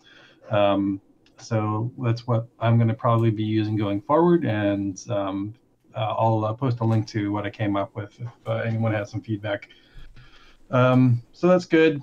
Um, 0.50 1.02
so 1.38 1.92
that's 2.00 2.28
what 2.28 2.48
i'm 2.60 2.78
going 2.78 2.88
to 2.88 2.94
probably 2.94 3.32
be 3.32 3.44
using 3.44 3.76
going 3.76 4.02
forward 4.02 4.46
and 4.46 5.04
um, 5.10 5.54
I'll 6.00 6.46
uh, 6.46 6.54
post 6.54 6.80
a 6.80 6.86
link 6.86 7.08
to 7.08 7.32
what 7.32 7.46
I 7.46 7.50
came 7.50 7.76
up 7.76 7.96
with 7.96 8.20
if 8.20 8.28
uh, 8.46 8.58
anyone 8.58 8.94
has 8.94 9.10
some 9.12 9.22
feedback. 9.22 9.70
Um, 10.72 11.22
so 11.32 11.48
that's 11.48 11.66
good. 11.66 12.02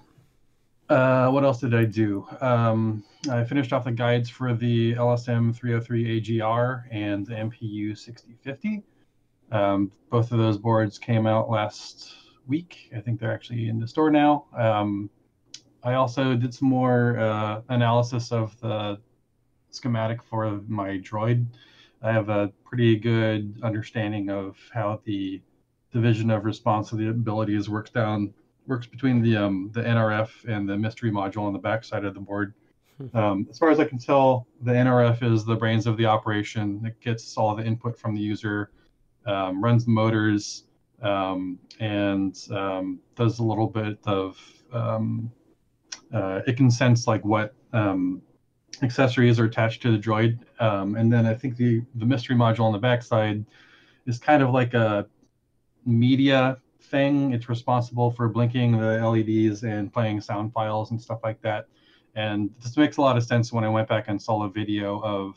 Uh, 0.88 1.30
what 1.30 1.45
else 1.45 1.61
did 1.61 1.74
I 1.74 1.84
do? 1.84 2.26
Um, 2.41 3.05
I 3.30 3.45
finished 3.45 3.72
off 3.72 3.84
the 3.84 3.93
guides 3.93 4.28
for 4.28 4.55
the 4.55 4.95
LSM 4.95 5.55
303 5.55 6.41
AGR 6.41 6.88
and 6.91 7.26
the 7.26 7.34
MPU 7.34 7.97
6050. 7.97 8.82
Um, 9.53 9.93
both 10.11 10.32
of 10.32 10.38
those 10.38 10.59
boards 10.59 10.99
came 10.99 11.26
out 11.26 11.49
last 11.49 12.14
week. 12.47 12.91
I 12.97 13.01
think 13.01 13.20
they're 13.20 13.32
actually 13.32 13.68
in 13.68 13.78
the 13.78 13.86
store 13.86 14.11
now. 14.11 14.47
Um, 14.57 15.11
I 15.82 15.95
also 15.95 16.34
did 16.34 16.53
some 16.53 16.68
more 16.68 17.18
uh, 17.18 17.62
analysis 17.68 18.32
of 18.32 18.59
the 18.61 18.99
schematic 19.70 20.22
for 20.22 20.61
my 20.66 20.99
Droid. 20.99 21.47
I 22.03 22.12
have 22.12 22.28
a 22.28 22.53
pretty 22.64 22.96
good 22.96 23.61
understanding 23.62 24.30
of 24.30 24.57
how 24.72 25.01
the 25.05 25.40
division 25.92 26.30
of 26.30 26.44
responsibilities 26.44 27.68
works 27.68 27.90
down 27.90 28.32
works 28.66 28.86
between 28.86 29.20
the 29.20 29.36
um, 29.36 29.70
the 29.74 29.82
NRF 29.82 30.30
and 30.48 30.68
the 30.68 30.76
mystery 30.76 31.11
module 31.11 31.42
on 31.42 31.53
the 31.53 31.59
backside 31.59 32.05
of 32.05 32.14
the 32.14 32.20
board. 32.20 32.55
Hmm. 32.98 33.16
Um, 33.16 33.46
as 33.51 33.59
far 33.59 33.70
as 33.70 33.80
I 33.80 33.84
can 33.84 33.98
tell, 33.98 34.46
the 34.62 34.72
NRF 34.72 35.22
is 35.22 35.44
the 35.44 35.57
brains 35.57 35.86
of 35.86 35.96
the 35.96 36.07
operation. 36.07 36.82
It 36.86 37.01
gets 37.01 37.36
all 37.36 37.55
the 37.55 37.64
input 37.64 37.98
from 37.98 38.14
the 38.14 38.20
user, 38.20 38.70
um, 39.26 39.62
runs 39.62 39.84
the 39.84 39.90
motors, 39.90 40.64
um, 41.03 41.59
and 41.80 42.38
um, 42.51 43.01
does 43.16 43.38
a 43.40 43.42
little 43.42 43.66
bit 43.66 43.98
of. 44.05 44.38
Um, 44.72 45.30
uh, 46.12 46.40
it 46.46 46.57
can 46.57 46.70
sense 46.70 47.07
like 47.07 47.24
what 47.24 47.55
accessories 48.83 49.39
are 49.39 49.45
attached 49.45 49.83
to 49.83 49.93
the 49.93 49.99
droid. 49.99 50.39
Um, 50.61 50.97
and 50.97 51.12
then 51.12 51.26
I 51.26 51.35
think 51.35 51.57
the, 51.57 51.83
the 51.97 52.07
mystery 52.07 52.37
module 52.37 52.61
on 52.61 52.72
the 52.72 52.78
backside 52.78 53.45
is 54.07 54.18
kind 54.18 54.43
of 54.43 54.51
like 54.51 54.74
a 54.74 55.07
media 55.85 56.59
thing. 56.83 57.33
It's 57.33 57.49
responsible 57.49 58.11
for 58.11 58.28
blinking 58.28 58.78
the 58.78 59.07
LEDs 59.07 59.62
and 59.62 59.93
playing 59.93 60.20
sound 60.20 60.53
files 60.53 60.91
and 60.91 61.01
stuff 61.01 61.20
like 61.22 61.41
that. 61.43 61.66
And 62.14 62.51
this 62.62 62.76
makes 62.76 62.97
a 62.97 63.01
lot 63.01 63.16
of 63.16 63.22
sense 63.22 63.53
when 63.53 63.64
I 63.64 63.68
went 63.68 63.89
back 63.89 64.07
and 64.09 64.20
saw 64.20 64.43
a 64.45 64.51
video 64.51 65.01
of 65.01 65.37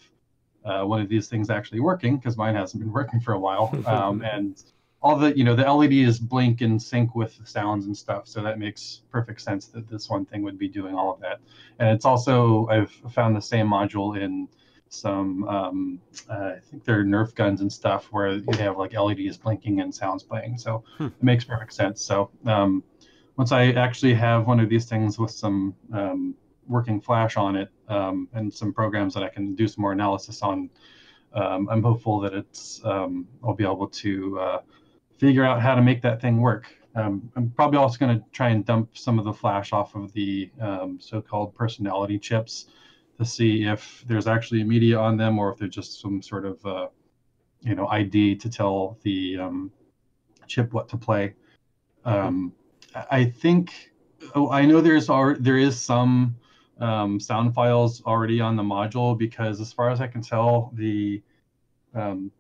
uh, 0.66 0.84
one 0.84 1.02
of 1.02 1.10
these 1.10 1.28
things 1.28 1.50
actually 1.50 1.82
working 1.82 2.18
because 2.18 2.38
mine 2.38 2.56
hasn't 2.56 2.82
been 2.82 2.92
working 2.92 3.20
for 3.20 3.34
a 3.34 3.40
while. 3.40 3.74
Um, 3.86 4.22
and 4.22 4.64
all 5.04 5.18
the 5.18 5.38
you 5.38 5.44
know 5.44 5.54
the 5.54 5.72
LEDs 5.72 6.18
blink 6.18 6.62
and 6.62 6.82
sync 6.82 7.14
with 7.14 7.38
the 7.38 7.46
sounds 7.46 7.86
and 7.86 7.96
stuff, 7.96 8.28
so 8.28 8.42
that 8.42 8.58
makes 8.58 9.02
perfect 9.12 9.42
sense 9.42 9.68
that 9.68 9.90
this 9.90 10.10
one 10.10 10.26
thing 10.26 10.42
would 10.44 10.58
be 10.58 10.70
doing 10.70 10.96
all 10.96 11.14
of 11.14 11.20
that. 11.20 11.40
And 11.78 11.90
it's 11.90 12.06
also 12.06 12.68
I've 12.68 12.92
found 13.12 13.36
the 13.36 13.42
same 13.42 13.68
module 13.68 14.20
in 14.20 14.48
some 14.88 15.44
um, 15.48 16.00
uh, 16.30 16.54
I 16.56 16.60
think 16.60 16.86
they're 16.86 17.04
Nerf 17.04 17.36
guns 17.36 17.60
and 17.62 17.72
stuff 17.72 18.06
where 18.12 18.36
you 18.36 18.58
have 18.58 18.78
like 18.78 18.94
LEDs 18.94 19.38
blinking 19.38 19.82
and 19.82 19.94
sounds 19.94 20.24
playing, 20.24 20.58
so 20.58 20.84
hmm. 20.98 21.08
it 21.08 21.24
makes 21.24 21.44
perfect 21.44 21.74
sense. 21.74 22.02
So 22.02 22.32
um, 22.46 22.82
once 23.36 23.52
I 23.52 23.72
actually 23.72 24.14
have 24.14 24.48
one 24.48 24.62
of 24.62 24.70
these 24.70 24.86
things 24.86 25.20
with 25.20 25.32
some 25.32 25.76
um, 25.92 26.36
working 26.66 27.02
Flash 27.02 27.36
on 27.36 27.58
it 27.58 27.70
um, 27.90 28.30
and 28.34 28.54
some 28.54 28.72
programs 28.72 29.14
that 29.16 29.24
I 29.24 29.30
can 29.30 29.54
do 29.54 29.68
some 29.68 29.82
more 29.82 29.92
analysis 29.92 30.42
on, 30.42 30.70
um, 31.34 31.68
I'm 31.70 31.84
hopeful 31.84 32.22
that 32.22 32.34
it's 32.34 32.80
um, 32.86 33.28
I'll 33.44 33.56
be 33.56 33.66
able 33.66 33.88
to 33.88 34.40
uh, 34.40 34.60
figure 35.18 35.44
out 35.44 35.62
how 35.62 35.76
to 35.76 35.82
make 35.82 36.02
that 36.02 36.22
thing 36.22 36.42
work. 36.42 36.68
Um, 36.96 37.32
I'm 37.36 37.50
probably 37.50 37.80
also 37.80 37.98
going 37.98 38.20
to 38.20 38.26
try 38.32 38.50
and 38.50 38.66
dump 38.66 38.98
some 38.98 39.18
of 39.18 39.26
the 39.26 39.34
Flash 39.34 39.74
off 39.74 39.96
of 39.96 40.14
the 40.14 40.52
um, 40.62 41.00
so-called 41.00 41.56
personality 41.56 42.20
chips 42.20 42.68
to 43.18 43.26
see 43.26 43.64
if 43.64 44.04
there's 44.08 44.28
actually 44.28 44.62
a 44.62 44.66
media 44.66 44.98
on 44.98 45.18
them 45.18 45.40
or 45.40 45.52
if 45.52 45.58
they're 45.58 45.68
just 45.68 46.02
some 46.02 46.22
sort 46.22 46.46
of 46.46 46.66
uh, 46.66 46.88
you 47.62 47.74
know 47.76 47.88
ID 47.88 48.36
to 48.36 48.50
tell 48.50 48.98
the 49.04 49.40
chip 50.48 50.74
what 50.74 50.90
to 50.90 50.98
play. 50.98 51.34
Um, 52.06 52.54
I 53.10 53.26
think 53.26 53.92
oh, 54.36 54.50
I 54.50 54.66
know 54.66 54.82
there's 54.82 55.08
there 55.40 55.58
is 55.58 55.82
some 55.82 56.36
um, 56.80 57.20
sound 57.20 57.54
files 57.54 58.04
already 58.06 58.42
on 58.42 58.56
the 58.56 58.64
module 58.64 59.18
because 59.18 59.62
as 59.62 59.72
far 59.72 59.90
as 59.90 60.02
I 60.02 60.08
can 60.08 60.22
tell, 60.22 60.72
the 60.74 61.22
um, 61.94 62.32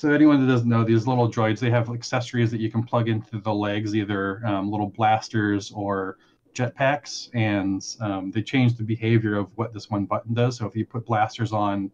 so 0.00 0.10
anyone 0.14 0.40
that 0.40 0.50
doesn't 0.50 0.66
know 0.66 0.82
these 0.82 1.06
little 1.06 1.30
droids, 1.30 1.58
they 1.58 1.68
have 1.68 1.90
accessories 1.90 2.50
that 2.52 2.58
you 2.58 2.70
can 2.70 2.82
plug 2.82 3.10
into 3.10 3.38
the 3.38 3.52
legs, 3.52 3.94
either 3.94 4.40
um, 4.46 4.70
little 4.70 4.86
blasters 4.86 5.70
or 5.72 6.16
jetpacks, 6.54 7.28
and 7.34 7.84
um, 8.00 8.30
they 8.30 8.40
change 8.40 8.78
the 8.78 8.82
behavior 8.82 9.36
of 9.36 9.54
what 9.58 9.74
this 9.74 9.90
one 9.90 10.06
button 10.06 10.32
does. 10.32 10.56
So 10.56 10.64
if 10.64 10.74
you 10.74 10.86
put 10.86 11.04
blasters 11.04 11.52
on, 11.52 11.90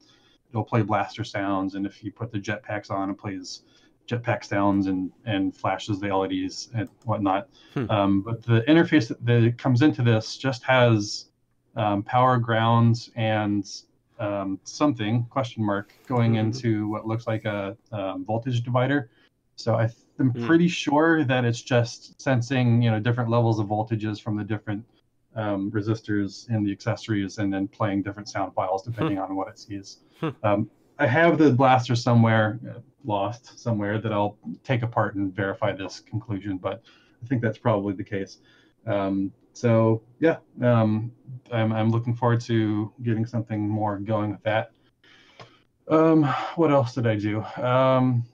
it'll 0.51 0.63
play 0.63 0.83
blaster 0.83 1.25
sounds, 1.25 1.75
and 1.75 1.85
if 1.85 2.05
you 2.05 2.13
put 2.13 2.31
the 2.31 2.39
jetpacks 2.39 2.93
on, 2.93 3.11
it 3.11 3.19
plays 3.19 3.63
jetpack 4.07 4.45
sounds 4.45 4.87
and 4.87 5.11
and 5.25 5.53
flashes 5.57 5.99
the 5.99 6.15
LEDs 6.17 6.69
and 6.77 6.89
whatnot. 7.07 7.49
Hmm. 7.75 7.91
Um, 7.91 8.23
but 8.23 8.41
the 8.41 8.61
interface 8.69 9.09
that, 9.09 9.27
that, 9.27 9.59
comes 9.59 9.83
into 9.83 10.03
this 10.03 10.37
just 10.37 10.63
has 10.63 11.31
um, 11.75 12.05
power 12.05 12.39
grounds 12.39 13.11
and 13.17 13.69
um, 14.19 14.59
something 14.65 15.27
question 15.31 15.65
mark 15.65 15.93
going 16.07 16.33
mm-hmm. 16.33 16.47
into 16.47 16.89
what 16.89 17.07
looks 17.07 17.27
like 17.27 17.45
a 17.45 17.77
um, 17.93 18.25
voltage 18.25 18.63
divider. 18.63 19.11
So 19.57 19.75
I 19.75 19.89
am 20.21 20.33
mm. 20.33 20.47
pretty 20.47 20.69
sure 20.69 21.25
that 21.25 21.45
it's 21.45 21.63
just 21.63 22.21
sensing 22.21 22.83
you 22.83 22.91
know 22.91 23.01
different 23.01 23.31
levels 23.31 23.59
of 23.59 23.67
voltages 23.67 24.21
from 24.21 24.37
the 24.37 24.45
different 24.45 24.85
um, 25.35 25.71
resistors 25.71 26.49
in 26.51 26.65
the 26.65 26.73
accessories 26.73 27.39
and 27.39 27.53
then 27.53 27.69
playing 27.69 28.03
different 28.03 28.29
sound 28.29 28.55
files 28.55 28.83
depending 28.83 29.19
on 29.19 29.37
what 29.37 29.49
it 29.49 29.59
sees. 29.59 29.99
Um, 30.43 30.71
I 30.99 31.07
have 31.07 31.37
the 31.37 31.51
blaster 31.51 31.95
somewhere 31.95 32.59
uh, 32.69 32.81
lost 33.05 33.59
somewhere 33.59 34.01
that 34.01 34.13
I'll 34.13 34.39
take 34.65 34.83
apart 34.83 35.15
and 35.15 35.35
verify 35.35 35.73
this 35.73 36.01
conclusion, 36.01 36.57
but 36.57 36.83
I 37.23 37.27
think 37.27 37.43
that's 37.43 37.59
probably 37.59 37.95
the 37.95 38.05
case. 38.05 38.39
Um, 38.87 39.33
so 39.53 40.03
yeah, 40.21 40.37
um, 40.63 41.13
I'm, 41.53 41.73
I'm 41.73 41.91
looking 41.91 42.15
forward 42.15 42.41
to 42.43 42.93
getting 43.03 43.27
something 43.27 43.69
more 43.69 43.99
going 43.99 44.31
with 44.31 44.43
that. 44.43 44.73
Um, 45.89 46.25
what 46.57 46.71
else 46.71 46.95
did 46.95 47.07
I 47.07 47.17
do? 47.17 47.43
Um, 47.63 48.25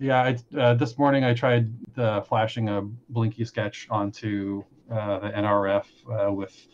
yeah, 0.00 0.22
I, 0.22 0.58
uh, 0.58 0.74
this 0.74 0.98
morning 0.98 1.24
I 1.24 1.34
tried 1.34 1.72
uh, 1.96 2.20
flashing 2.20 2.68
a 2.68 2.82
Blinky 2.82 3.44
sketch 3.44 3.86
onto 3.90 4.64
uh, 4.90 5.18
the 5.18 5.30
NRF 5.30 5.84
uh, 6.10 6.32
with 6.32 6.66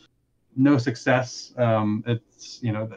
no 0.57 0.79
success. 0.79 1.53
Um, 1.57 2.05
it's 2.07 2.63
you 2.63 2.73
know 2.73 2.89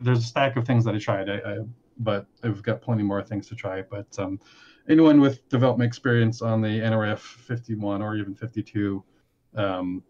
there's 0.00 0.18
a 0.18 0.22
stack 0.22 0.56
of 0.56 0.66
things 0.66 0.84
that 0.84 0.94
I 0.94 0.98
tried, 0.98 1.28
I, 1.28 1.36
I, 1.36 1.58
but 1.98 2.26
I've 2.42 2.62
got 2.62 2.82
plenty 2.82 3.02
more 3.02 3.22
things 3.22 3.48
to 3.48 3.54
try. 3.54 3.82
But 3.82 4.06
um, 4.18 4.40
anyone 4.88 5.20
with 5.20 5.48
development 5.48 5.86
experience 5.86 6.42
on 6.42 6.60
the 6.60 6.68
NRF 6.68 7.18
51 7.18 8.02
or 8.02 8.16
even 8.16 8.34
52, 8.34 9.02
um, 9.56 10.02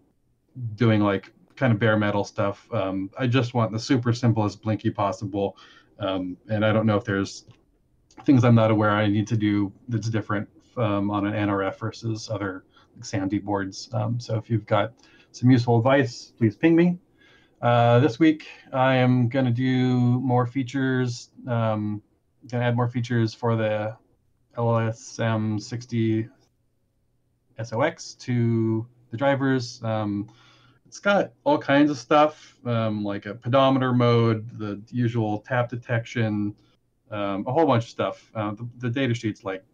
doing 0.74 1.00
like 1.00 1.32
kind 1.56 1.72
of 1.72 1.78
bare 1.78 1.96
metal 1.96 2.24
stuff, 2.24 2.66
um, 2.72 3.10
I 3.18 3.26
just 3.26 3.54
want 3.54 3.72
the 3.72 3.78
super 3.78 4.12
simplest 4.12 4.62
Blinky 4.62 4.90
possible. 4.90 5.56
Um, 5.98 6.36
and 6.48 6.64
I 6.64 6.72
don't 6.72 6.86
know 6.86 6.96
if 6.96 7.04
there's 7.04 7.44
things 8.24 8.44
I'm 8.44 8.54
not 8.54 8.70
aware 8.70 8.90
I 8.90 9.06
need 9.06 9.26
to 9.28 9.36
do 9.36 9.72
that's 9.88 10.08
different 10.08 10.48
um, 10.76 11.10
on 11.10 11.26
an 11.26 11.32
NRF 11.48 11.78
versus 11.78 12.28
other 12.30 12.64
like 12.94 13.04
SAMD 13.04 13.42
boards. 13.42 13.88
Um, 13.92 14.20
so 14.20 14.36
if 14.36 14.50
you've 14.50 14.66
got 14.66 14.92
some 15.32 15.50
useful 15.50 15.78
advice, 15.78 16.32
please 16.36 16.56
ping 16.56 16.76
me. 16.76 16.98
Uh, 17.60 18.00
this 18.00 18.18
week, 18.18 18.48
I 18.72 18.96
am 18.96 19.28
going 19.28 19.44
to 19.44 19.52
do 19.52 19.96
more 20.20 20.46
features, 20.46 21.30
um, 21.46 22.02
going 22.50 22.60
to 22.60 22.66
add 22.66 22.76
more 22.76 22.88
features 22.88 23.32
for 23.32 23.54
the 23.54 23.96
LSM 24.56 25.62
60 25.62 26.28
SOX 27.62 28.14
to 28.14 28.86
the 29.12 29.16
drivers. 29.16 29.80
Um, 29.84 30.28
it's 30.86 30.98
got 30.98 31.32
all 31.44 31.58
kinds 31.58 31.90
of 31.90 31.96
stuff, 31.96 32.56
um, 32.66 33.04
like 33.04 33.26
a 33.26 33.34
pedometer 33.34 33.92
mode, 33.92 34.58
the 34.58 34.82
usual 34.90 35.38
tap 35.38 35.68
detection, 35.68 36.54
um, 37.10 37.44
a 37.46 37.52
whole 37.52 37.66
bunch 37.66 37.84
of 37.84 37.90
stuff. 37.90 38.30
Uh, 38.34 38.50
the, 38.52 38.68
the, 38.78 38.90
data 38.90 39.14
sheet's 39.14 39.44
like 39.44 39.64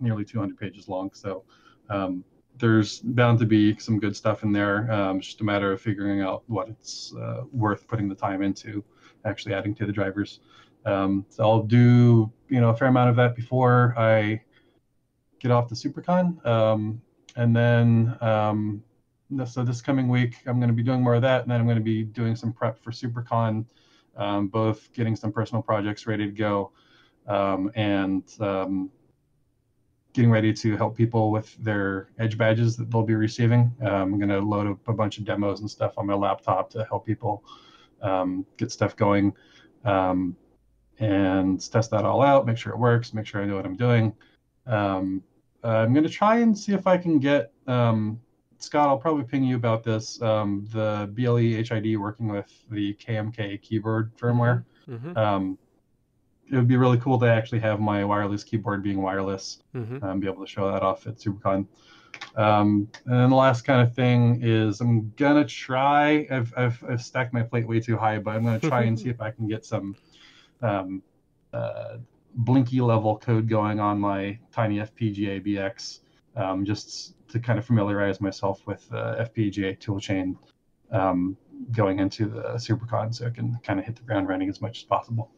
nearly 0.00 0.24
200 0.24 0.58
pages 0.58 0.88
long, 0.88 1.10
so 1.12 1.44
um, 1.90 2.24
there's 2.58 3.00
bound 3.00 3.38
to 3.40 3.46
be 3.46 3.76
some 3.78 3.98
good 3.98 4.16
stuff 4.16 4.42
in 4.42 4.52
there. 4.52 4.90
Um, 4.90 5.18
it's 5.18 5.26
just 5.26 5.40
a 5.40 5.44
matter 5.44 5.72
of 5.72 5.80
figuring 5.80 6.20
out 6.20 6.44
what 6.46 6.68
it's 6.68 7.14
uh, 7.14 7.42
worth 7.52 7.86
putting 7.88 8.08
the 8.08 8.14
time 8.14 8.42
into, 8.42 8.84
actually 9.24 9.54
adding 9.54 9.74
to 9.76 9.86
the 9.86 9.92
drivers. 9.92 10.40
Um, 10.86 11.24
so 11.30 11.42
I'll 11.42 11.62
do 11.62 12.30
you 12.48 12.60
know 12.60 12.70
a 12.70 12.76
fair 12.76 12.88
amount 12.88 13.10
of 13.10 13.16
that 13.16 13.34
before 13.34 13.94
I 13.96 14.42
get 15.40 15.50
off 15.50 15.68
the 15.68 15.74
SuperCon, 15.74 16.44
um, 16.46 17.02
and 17.36 17.54
then 17.54 18.16
um, 18.20 18.82
so 19.46 19.64
this 19.64 19.80
coming 19.80 20.08
week 20.08 20.36
I'm 20.46 20.58
going 20.58 20.68
to 20.68 20.74
be 20.74 20.82
doing 20.82 21.02
more 21.02 21.14
of 21.14 21.22
that, 21.22 21.42
and 21.42 21.50
then 21.50 21.60
I'm 21.60 21.66
going 21.66 21.78
to 21.78 21.82
be 21.82 22.02
doing 22.02 22.36
some 22.36 22.52
prep 22.52 22.78
for 22.82 22.90
SuperCon, 22.90 23.64
um, 24.16 24.48
both 24.48 24.92
getting 24.92 25.16
some 25.16 25.32
personal 25.32 25.62
projects 25.62 26.06
ready 26.06 26.26
to 26.26 26.32
go, 26.32 26.72
um, 27.26 27.70
and 27.74 28.24
getting 30.14 30.30
ready 30.30 30.52
to 30.52 30.76
help 30.76 30.96
people 30.96 31.32
with 31.32 31.56
their 31.56 32.08
edge 32.20 32.38
badges 32.38 32.76
that 32.76 32.88
they'll 32.90 33.02
be 33.02 33.16
receiving. 33.16 33.74
Um, 33.82 34.14
I'm 34.14 34.18
going 34.18 34.28
to 34.28 34.38
load 34.38 34.68
up 34.68 34.88
a 34.88 34.92
bunch 34.92 35.18
of 35.18 35.24
demos 35.24 35.60
and 35.60 35.68
stuff 35.68 35.98
on 35.98 36.06
my 36.06 36.14
laptop 36.14 36.70
to 36.70 36.84
help 36.84 37.04
people 37.04 37.44
um, 38.00 38.46
get 38.56 38.70
stuff 38.70 38.94
going 38.94 39.34
um, 39.84 40.36
and 41.00 41.60
test 41.70 41.90
that 41.90 42.04
all 42.04 42.22
out, 42.22 42.46
make 42.46 42.56
sure 42.56 42.72
it 42.72 42.78
works, 42.78 43.12
make 43.12 43.26
sure 43.26 43.42
I 43.42 43.44
know 43.44 43.56
what 43.56 43.66
I'm 43.66 43.76
doing. 43.76 44.14
Um, 44.66 45.22
uh, 45.64 45.68
I'm 45.68 45.92
going 45.92 46.04
to 46.04 46.10
try 46.10 46.38
and 46.38 46.56
see 46.56 46.72
if 46.72 46.86
I 46.86 46.98
can 46.98 47.18
get 47.18 47.52
um, 47.66 48.20
Scott. 48.58 48.88
I'll 48.88 48.98
probably 48.98 49.24
ping 49.24 49.44
you 49.44 49.56
about 49.56 49.82
this. 49.82 50.20
Um, 50.22 50.68
the 50.72 51.10
BLE 51.14 51.36
HID 51.36 51.98
working 51.98 52.28
with 52.28 52.50
the 52.70 52.94
KMK 52.94 53.62
keyboard 53.62 54.16
firmware. 54.16 54.64
Mm-hmm 54.88 55.54
it 56.50 56.56
would 56.56 56.68
be 56.68 56.76
really 56.76 56.98
cool 56.98 57.18
to 57.18 57.26
actually 57.26 57.60
have 57.60 57.80
my 57.80 58.04
wireless 58.04 58.44
keyboard 58.44 58.82
being 58.82 59.00
wireless 59.00 59.62
mm-hmm. 59.74 60.04
and 60.04 60.20
be 60.20 60.26
able 60.26 60.44
to 60.44 60.50
show 60.50 60.70
that 60.70 60.82
off 60.82 61.06
at 61.06 61.16
SuperCon. 61.16 61.66
Um, 62.36 62.88
and 63.06 63.14
then 63.14 63.30
the 63.30 63.36
last 63.36 63.62
kind 63.62 63.86
of 63.86 63.94
thing 63.94 64.40
is 64.42 64.80
I'm 64.80 65.12
gonna 65.16 65.44
try. 65.44 66.26
I've, 66.30 66.52
I've, 66.56 66.84
I've 66.88 67.02
stacked 67.02 67.32
my 67.32 67.42
plate 67.42 67.66
way 67.66 67.80
too 67.80 67.96
high, 67.96 68.18
but 68.18 68.36
I'm 68.36 68.44
gonna 68.44 68.60
try 68.60 68.82
and 68.82 68.98
see 69.00 69.08
if 69.08 69.20
I 69.20 69.30
can 69.30 69.48
get 69.48 69.64
some 69.64 69.96
um, 70.62 71.02
uh, 71.52 71.96
Blinky 72.36 72.80
level 72.80 73.16
code 73.18 73.48
going 73.48 73.80
on 73.80 73.98
my 73.98 74.38
TinyFPGA 74.52 75.46
BX, 75.46 76.00
um, 76.36 76.64
just 76.64 77.14
to 77.28 77.38
kind 77.38 77.58
of 77.58 77.64
familiarize 77.64 78.20
myself 78.20 78.66
with 78.66 78.88
the 78.88 79.28
FPGA 79.30 79.78
toolchain 79.78 80.36
um, 80.90 81.36
going 81.72 81.98
into 81.98 82.26
the 82.26 82.42
SuperCon, 82.54 83.14
so 83.14 83.26
I 83.26 83.30
can 83.30 83.58
kind 83.62 83.78
of 83.78 83.86
hit 83.86 83.96
the 83.96 84.02
ground 84.02 84.28
running 84.28 84.48
as 84.48 84.60
much 84.60 84.78
as 84.78 84.84
possible 84.84 85.30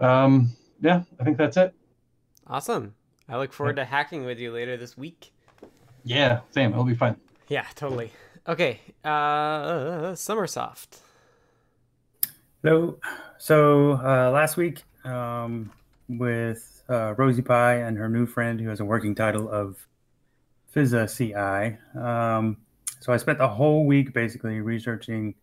um, 0.00 0.50
yeah, 0.80 1.02
I 1.20 1.24
think 1.24 1.38
that's 1.38 1.56
it. 1.56 1.74
Awesome. 2.46 2.94
I 3.28 3.36
look 3.36 3.52
forward 3.52 3.76
yeah. 3.76 3.84
to 3.84 3.90
hacking 3.90 4.24
with 4.24 4.38
you 4.38 4.52
later 4.52 4.76
this 4.76 4.96
week. 4.96 5.32
Yeah, 6.04 6.40
same. 6.50 6.72
It'll 6.72 6.84
be 6.84 6.94
fun. 6.94 7.16
Yeah, 7.48 7.66
totally. 7.74 8.12
Okay, 8.46 8.80
uh, 9.04 10.12
Sommersoft. 10.12 11.00
Hello. 12.62 12.98
So 13.38 13.92
uh, 13.92 14.30
last 14.32 14.56
week, 14.56 14.82
um, 15.04 15.70
with 16.08 16.82
uh, 16.88 17.14
RosiePi 17.14 17.86
and 17.86 17.98
her 17.98 18.08
new 18.08 18.26
friend, 18.26 18.60
who 18.60 18.68
has 18.68 18.80
a 18.80 18.84
working 18.84 19.14
title 19.14 19.48
of 19.48 19.86
physaCI. 20.74 21.96
Um, 21.96 22.58
so 23.00 23.12
I 23.12 23.16
spent 23.16 23.38
the 23.38 23.48
whole 23.48 23.86
week 23.86 24.12
basically 24.12 24.60
researching 24.60 25.34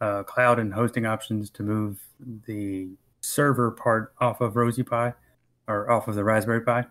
uh, 0.00 0.22
cloud 0.22 0.58
and 0.58 0.72
hosting 0.72 1.06
options 1.06 1.50
to 1.50 1.62
move 1.62 2.00
the 2.46 2.88
server 3.20 3.70
part 3.70 4.12
off 4.20 4.40
of 4.40 4.54
RosiePi 4.54 5.14
or 5.68 5.90
off 5.90 6.08
of 6.08 6.14
the 6.14 6.24
Raspberry 6.24 6.62
Pi. 6.62 6.84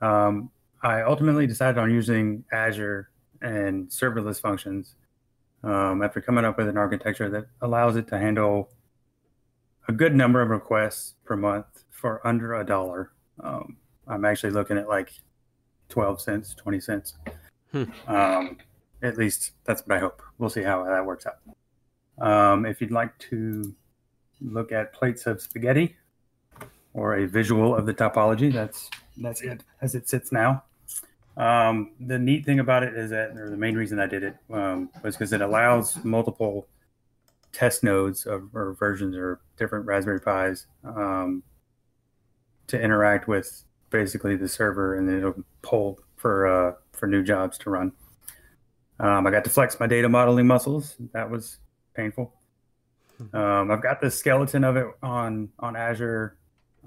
Um, 0.00 0.50
I 0.82 1.02
ultimately 1.02 1.46
decided 1.46 1.78
on 1.78 1.90
using 1.90 2.44
Azure 2.52 3.10
and 3.40 3.88
serverless 3.88 4.40
functions 4.40 4.94
um, 5.62 6.02
after 6.02 6.20
coming 6.20 6.44
up 6.44 6.58
with 6.58 6.68
an 6.68 6.76
architecture 6.76 7.28
that 7.30 7.46
allows 7.60 7.96
it 7.96 8.08
to 8.08 8.18
handle 8.18 8.70
a 9.88 9.92
good 9.92 10.14
number 10.14 10.40
of 10.40 10.48
requests 10.48 11.14
per 11.24 11.36
month 11.36 11.66
for 12.02 12.20
under 12.26 12.56
a 12.56 12.66
dollar. 12.66 13.12
Um, 13.40 13.76
I'm 14.08 14.24
actually 14.24 14.50
looking 14.50 14.76
at 14.76 14.88
like 14.88 15.12
12 15.88 16.20
cents, 16.20 16.54
20 16.56 16.80
cents. 16.80 17.14
Hmm. 17.70 17.84
Um, 18.08 18.58
at 19.02 19.16
least 19.16 19.52
that's 19.64 19.86
what 19.86 19.96
I 19.96 20.00
hope. 20.00 20.20
We'll 20.36 20.50
see 20.50 20.64
how 20.64 20.84
that 20.84 21.06
works 21.06 21.26
out. 21.26 21.38
Um, 22.18 22.66
if 22.66 22.80
you'd 22.80 22.90
like 22.90 23.16
to 23.30 23.72
look 24.40 24.72
at 24.72 24.92
plates 24.92 25.26
of 25.26 25.40
spaghetti 25.40 25.96
or 26.92 27.18
a 27.18 27.26
visual 27.26 27.74
of 27.74 27.86
the 27.86 27.94
topology, 27.94 28.52
that's 28.52 28.90
that's 29.16 29.40
it 29.40 29.62
as 29.80 29.94
it 29.94 30.08
sits 30.08 30.32
now. 30.32 30.64
Um, 31.36 31.92
the 32.00 32.18
neat 32.18 32.44
thing 32.44 32.58
about 32.58 32.82
it 32.82 32.94
is 32.94 33.10
that, 33.10 33.30
or 33.36 33.48
the 33.48 33.56
main 33.56 33.76
reason 33.76 33.98
I 34.00 34.06
did 34.06 34.24
it 34.24 34.36
um, 34.52 34.90
was 35.02 35.14
because 35.14 35.32
it 35.32 35.40
allows 35.40 36.02
multiple 36.04 36.66
test 37.52 37.84
nodes 37.84 38.26
of, 38.26 38.54
or 38.54 38.74
versions 38.74 39.16
or 39.16 39.40
different 39.56 39.86
Raspberry 39.86 40.20
Pis 40.20 40.66
um, 40.84 41.42
to 42.68 42.80
interact 42.80 43.28
with 43.28 43.64
basically 43.90 44.36
the 44.36 44.48
server, 44.48 44.96
and 44.96 45.08
then 45.08 45.18
it'll 45.18 45.44
pull 45.62 46.00
for 46.16 46.46
uh, 46.46 46.74
for 46.92 47.06
new 47.06 47.22
jobs 47.22 47.58
to 47.58 47.70
run. 47.70 47.92
Um, 49.00 49.26
I 49.26 49.30
got 49.30 49.44
to 49.44 49.50
flex 49.50 49.78
my 49.80 49.86
data 49.86 50.08
modeling 50.08 50.46
muscles. 50.46 50.96
That 51.12 51.30
was 51.30 51.58
painful. 51.94 52.32
Um, 53.32 53.70
I've 53.70 53.82
got 53.82 54.00
the 54.00 54.10
skeleton 54.10 54.64
of 54.64 54.76
it 54.76 54.86
on 55.02 55.50
on 55.58 55.76
Azure 55.76 56.36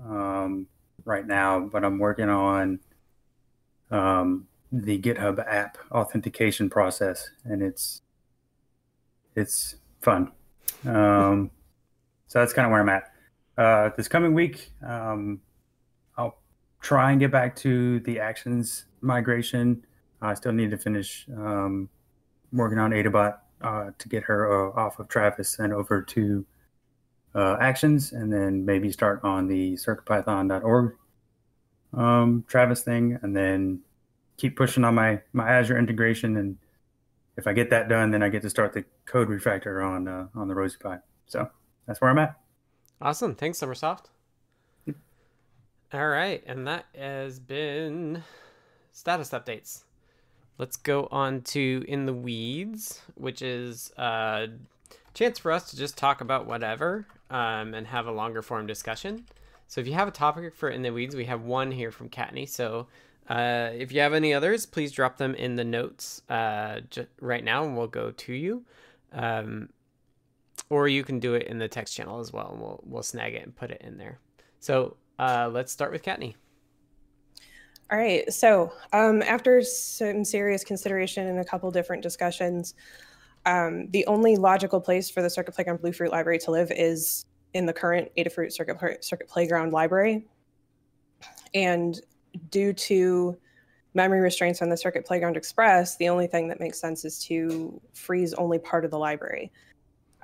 um, 0.04 0.68
right 1.04 1.26
now, 1.26 1.60
but 1.60 1.84
I'm 1.84 2.00
working 2.00 2.30
on 2.30 2.80
um, 3.92 4.48
the 4.72 5.00
GitHub 5.00 5.46
app 5.48 5.78
authentication 5.92 6.70
process, 6.70 7.30
and 7.44 7.62
it's 7.62 8.02
it's 9.36 9.76
fun. 10.02 10.32
Um, 10.86 11.50
so 12.28 12.40
that's 12.40 12.54
kind 12.54 12.66
of 12.68 12.72
where 12.72 12.82
I'm 12.82 12.90
at. 12.90 13.12
Uh, 13.58 13.90
this 13.98 14.08
coming 14.08 14.36
week, 14.36 14.72
um, 14.86 15.42
try 16.86 17.10
and 17.10 17.20
get 17.20 17.32
back 17.32 17.56
to 17.56 18.00
the 18.02 18.20
actions 18.20 18.86
migration. 19.02 19.84
I 20.22 20.36
still 20.36 20.52
need 20.52 20.70
to 20.70 20.78
finish 20.78 21.26
um, 21.36 21.90
working 22.54 22.78
on 22.78 22.92
Adabot 22.92 23.38
uh, 23.62 23.90
to 23.98 24.08
get 24.08 24.22
her 24.24 24.70
uh, 24.70 24.80
off 24.80 25.00
of 25.00 25.08
Travis 25.08 25.58
and 25.58 25.74
over 25.74 26.04
to 26.04 26.46
uh, 27.34 27.58
Actions, 27.60 28.12
and 28.12 28.32
then 28.32 28.66
maybe 28.66 28.92
start 28.92 29.20
on 29.24 29.48
the 29.48 29.74
CircuitPython.org 29.74 30.96
um, 31.98 32.46
Travis 32.48 32.84
thing, 32.84 33.18
and 33.24 33.36
then 33.36 33.80
keep 34.38 34.56
pushing 34.56 34.84
on 34.84 34.94
my 34.94 35.22
my 35.34 35.50
Azure 35.50 35.80
integration. 35.80 36.38
And 36.38 36.58
if 37.36 37.48
I 37.48 37.54
get 37.54 37.72
that 37.72 37.90
done, 37.90 38.12
then 38.12 38.22
I 38.22 38.30
get 38.30 38.44
to 38.44 38.50
start 38.50 38.74
the 38.74 38.86
code 39.08 39.30
refactor 39.30 39.84
on 39.84 40.08
uh, 40.08 40.28
on 40.36 40.48
the 40.48 40.54
RosiePi. 40.54 41.02
So 41.26 41.50
that's 41.88 42.00
where 42.00 42.12
I'm 42.12 42.20
at. 42.20 42.36
Awesome. 43.02 43.34
Thanks, 43.34 43.60
Sommersoft. 43.60 44.06
All 45.96 46.10
right, 46.10 46.44
and 46.46 46.68
that 46.68 46.88
has 46.94 47.40
been 47.40 48.22
status 48.92 49.30
updates. 49.30 49.84
Let's 50.58 50.76
go 50.76 51.08
on 51.10 51.40
to 51.44 51.86
in 51.88 52.06
the 52.06 52.14
weeds, 52.14 53.00
which 53.14 53.42
is 53.42 53.94
a 53.96 54.50
chance 55.14 55.40
for 55.40 55.54
us 55.54 55.70
to 55.70 55.78
just 55.78 55.98
talk 55.98 56.20
about 56.20 56.48
whatever 56.48 57.08
um, 57.30 57.74
and 57.74 57.88
have 57.88 58.08
a 58.08 58.12
longer 58.12 58.42
form 58.42 58.68
discussion. 58.68 59.26
So 59.68 59.80
if 59.80 59.88
you 59.88 59.94
have 59.94 60.10
a 60.10 60.12
topic 60.12 60.54
for 60.54 60.68
in 60.68 60.82
the 60.82 60.92
weeds, 60.92 61.16
we 61.16 61.24
have 61.26 61.44
one 61.44 61.72
here 61.72 61.92
from 61.92 62.10
Kattni. 62.10 62.50
So 62.50 62.88
uh, 63.30 63.70
if 63.74 63.94
you 63.94 64.02
have 64.02 64.12
any 64.12 64.34
others, 64.34 64.66
please 64.66 64.92
drop 64.92 65.16
them 65.16 65.34
in 65.34 65.56
the 65.56 65.64
notes 65.64 66.24
uh, 66.28 66.82
j- 66.90 67.08
right 67.22 67.44
now, 67.44 67.64
and 67.64 67.78
we'll 67.78 67.88
go 67.88 68.12
to 68.12 68.34
you. 68.34 68.66
Um, 69.14 69.70
or 70.70 70.90
you 70.90 71.06
can 71.06 71.22
do 71.22 71.36
it 71.36 71.48
in 71.48 71.58
the 71.58 71.70
text 71.70 71.96
channel 71.96 72.20
as 72.20 72.34
well, 72.34 72.50
and 72.52 72.60
we'll 72.60 72.84
we'll 72.86 73.04
snag 73.04 73.34
it 73.34 73.44
and 73.44 73.56
put 73.56 73.72
it 73.72 73.82
in 73.82 73.98
there. 73.98 74.20
So 74.60 74.98
uh, 75.20 75.50
let's 75.52 75.72
start 75.72 75.92
with 75.92 76.04
Kattni. 76.04 76.36
All 77.92 78.00
right. 78.00 78.32
So 78.34 78.72
um, 78.94 79.22
after 79.22 79.62
some 79.62 80.26
serious 80.26 80.64
consideration 80.64 81.28
and 81.28 81.40
a 81.40 81.46
couple 81.46 81.70
different 81.70 82.02
discussions, 82.02 82.74
um, 83.46 83.90
the 83.92 84.06
only 84.08 84.38
logical 84.38 84.82
place 84.82 85.10
for 85.10 85.22
the 85.22 85.30
Circuit 85.30 85.54
Playground 85.54 85.82
Bluefruit 85.82 86.12
library 86.12 86.40
to 86.40 86.52
live 86.52 86.72
is 86.72 87.26
in 87.54 87.66
the 87.66 87.74
current 87.74 88.10
Adafruit 88.18 88.52
Circuit, 88.52 89.06
Circuit 89.06 89.28
Playground 89.28 89.72
library. 89.72 90.26
And 91.54 92.00
due 92.50 92.74
to 92.74 93.38
memory 93.94 94.20
restraints 94.20 94.62
on 94.62 94.70
the 94.70 94.78
Circuit 94.78 95.06
Playground 95.06 95.38
Express, 95.38 95.96
the 95.98 96.10
only 96.10 96.28
thing 96.28 96.48
that 96.50 96.60
makes 96.60 96.80
sense 96.80 97.06
is 97.06 97.20
to 97.26 97.80
freeze 97.94 98.34
only 98.34 98.58
part 98.58 98.84
of 98.84 98.92
the 98.92 99.00
library. 99.00 99.52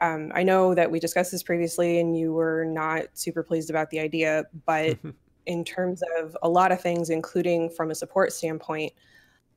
Um, 0.02 0.32
I 0.34 0.44
know 0.44 0.74
that 0.74 0.90
we 0.90 1.00
discussed 1.00 1.32
this 1.32 1.44
previously 1.44 2.00
and 2.00 2.18
you 2.18 2.34
were 2.34 2.66
not 2.66 3.06
super 3.14 3.44
pleased 3.44 3.70
about 3.70 3.90
the 3.92 4.00
idea, 4.00 4.46
but 4.66 4.98
in 5.46 5.64
terms 5.64 6.02
of 6.20 6.36
a 6.42 6.50
lot 6.50 6.72
of 6.72 6.82
things, 6.82 7.10
including 7.10 7.70
from 7.70 7.92
a 7.92 7.96
support 7.96 8.34
standpoint, 8.34 8.92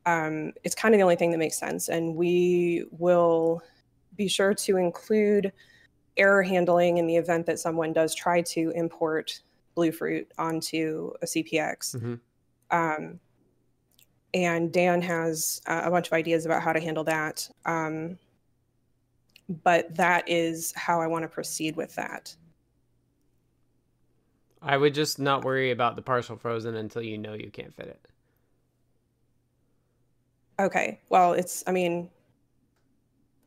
um, 0.06 0.52
it's 0.62 0.74
kind 0.74 0.94
of 0.94 0.98
the 0.98 1.02
only 1.02 1.16
thing 1.16 1.30
that 1.30 1.38
makes 1.38 1.58
sense. 1.58 1.88
And 1.88 2.14
we 2.14 2.84
will 2.90 3.62
be 4.16 4.28
sure 4.28 4.54
to 4.54 4.76
include 4.76 5.50
error 6.16 6.42
handling 6.42 6.98
in 6.98 7.06
the 7.06 7.16
event 7.16 7.46
that 7.46 7.58
someone 7.58 7.92
does 7.92 8.14
try 8.14 8.42
to 8.42 8.70
import 8.74 9.40
Bluefruit 9.74 10.26
onto 10.38 11.12
a 11.22 11.26
CPX. 11.26 11.96
Mm-hmm. 11.96 12.14
Um, 12.70 13.20
and 14.32 14.72
Dan 14.72 15.00
has 15.02 15.62
uh, 15.66 15.82
a 15.84 15.90
bunch 15.90 16.08
of 16.08 16.12
ideas 16.12 16.44
about 16.44 16.62
how 16.62 16.72
to 16.72 16.80
handle 16.80 17.04
that. 17.04 17.48
Um, 17.64 18.18
but 19.48 19.94
that 19.94 20.28
is 20.28 20.72
how 20.76 21.00
I 21.00 21.06
want 21.06 21.22
to 21.22 21.28
proceed 21.28 21.76
with 21.76 21.94
that. 21.96 22.34
I 24.62 24.76
would 24.76 24.94
just 24.94 25.18
not 25.18 25.44
worry 25.44 25.70
about 25.70 25.94
the 25.96 26.02
partial 26.02 26.36
frozen 26.36 26.74
until 26.76 27.02
you 27.02 27.18
know 27.18 27.34
you 27.34 27.50
can't 27.50 27.74
fit 27.74 27.86
it. 27.88 28.08
Okay. 30.58 31.00
Well, 31.10 31.34
it's, 31.34 31.62
I 31.66 31.72
mean, 31.72 32.08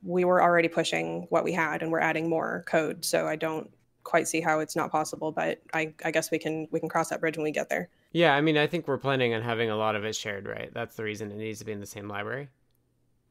we 0.04 0.26
were 0.26 0.44
already 0.44 0.68
pushing 0.68 1.26
what 1.30 1.44
we 1.44 1.54
had 1.54 1.82
and 1.82 1.92
we're 1.92 2.00
adding 2.00 2.30
more 2.30 2.64
code. 2.68 3.04
So 3.04 3.28
I 3.28 3.36
don't 3.36 3.70
quite 4.04 4.28
see 4.28 4.42
how 4.42 4.60
it's 4.60 4.76
not 4.76 4.92
possible, 4.92 5.32
but 5.32 5.62
I, 5.74 5.94
I 6.06 6.12
guess 6.12 6.30
we 6.30 6.38
can, 6.38 6.68
we 6.70 6.80
can 6.80 6.88
cross 6.88 7.10
that 7.10 7.20
bridge 7.20 7.36
when 7.36 7.44
we 7.44 7.52
get 7.52 7.70
there. 7.70 7.90
Yeah. 8.12 8.36
I 8.36 8.42
mean, 8.42 8.58
I 8.58 8.68
think 8.68 8.88
we're 8.88 8.98
planning 8.98 9.34
on 9.34 9.42
having 9.42 9.72
a 9.72 9.76
lot 9.76 9.96
of 9.96 10.06
it 10.06 10.16
shared, 10.16 10.48
right? 10.48 10.72
That's 10.74 10.96
the 10.96 11.04
reason 11.04 11.32
it 11.32 11.38
needs 11.38 11.60
to 11.60 11.66
be 11.66 11.72
in 11.72 11.80
the 11.80 11.88
same 11.88 12.08
library. 12.08 12.50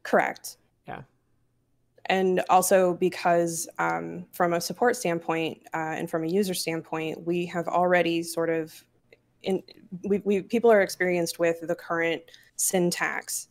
Correct. 0.03 0.57
Yeah. 0.89 1.03
And 2.09 2.43
also 2.49 2.95
because 2.95 3.69
um, 3.79 4.27
from 4.33 4.53
a 4.53 4.61
support 4.61 4.97
standpoint 4.97 5.63
uh, 5.75 5.95
and 5.97 6.09
from 6.09 6.25
a 6.25 6.29
user 6.29 6.55
standpoint, 6.55 7.27
we 7.27 7.47
have 7.47 7.69
already 7.69 8.23
sort 8.23 8.51
of, 8.51 8.85
in, 9.43 9.63
we, 10.05 10.21
we 10.25 10.43
people 10.43 10.71
are 10.71 10.83
experienced 10.83 11.39
with 11.39 11.67
the 11.67 11.75
current 11.75 12.23
syntax 12.57 13.49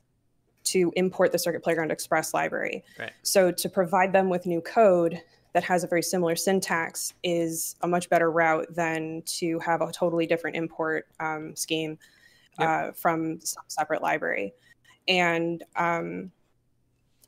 to 0.66 0.92
import 0.96 1.32
the 1.32 1.40
Circuit 1.40 1.64
Playground 1.64 1.92
Express 1.92 2.34
library. 2.34 2.84
Right. 2.98 3.12
So 3.24 3.52
to 3.52 3.70
provide 3.70 4.12
them 4.14 4.30
with 4.30 4.46
new 4.46 4.62
code 4.62 5.22
that 5.54 5.64
has 5.64 5.84
a 5.84 5.88
very 5.88 6.04
similar 6.04 6.36
syntax 6.36 7.14
is 7.24 7.76
a 7.82 7.88
much 7.88 8.10
better 8.10 8.32
route 8.32 8.68
than 8.74 9.22
to 9.26 9.60
have 9.60 9.82
a 9.82 9.92
totally 9.92 10.26
different 10.26 10.56
import 10.56 11.06
um, 11.20 11.56
scheme 11.56 11.98
Yep. 12.58 12.70
uh, 12.70 12.92
from 12.94 13.42
some 13.42 13.66
separate 13.68 14.02
library. 14.02 14.54
And 15.10 15.62
um, 15.76 16.32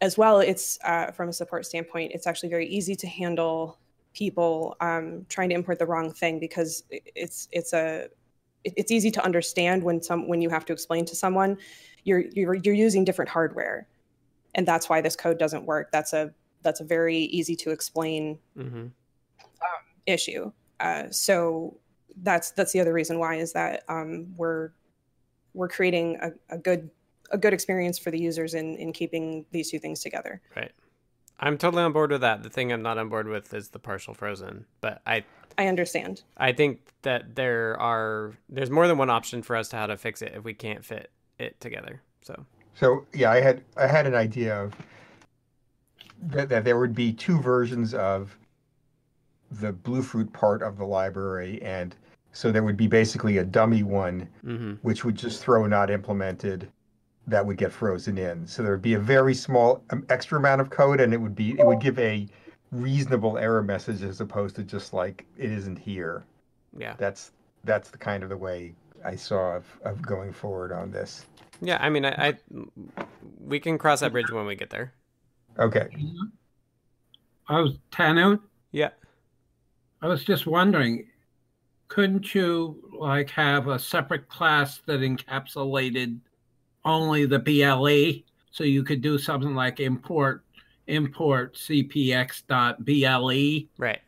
as 0.02 0.18
well, 0.18 0.40
it's 0.40 0.78
uh, 0.84 1.12
from 1.12 1.30
a 1.30 1.34
support 1.34 1.66
standpoint, 1.66 2.12
it's 2.14 2.28
actually 2.28 2.50
very 2.50 2.68
easy 2.68 2.96
to 2.96 3.08
handle 3.08 3.80
people 4.14 4.76
um, 4.82 5.26
trying 5.30 5.50
to 5.50 5.56
import 5.56 5.80
the 5.80 5.86
wrong 5.86 6.12
thing 6.12 6.40
because 6.40 6.84
it's 6.90 7.48
it's 7.52 7.74
a 7.74 8.08
it's 8.64 8.92
easy 8.92 9.12
to 9.12 9.24
understand 9.24 9.84
when 9.84 10.02
some 10.02 10.28
when 10.28 10.42
you 10.42 10.50
have 10.50 10.66
to 10.66 10.74
explain 10.74 11.06
to 11.06 11.16
someone 11.16 11.58
you're 12.04 12.24
you're 12.34 12.56
you're 12.56 12.76
using 12.76 13.04
different 13.04 13.30
hardware, 13.30 13.88
and 14.56 14.68
that's 14.68 14.90
why 14.90 15.02
this 15.02 15.16
code 15.16 15.38
doesn't 15.38 15.66
work. 15.66 15.92
That's 15.92 16.14
a 16.14 16.34
that's 16.64 16.80
a 16.80 16.84
very 16.84 17.18
easy 17.18 17.56
to 17.56 17.72
explain 17.72 18.40
Mm-hmm. 18.58 18.88
issue. 20.06 20.52
Uh, 20.80 21.06
so 21.12 21.78
that's 22.24 22.52
that's 22.52 22.72
the 22.72 22.80
other 22.80 22.94
reason 22.94 23.20
why 23.20 23.36
is 23.36 23.54
that 23.54 23.84
um, 23.90 24.34
we're 24.38 24.72
we're 25.54 25.68
creating 25.68 26.18
a, 26.22 26.32
a 26.56 26.58
good 26.58 26.90
a 27.32 27.38
good 27.38 27.54
experience 27.54 27.98
for 27.98 28.12
the 28.12 28.20
users 28.20 28.54
in 28.54 28.76
in 28.76 28.94
keeping 28.94 29.46
these 29.52 29.70
two 29.72 29.80
things 29.80 30.02
together. 30.02 30.42
Right. 30.56 30.72
I'm 31.40 31.58
totally 31.58 31.84
on 31.84 31.94
board 31.94 32.12
with 32.12 32.22
that. 32.22 32.42
The 32.42 32.50
thing 32.50 32.74
I'm 32.74 32.82
not 32.82 32.98
on 32.98 33.10
board 33.10 33.28
with 33.28 33.54
is 33.54 33.70
the 33.70 33.80
partial 33.80 34.14
frozen. 34.14 34.66
But 34.82 35.02
I 35.06 35.24
I 35.58 35.68
understand. 35.68 36.24
I 36.38 36.54
think 36.54 36.82
that 37.02 37.36
there 37.36 37.80
are 37.80 38.34
there's 38.50 38.70
more 38.70 38.88
than 38.88 38.98
one 38.98 39.10
option 39.10 39.42
for 39.42 39.56
us 39.56 39.70
to 39.70 39.78
how 39.78 39.88
to 39.88 39.98
fix 39.98 40.22
it 40.22 40.34
if 40.36 40.44
we 40.44 40.54
can't 40.54 40.84
fit 40.84 41.12
it 41.40 41.60
together. 41.60 42.02
So 42.22 42.46
So 42.74 43.06
yeah, 43.14 43.32
I 43.32 43.42
had 43.42 43.64
I 43.76 43.88
had 43.88 44.06
an 44.06 44.16
idea 44.16 44.62
of 44.62 44.74
that, 46.24 46.50
that 46.50 46.64
there 46.64 46.80
would 46.80 46.96
be 46.96 47.14
two 47.14 47.40
versions 47.40 47.94
of 47.94 48.38
the 49.52 49.72
Bluefruit 49.72 50.32
part 50.34 50.62
of 50.62 50.78
the 50.78 50.86
library, 50.86 51.62
and 51.62 51.96
so 52.34 52.52
there 52.52 52.64
would 52.64 52.78
be 52.78 52.88
basically 52.88 53.38
a 53.38 53.44
dummy 53.44 53.82
one, 53.84 54.28
mm-hmm. 54.46 54.74
which 54.82 55.06
would 55.06 55.16
just 55.16 55.42
throw 55.42 55.66
not 55.66 55.90
implemented, 55.90 56.70
that 57.28 57.46
would 57.46 57.58
get 57.58 57.72
frozen 57.72 58.18
in. 58.18 58.48
So 58.48 58.64
there 58.64 58.72
would 58.72 58.82
be 58.82 58.94
a 58.94 59.00
very 59.00 59.34
small 59.34 59.84
um, 59.90 60.06
extra 60.10 60.40
amount 60.40 60.62
of 60.62 60.70
code, 60.70 61.02
and 61.02 61.14
it 61.14 61.18
would 61.18 61.36
be 61.36 61.52
it 61.60 61.66
would 61.66 61.82
give 61.82 62.00
a 62.00 62.28
reasonable 62.72 63.38
error 63.38 63.62
message 63.62 64.02
as 64.02 64.22
opposed 64.22 64.56
to 64.56 64.64
just 64.64 64.94
like 64.94 65.26
it 65.38 65.52
isn't 65.52 65.78
here. 65.78 66.24
yeah. 66.78 66.96
That's 66.98 67.32
that's 67.64 67.90
the 67.90 67.98
kind 67.98 68.24
of 68.24 68.30
the 68.30 68.38
way 68.38 68.74
I 69.04 69.16
saw 69.16 69.56
of, 69.56 69.66
of 69.84 70.02
going 70.02 70.32
forward 70.32 70.72
on 70.72 70.92
this. 70.92 71.26
Yeah, 71.62 71.78
I 71.82 71.90
mean, 71.90 72.06
I, 72.06 72.30
I 72.30 72.38
we 73.40 73.60
can 73.60 73.78
cross 73.78 74.00
that 74.00 74.12
bridge 74.12 74.32
when 74.32 74.46
we 74.46 74.56
get 74.56 74.70
there. 74.70 74.94
Okay. 75.60 75.88
I 77.50 77.60
was 77.60 77.74
Tanu. 77.92 78.40
Yeah. 78.72 78.90
I 80.02 80.08
was 80.08 80.24
just 80.24 80.46
wondering, 80.46 81.08
couldn't 81.88 82.36
you 82.36 82.92
like 82.98 83.30
have 83.32 83.68
a 83.68 83.80
separate 83.80 84.30
class 84.30 84.82
that 84.86 85.00
encapsulated 85.00 86.20
only 86.88 87.26
the 87.26 87.40
BLE, 87.40 88.24
so 88.52 88.64
you 88.64 88.84
could 88.84 89.02
do 89.02 89.18
something 89.18 89.54
like 89.54 89.80
import 89.80 90.44
import 90.88 91.56
cpx.ble 91.56 92.78
Right. 93.78 94.00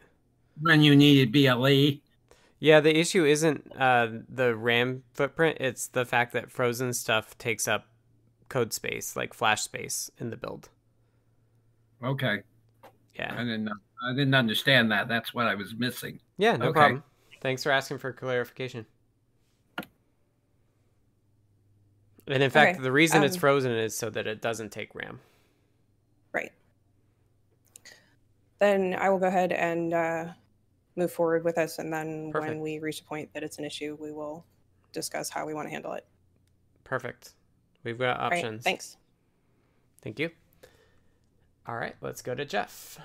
when 0.61 0.81
you 0.81 0.95
needed? 0.95 1.31
BLE. 1.31 1.99
Yeah, 2.61 2.79
the 2.79 2.97
issue 2.97 3.25
isn't 3.25 3.71
uh, 3.77 4.07
the 4.29 4.55
RAM 4.55 5.03
footprint; 5.13 5.57
it's 5.59 5.87
the 5.87 6.05
fact 6.05 6.33
that 6.33 6.51
frozen 6.51 6.93
stuff 6.93 7.37
takes 7.37 7.67
up 7.67 7.85
code 8.49 8.73
space, 8.73 9.15
like 9.15 9.33
flash 9.33 9.61
space, 9.61 10.09
in 10.17 10.29
the 10.29 10.37
build. 10.37 10.69
Okay. 12.03 12.39
Yeah. 13.15 13.33
I 13.33 13.43
didn't 13.43 13.69
I 13.69 14.13
didn't 14.13 14.35
understand 14.35 14.91
that. 14.91 15.07
That's 15.07 15.33
what 15.33 15.47
I 15.47 15.55
was 15.55 15.73
missing. 15.75 16.19
Yeah, 16.37 16.55
no 16.55 16.67
Okay. 16.67 16.73
problem. 16.79 17.03
Thanks 17.41 17.63
for 17.63 17.71
asking 17.71 17.97
for 17.99 18.11
clarification. 18.13 18.85
And 22.29 22.43
in 22.43 22.51
fact, 22.51 22.75
Okay, 22.75 22.83
the 22.83 22.91
reason 22.91 23.23
it's 23.23 23.35
um, 23.35 23.39
frozen 23.39 23.71
is 23.71 23.97
so 23.97 24.09
that 24.11 24.27
it 24.27 24.39
doesn't 24.41 24.71
take 24.71 24.93
RAM. 24.93 25.19
Right. 26.31 26.51
Then 28.59 28.95
I 28.99 29.09
will 29.09 29.17
go 29.17 29.27
ahead 29.27 29.51
and 29.51 29.93
uh, 29.93 30.25
move 30.95 31.11
forward 31.11 31.43
with 31.43 31.55
this, 31.55 31.79
and 31.79 31.91
then 31.91 32.31
Perfect. 32.31 32.51
when 32.51 32.61
we 32.61 32.77
reach 32.79 33.01
a 33.01 33.03
point 33.03 33.33
that 33.33 33.41
it's 33.41 33.57
an 33.57 33.65
issue, 33.65 33.97
we 33.99 34.11
will 34.11 34.45
discuss 34.93 35.29
how 35.29 35.45
we 35.45 35.53
want 35.55 35.67
to 35.67 35.71
handle 35.71 35.93
it. 35.93 36.05
Perfect. 36.83 37.33
We've 37.83 37.97
got 37.97 38.19
All 38.19 38.29
right, 38.29 38.37
options. 38.37 38.63
thanks. 38.63 38.97
Thank 40.03 40.19
you. 40.19 40.29
All 41.67 41.75
right, 41.75 41.95
let's 42.01 42.21
go 42.21 42.35
to 42.35 42.45
Jeff. 42.45 42.99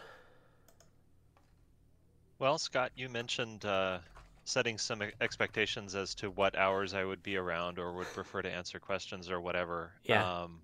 Well, 2.38 2.58
Scott, 2.58 2.92
you 2.96 3.08
mentioned 3.08 3.64
uh, 3.64 3.98
setting 4.44 4.78
some 4.78 5.02
expectations 5.20 5.94
as 5.94 6.14
to 6.16 6.30
what 6.30 6.56
hours 6.56 6.94
I 6.94 7.04
would 7.04 7.22
be 7.22 7.36
around 7.36 7.78
or 7.78 7.92
would 7.94 8.06
prefer 8.08 8.42
to 8.42 8.50
answer 8.50 8.78
questions 8.78 9.30
or 9.30 9.40
whatever. 9.40 9.92
Yeah. 10.04 10.42
Um, 10.42 10.60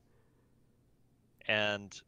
and 1.48 2.00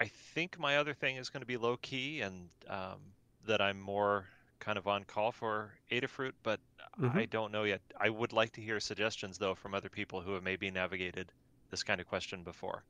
I 0.00 0.06
think 0.06 0.58
my 0.58 0.78
other 0.78 0.92
thing 0.92 1.16
is 1.16 1.30
going 1.30 1.42
to 1.42 1.46
be 1.46 1.56
low 1.56 1.76
key 1.76 2.20
and 2.20 2.48
um, 2.68 2.98
that 3.46 3.60
I'm 3.60 3.80
more 3.80 4.26
kind 4.58 4.76
of 4.76 4.88
on 4.88 5.04
call 5.04 5.30
for 5.30 5.72
Adafruit, 5.90 6.32
but 6.42 6.58
Mhm. 6.98 7.14
I 7.16 7.24
don't 7.26 7.52
know 7.52 7.64
yet. 7.64 7.80
I 7.98 8.08
would 8.08 8.32
like 8.32 8.52
to 8.52 8.60
hear 8.60 8.80
suggestions 8.80 9.38
though 9.38 9.54
from 9.54 9.74
other 9.74 9.88
people 9.88 10.20
who 10.20 10.32
have 10.32 10.42
maybe 10.42 10.70
navigated 10.70 11.30
this 11.70 11.82
kind 11.82 12.00
of 12.00 12.06
question 12.06 12.42
before. 12.42 12.82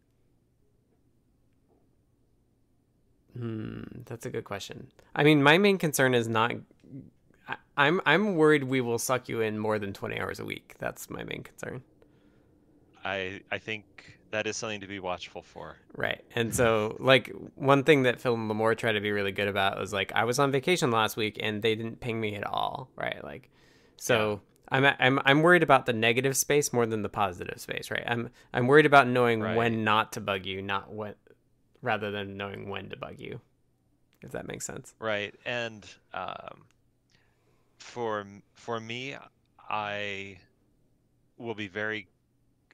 Hmm, 3.37 3.83
that's 4.05 4.27
a 4.27 4.31
good 4.31 4.45
question. 4.45 4.89
I 5.14 5.25
mean, 5.25 5.43
my 5.43 5.59
main 5.59 5.79
concern 5.79 6.14
is 6.14 6.29
not. 6.29 6.53
I, 7.49 7.57
I'm 7.76 8.01
I'm 8.07 8.36
worried 8.36 8.64
we 8.64 8.80
will 8.80 8.99
suck 8.99 9.28
you 9.28 9.40
in 9.40 9.59
more 9.59 9.78
than 9.78 9.92
twenty 9.92 10.18
hours 10.20 10.40
a 10.40 10.45
week. 10.45 10.74
That's 10.78 11.11
my 11.11 11.24
main 11.24 11.42
concern. 11.42 11.82
I 13.05 13.40
I 13.51 13.59
think 13.59 14.18
that 14.30 14.47
is 14.47 14.57
something 14.57 14.80
to 14.80 14.86
be 14.88 14.99
watchful 14.99 15.42
for. 15.42 15.76
Right. 15.97 16.24
And 16.34 16.53
so, 16.53 16.97
like, 16.99 17.32
one 17.55 17.84
thing 17.84 18.03
that 18.03 18.20
Phil 18.20 18.34
and 18.34 18.51
Limor 18.51 18.76
tried 18.76 18.92
to 18.92 19.01
be 19.01 19.12
really 19.12 19.30
good 19.30 19.47
about 19.47 19.78
was 19.78 19.92
like, 19.92 20.11
I 20.12 20.24
was 20.24 20.40
on 20.40 20.51
vacation 20.51 20.90
last 20.90 21.16
week 21.16 21.38
and 21.40 21.62
they 21.62 21.76
didn't 21.76 22.01
ping 22.01 22.20
me 22.20 22.34
at 22.34 22.45
all. 22.45 22.90
Right. 22.97 23.22
Like, 23.22 23.49
so 23.97 24.40
I'm, 24.70 24.84
I'm, 24.99 25.20
I'm 25.24 25.42
worried 25.42 25.62
about 25.62 25.86
the 25.86 25.92
negative 25.92 26.36
space 26.36 26.72
more 26.72 26.84
than 26.84 27.03
the 27.03 27.09
positive 27.09 27.61
space. 27.61 27.92
Right. 27.92 28.03
I'm, 28.09 28.28
I'm 28.53 28.66
worried 28.66 28.86
about 28.86 29.07
knowing 29.07 29.40
Right. 29.40 29.57
when 29.57 29.84
not 29.84 30.14
to 30.14 30.20
bug 30.20 30.47
you, 30.47 30.62
not 30.62 30.92
when, 30.92 31.14
rather 31.80 32.11
than 32.11 32.36
knowing 32.36 32.68
when 32.68 32.88
to 32.90 32.97
bug 32.97 33.16
you. 33.18 33.40
If 34.20 34.32
that 34.32 34.49
makes 34.49 34.64
sense. 34.64 34.95
Right, 34.99 35.34
and 35.45 35.86
um, 36.14 36.64
for 37.85 38.26
for 38.55 38.80
me, 38.80 39.14
I 39.68 40.39
will 41.39 41.55
be 41.55 41.68
very. 41.68 42.09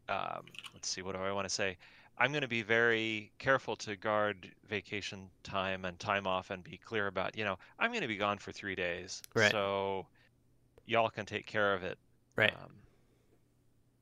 Um, 0.09 0.47
let's 0.73 0.89
see, 0.89 1.03
what 1.03 1.15
do 1.15 1.21
I 1.21 1.33
want 1.33 1.49
to 1.49 1.55
say? 1.55 1.77
I'm 2.19 2.33
going 2.33 2.43
to 2.43 2.49
be 2.49 2.63
very 2.63 3.31
careful 3.39 3.77
to 3.77 3.97
guard 3.97 4.51
vacation 4.69 5.31
time 5.43 5.85
and 5.85 5.99
time 5.99 6.27
off, 6.27 6.51
and 6.51 6.63
be 6.63 6.77
clear 6.77 7.07
about, 7.07 7.37
you 7.37 7.45
know, 7.45 7.59
I'm 7.79 7.91
going 7.91 8.03
to 8.03 8.09
be 8.09 8.17
gone 8.17 8.39
for 8.39 8.53
three 8.53 8.75
days, 8.75 9.23
Right. 9.35 9.51
so 9.51 10.07
y'all 10.87 11.09
can 11.09 11.27
take 11.27 11.47
care 11.47 11.75
of 11.75 11.83
it. 11.83 11.99
Right. 12.37 12.53
Um, 12.53 12.73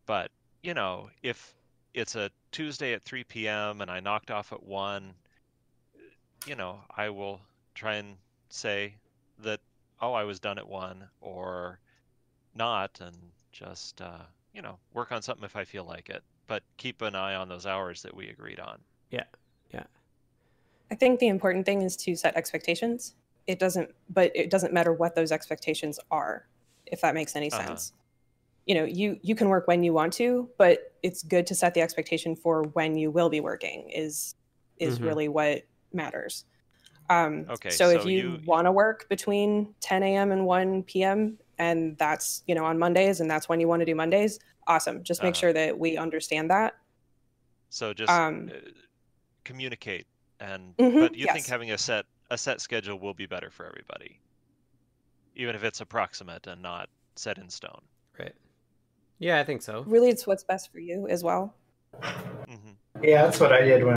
but 0.07 0.31
you 0.63 0.75
know, 0.75 1.11
if 1.23 1.55
it's 1.95 2.17
a 2.17 2.31
Tuesday 2.53 2.93
at 2.93 3.03
3 3.03 3.25
p.m. 3.25 3.81
and 3.81 3.91
I 3.91 4.01
knocked 4.01 4.31
off 4.31 4.53
at 4.53 4.63
one, 4.63 5.15
you 6.47 6.55
know, 6.57 6.81
I 6.97 7.11
will 7.11 7.41
try 7.75 7.95
and 7.95 8.17
say 8.51 8.95
that 9.41 9.61
oh, 10.01 10.13
I 10.13 10.25
was 10.25 10.41
done 10.41 10.59
at 10.59 10.69
one 10.69 11.09
or 11.21 11.81
not, 12.55 13.01
and 13.01 13.17
just 13.53 14.01
uh, 14.01 14.23
you 14.53 14.63
know, 14.63 14.79
work 14.93 15.13
on 15.13 15.23
something 15.23 15.45
if 15.45 15.57
I 15.57 15.65
feel 15.65 15.85
like 15.85 16.09
it. 16.09 16.23
But 16.47 16.63
keep 16.77 17.03
an 17.03 17.15
eye 17.15 17.35
on 17.35 17.49
those 17.49 17.67
hours 17.67 18.03
that 18.03 18.15
we 18.17 18.29
agreed 18.29 18.59
on. 18.59 18.79
Yeah. 19.11 19.25
Yeah. 19.73 19.85
I 20.91 20.95
think 20.95 21.21
the 21.21 21.29
important 21.29 21.67
thing 21.67 21.83
is 21.83 21.97
to 21.99 22.17
set 22.17 22.37
expectations. 22.37 23.15
It 23.47 23.59
doesn't, 23.59 23.95
but 24.09 24.33
it 24.35 24.51
doesn't 24.51 24.73
matter 24.73 24.93
what 24.93 25.15
those 25.15 25.33
expectations 25.33 26.01
are, 26.11 26.47
if 26.87 27.01
that 27.03 27.15
makes 27.15 27.37
any 27.37 27.51
Uh-huh. 27.51 27.67
sense. 27.67 27.93
You 28.67 28.75
know, 28.75 28.85
you 28.85 29.19
you 29.23 29.35
can 29.35 29.49
work 29.49 29.67
when 29.67 29.83
you 29.83 29.93
want 29.93 30.13
to, 30.15 30.49
but 30.59 30.93
it's 31.03 31.23
good 31.23 31.47
to 31.47 31.55
set 31.55 31.75
the 31.75 31.81
expectation 31.81 32.37
for 32.37 32.65
when 32.65 32.97
you 32.97 33.11
will 33.11 33.31
be 33.31 33.41
working. 33.41 33.91
Is 33.91 34.35
is 34.79 34.99
Mhm. 34.99 35.05
really 35.05 35.29
what 35.29 35.65
matters. 35.93 36.45
Um, 37.11 37.47
Okay, 37.49 37.71
so 37.71 37.89
if 37.91 38.05
you, 38.05 38.11
you- 38.11 38.41
want 38.47 38.67
to 38.67 38.73
work 38.73 39.09
between 39.09 39.75
10 39.81 40.03
a.m. 40.03 40.31
and 40.33 40.45
1 40.45 40.83
p.m. 40.85 41.39
and 41.59 41.97
that's 41.99 42.43
you 42.47 42.55
know 42.55 42.65
on 42.65 42.79
Mondays 42.79 43.21
and 43.21 43.31
that's 43.31 43.49
when 43.49 43.61
you 43.61 43.69
want 43.69 43.81
to 43.81 43.87
do 43.87 43.95
Mondays, 43.95 44.39
awesome. 44.67 45.03
Just 45.03 45.23
make 45.23 45.35
Uh-huh. 45.35 45.41
sure 45.41 45.53
that 45.55 45.79
we 45.79 45.97
understand 45.97 46.51
that. 46.51 46.75
So 47.71 47.93
just 47.95 48.11
Um, 48.13 48.51
uh, 48.55 48.59
communicate, 49.45 50.07
and 50.41 50.77
Mhm, 50.77 51.01
but 51.01 51.15
you 51.15 51.27
think 51.33 51.47
having 51.47 51.71
a 51.73 51.79
set 51.79 52.05
a 52.31 52.37
set 52.39 52.61
schedule 52.61 52.99
will 52.99 53.15
be 53.15 53.27
better 53.27 53.51
for 53.51 53.65
everybody, 53.67 54.21
even 55.35 55.55
if 55.57 55.65
it's 55.65 55.81
approximate 55.81 56.47
and 56.47 56.61
not 56.63 56.89
set 57.17 57.39
in 57.39 57.49
stone. 57.49 57.83
Right. 58.19 58.35
Yeah, 59.19 59.41
I 59.41 59.45
think 59.45 59.63
so. 59.63 59.83
Really, 59.87 60.11
it's 60.11 60.27
what's 60.27 60.45
best 60.45 60.71
for 60.71 60.79
you 60.79 61.09
as 61.09 61.23
well. 61.25 61.55
Mm-hmm. 62.03 63.03
Yeah, 63.03 63.25
that's 63.25 63.41
what 63.41 63.53
I 63.53 63.63
did 63.63 63.83
when. 63.85 63.97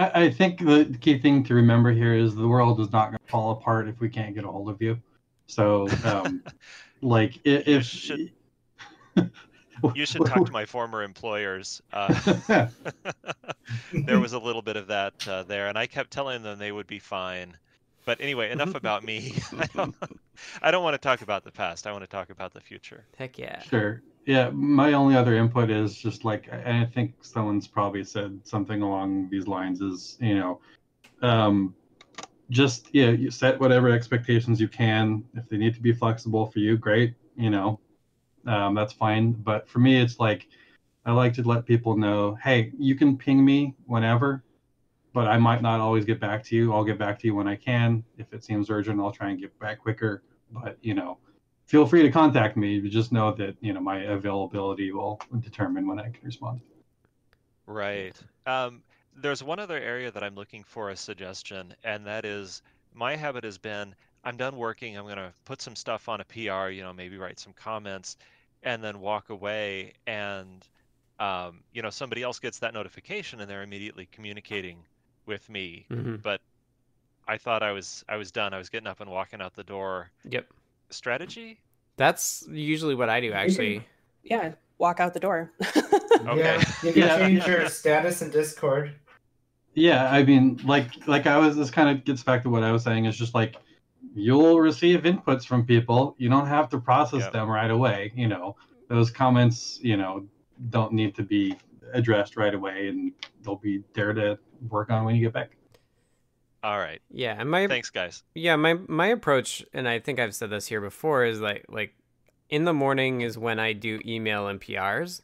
I, 0.00 0.22
I 0.24 0.30
think 0.30 0.60
the 0.60 0.96
key 1.00 1.18
thing 1.18 1.44
to 1.44 1.54
remember 1.54 1.92
here 1.92 2.14
is 2.14 2.34
the 2.34 2.48
world 2.48 2.80
is 2.80 2.90
not 2.90 3.08
going 3.08 3.18
to 3.24 3.30
fall 3.30 3.50
apart 3.52 3.86
if 3.88 4.00
we 4.00 4.08
can't 4.08 4.34
get 4.34 4.44
a 4.44 4.48
hold 4.48 4.70
of 4.70 4.80
you. 4.80 4.98
So, 5.46 5.88
um, 6.04 6.42
like, 7.02 7.34
i- 7.46 7.62
if 7.66 7.84
should- 7.84 8.32
You 9.94 10.04
should 10.06 10.24
talk 10.26 10.44
to 10.44 10.52
my 10.52 10.66
former 10.66 11.02
employers. 11.02 11.80
Uh, 11.92 12.14
there 13.92 14.20
was 14.20 14.32
a 14.34 14.38
little 14.38 14.60
bit 14.62 14.76
of 14.76 14.88
that 14.88 15.26
uh, 15.26 15.42
there, 15.44 15.68
and 15.68 15.78
I 15.78 15.86
kept 15.86 16.10
telling 16.10 16.42
them 16.42 16.58
they 16.58 16.70
would 16.72 16.86
be 16.86 16.98
fine. 16.98 17.56
But 18.04 18.20
anyway, 18.20 18.50
enough 18.50 18.74
about 18.74 19.04
me. 19.04 19.32
I 19.58 19.66
don't, 19.74 19.94
I 20.62 20.70
don't 20.70 20.82
want 20.84 20.94
to 20.94 20.98
talk 20.98 21.22
about 21.22 21.44
the 21.44 21.50
past. 21.52 21.86
I 21.86 21.92
want 21.92 22.02
to 22.02 22.08
talk 22.08 22.30
about 22.30 22.52
the 22.52 22.60
future. 22.60 23.04
Heck 23.16 23.38
yeah. 23.38 23.60
Sure. 23.62 24.02
Yeah, 24.26 24.50
my 24.50 24.92
only 24.92 25.16
other 25.16 25.34
input 25.34 25.70
is 25.70 25.96
just 25.96 26.24
like, 26.24 26.48
and 26.52 26.78
I 26.78 26.84
think 26.84 27.14
someone's 27.22 27.66
probably 27.66 28.04
said 28.04 28.38
something 28.44 28.82
along 28.82 29.28
these 29.30 29.46
lines 29.46 29.80
is, 29.80 30.18
you 30.20 30.36
know, 30.36 30.60
um, 31.22 31.74
just, 32.50 32.88
yeah, 32.92 33.10
you 33.10 33.30
set 33.30 33.58
whatever 33.58 33.90
expectations 33.90 34.60
you 34.60 34.68
can. 34.68 35.24
If 35.34 35.48
they 35.48 35.56
need 35.56 35.74
to 35.74 35.80
be 35.80 35.92
flexible 35.92 36.46
for 36.46 36.58
you, 36.58 36.76
great, 36.76 37.14
you 37.36 37.50
know, 37.50 37.80
um, 38.46 38.74
that's 38.74 38.92
fine. 38.92 39.32
But 39.32 39.68
for 39.68 39.78
me, 39.78 40.00
it's 40.00 40.20
like, 40.20 40.46
I 41.06 41.12
like 41.12 41.32
to 41.34 41.42
let 41.42 41.64
people 41.64 41.96
know, 41.96 42.36
hey, 42.42 42.72
you 42.78 42.94
can 42.94 43.16
ping 43.16 43.44
me 43.44 43.74
whenever, 43.86 44.42
but 45.14 45.28
I 45.28 45.38
might 45.38 45.62
not 45.62 45.80
always 45.80 46.04
get 46.04 46.20
back 46.20 46.44
to 46.44 46.56
you. 46.56 46.74
I'll 46.74 46.84
get 46.84 46.98
back 46.98 47.18
to 47.20 47.26
you 47.26 47.34
when 47.34 47.48
I 47.48 47.56
can. 47.56 48.04
If 48.18 48.32
it 48.32 48.44
seems 48.44 48.68
urgent, 48.68 49.00
I'll 49.00 49.12
try 49.12 49.30
and 49.30 49.40
get 49.40 49.58
back 49.58 49.78
quicker. 49.78 50.22
But, 50.52 50.76
you 50.82 50.94
know, 50.94 51.18
feel 51.70 51.86
free 51.86 52.02
to 52.02 52.10
contact 52.10 52.56
me. 52.56 52.80
But 52.80 52.90
just 52.90 53.12
know 53.12 53.32
that 53.34 53.56
you 53.60 53.72
know 53.72 53.80
my 53.80 53.98
availability 54.02 54.90
will 54.92 55.20
determine 55.40 55.86
when 55.86 56.00
I 56.00 56.10
can 56.10 56.24
respond. 56.24 56.60
Right. 57.66 58.16
Um, 58.46 58.82
there's 59.16 59.42
one 59.42 59.60
other 59.60 59.78
area 59.78 60.10
that 60.10 60.24
I'm 60.24 60.34
looking 60.34 60.64
for 60.64 60.90
a 60.90 60.96
suggestion, 60.96 61.74
and 61.84 62.04
that 62.06 62.24
is 62.24 62.62
my 62.92 63.14
habit 63.14 63.44
has 63.44 63.58
been 63.58 63.94
I'm 64.24 64.36
done 64.36 64.56
working, 64.56 64.98
I'm 64.98 65.04
going 65.04 65.16
to 65.16 65.32
put 65.44 65.62
some 65.62 65.74
stuff 65.74 66.08
on 66.08 66.20
a 66.20 66.24
PR, 66.24 66.68
you 66.68 66.82
know, 66.82 66.92
maybe 66.92 67.16
write 67.16 67.38
some 67.38 67.54
comments, 67.54 68.16
and 68.62 68.84
then 68.84 69.00
walk 69.00 69.30
away. 69.30 69.94
And, 70.06 70.66
um, 71.18 71.60
you 71.72 71.80
know, 71.80 71.90
somebody 71.90 72.22
else 72.22 72.38
gets 72.38 72.58
that 72.58 72.74
notification 72.74 73.40
and 73.40 73.50
they're 73.50 73.62
immediately 73.62 74.08
communicating 74.12 74.84
with 75.24 75.48
me. 75.48 75.86
Mhm. 75.90 76.20
But 76.20 76.42
I 77.26 77.38
thought 77.38 77.62
I 77.62 77.72
was 77.72 78.04
I 78.08 78.16
was 78.16 78.30
done. 78.30 78.52
I 78.52 78.58
was 78.58 78.68
getting 78.68 78.88
up 78.88 79.00
and 79.00 79.10
walking 79.10 79.40
out 79.40 79.54
the 79.54 79.64
door. 79.64 80.10
Yep. 80.28 80.52
Strategy? 80.90 81.60
That's 81.96 82.46
usually 82.50 82.94
what 82.94 83.08
I 83.08 83.20
do, 83.20 83.32
actually. 83.32 83.84
Yeah, 84.22 84.52
walk 84.78 85.00
out 85.00 85.14
the 85.14 85.20
door. 85.20 85.52
okay. 86.26 86.62
Yeah, 86.62 86.64
you 86.82 86.92
can 86.92 87.18
change 87.20 87.46
your 87.46 87.68
status 87.68 88.22
in 88.22 88.30
Discord. 88.30 88.94
Yeah, 89.74 90.10
I 90.10 90.24
mean, 90.24 90.60
like 90.64 91.06
like 91.06 91.26
I 91.26 91.38
was. 91.38 91.56
This 91.56 91.70
kind 91.70 91.88
of 91.88 92.04
gets 92.04 92.22
back 92.22 92.42
to 92.42 92.50
what 92.50 92.62
I 92.62 92.72
was 92.72 92.82
saying. 92.82 93.04
It's 93.04 93.16
just 93.16 93.34
like 93.34 93.56
you'll 94.14 94.60
receive 94.60 95.02
inputs 95.02 95.44
from 95.46 95.64
people. 95.64 96.16
You 96.18 96.28
don't 96.28 96.46
have 96.46 96.68
to 96.70 96.78
process 96.78 97.20
Yep. 97.20 97.32
them 97.32 97.48
right 97.48 97.70
away. 97.70 98.12
You 98.16 98.28
know, 98.28 98.56
those 98.88 99.10
comments, 99.10 99.78
you 99.82 99.96
know, 99.96 100.26
don't 100.70 100.92
need 100.92 101.14
to 101.16 101.22
be 101.22 101.56
addressed 101.92 102.36
right 102.36 102.54
away, 102.54 102.88
and 102.88 103.12
they'll 103.42 103.56
be 103.56 103.82
there 103.94 104.12
to 104.12 104.38
work 104.68 104.90
on 104.90 105.04
when 105.04 105.14
you 105.14 105.22
get 105.22 105.32
back. 105.32 105.56
All 106.62 106.78
right. 106.78 107.00
Yeah, 107.10 107.36
and 107.38 107.50
my 107.50 107.66
Thanks, 107.66 107.90
guys. 107.90 108.22
Yeah, 108.34 108.56
my 108.56 108.74
my 108.86 109.06
approach, 109.06 109.64
and 109.72 109.88
I 109.88 109.98
think 109.98 110.18
I've 110.18 110.34
said 110.34 110.50
this 110.50 110.66
here 110.66 110.80
before, 110.80 111.24
is 111.24 111.40
like 111.40 111.64
like 111.68 111.94
in 112.48 112.64
the 112.64 112.74
morning 112.74 113.22
is 113.22 113.38
when 113.38 113.58
I 113.58 113.72
do 113.72 114.00
email 114.04 114.48
and 114.48 114.60
PRs, 114.60 115.22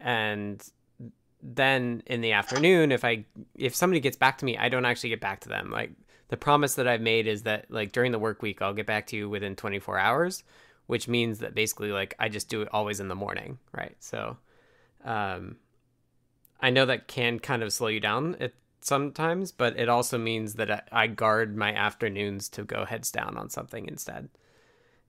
and 0.00 0.62
then 1.42 2.02
in 2.06 2.20
the 2.20 2.32
afternoon, 2.32 2.92
if 2.92 3.04
I 3.04 3.24
if 3.56 3.74
somebody 3.74 4.00
gets 4.00 4.16
back 4.16 4.38
to 4.38 4.44
me, 4.44 4.56
I 4.56 4.68
don't 4.68 4.84
actually 4.84 5.10
get 5.10 5.20
back 5.20 5.40
to 5.40 5.48
them. 5.48 5.70
Like 5.70 5.90
the 6.28 6.36
promise 6.36 6.74
that 6.74 6.86
I've 6.86 7.00
made 7.00 7.26
is 7.26 7.42
that 7.42 7.70
like 7.70 7.92
during 7.92 8.12
the 8.12 8.18
work 8.18 8.42
week, 8.42 8.62
I'll 8.62 8.74
get 8.74 8.86
back 8.86 9.06
to 9.08 9.16
you 9.16 9.28
within 9.28 9.56
24 9.56 9.98
hours, 9.98 10.44
which 10.86 11.08
means 11.08 11.38
that 11.40 11.54
basically 11.54 11.90
like 11.92 12.14
I 12.18 12.28
just 12.28 12.48
do 12.48 12.62
it 12.62 12.68
always 12.72 13.00
in 13.00 13.08
the 13.08 13.14
morning, 13.14 13.58
right? 13.72 13.96
So, 14.00 14.36
um, 15.04 15.56
I 16.60 16.70
know 16.70 16.86
that 16.86 17.06
can 17.06 17.38
kind 17.38 17.62
of 17.62 17.72
slow 17.72 17.88
you 17.88 18.00
down 18.00 18.36
at 18.40 18.52
sometimes, 18.80 19.52
but 19.52 19.78
it 19.78 19.88
also 19.88 20.18
means 20.18 20.54
that 20.54 20.88
I, 20.92 21.06
guard 21.06 21.56
my 21.56 21.72
afternoons 21.72 22.48
to 22.50 22.64
go 22.64 22.84
heads 22.84 23.10
down 23.10 23.36
on 23.36 23.50
something 23.50 23.86
instead. 23.86 24.28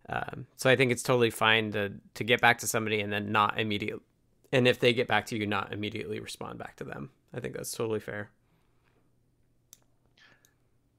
Um, 0.10 0.48
so 0.56 0.70
I 0.70 0.76
think 0.76 0.92
it's 0.92 1.04
totally 1.04 1.30
fine 1.30 1.72
to 1.74 1.94
to 2.14 2.24
get 2.24 2.40
back 2.40 2.60
to 2.60 2.68
somebody 2.68 3.02
and 3.02 3.12
then 3.12 3.32
not 3.32 3.60
immediately, 3.60 4.04
and 4.54 4.68
if 4.68 4.80
they 4.80 4.94
get 4.94 5.08
back 5.08 5.26
to 5.28 5.38
you, 5.38 5.46
not 5.46 5.74
immediately 5.74 6.20
respond 6.20 6.58
back 6.60 6.78
to 6.78 6.86
them. 6.86 7.10
I 7.34 7.42
think 7.42 7.56
that's 7.56 7.72
totally 7.72 8.00
fair. 8.00 8.30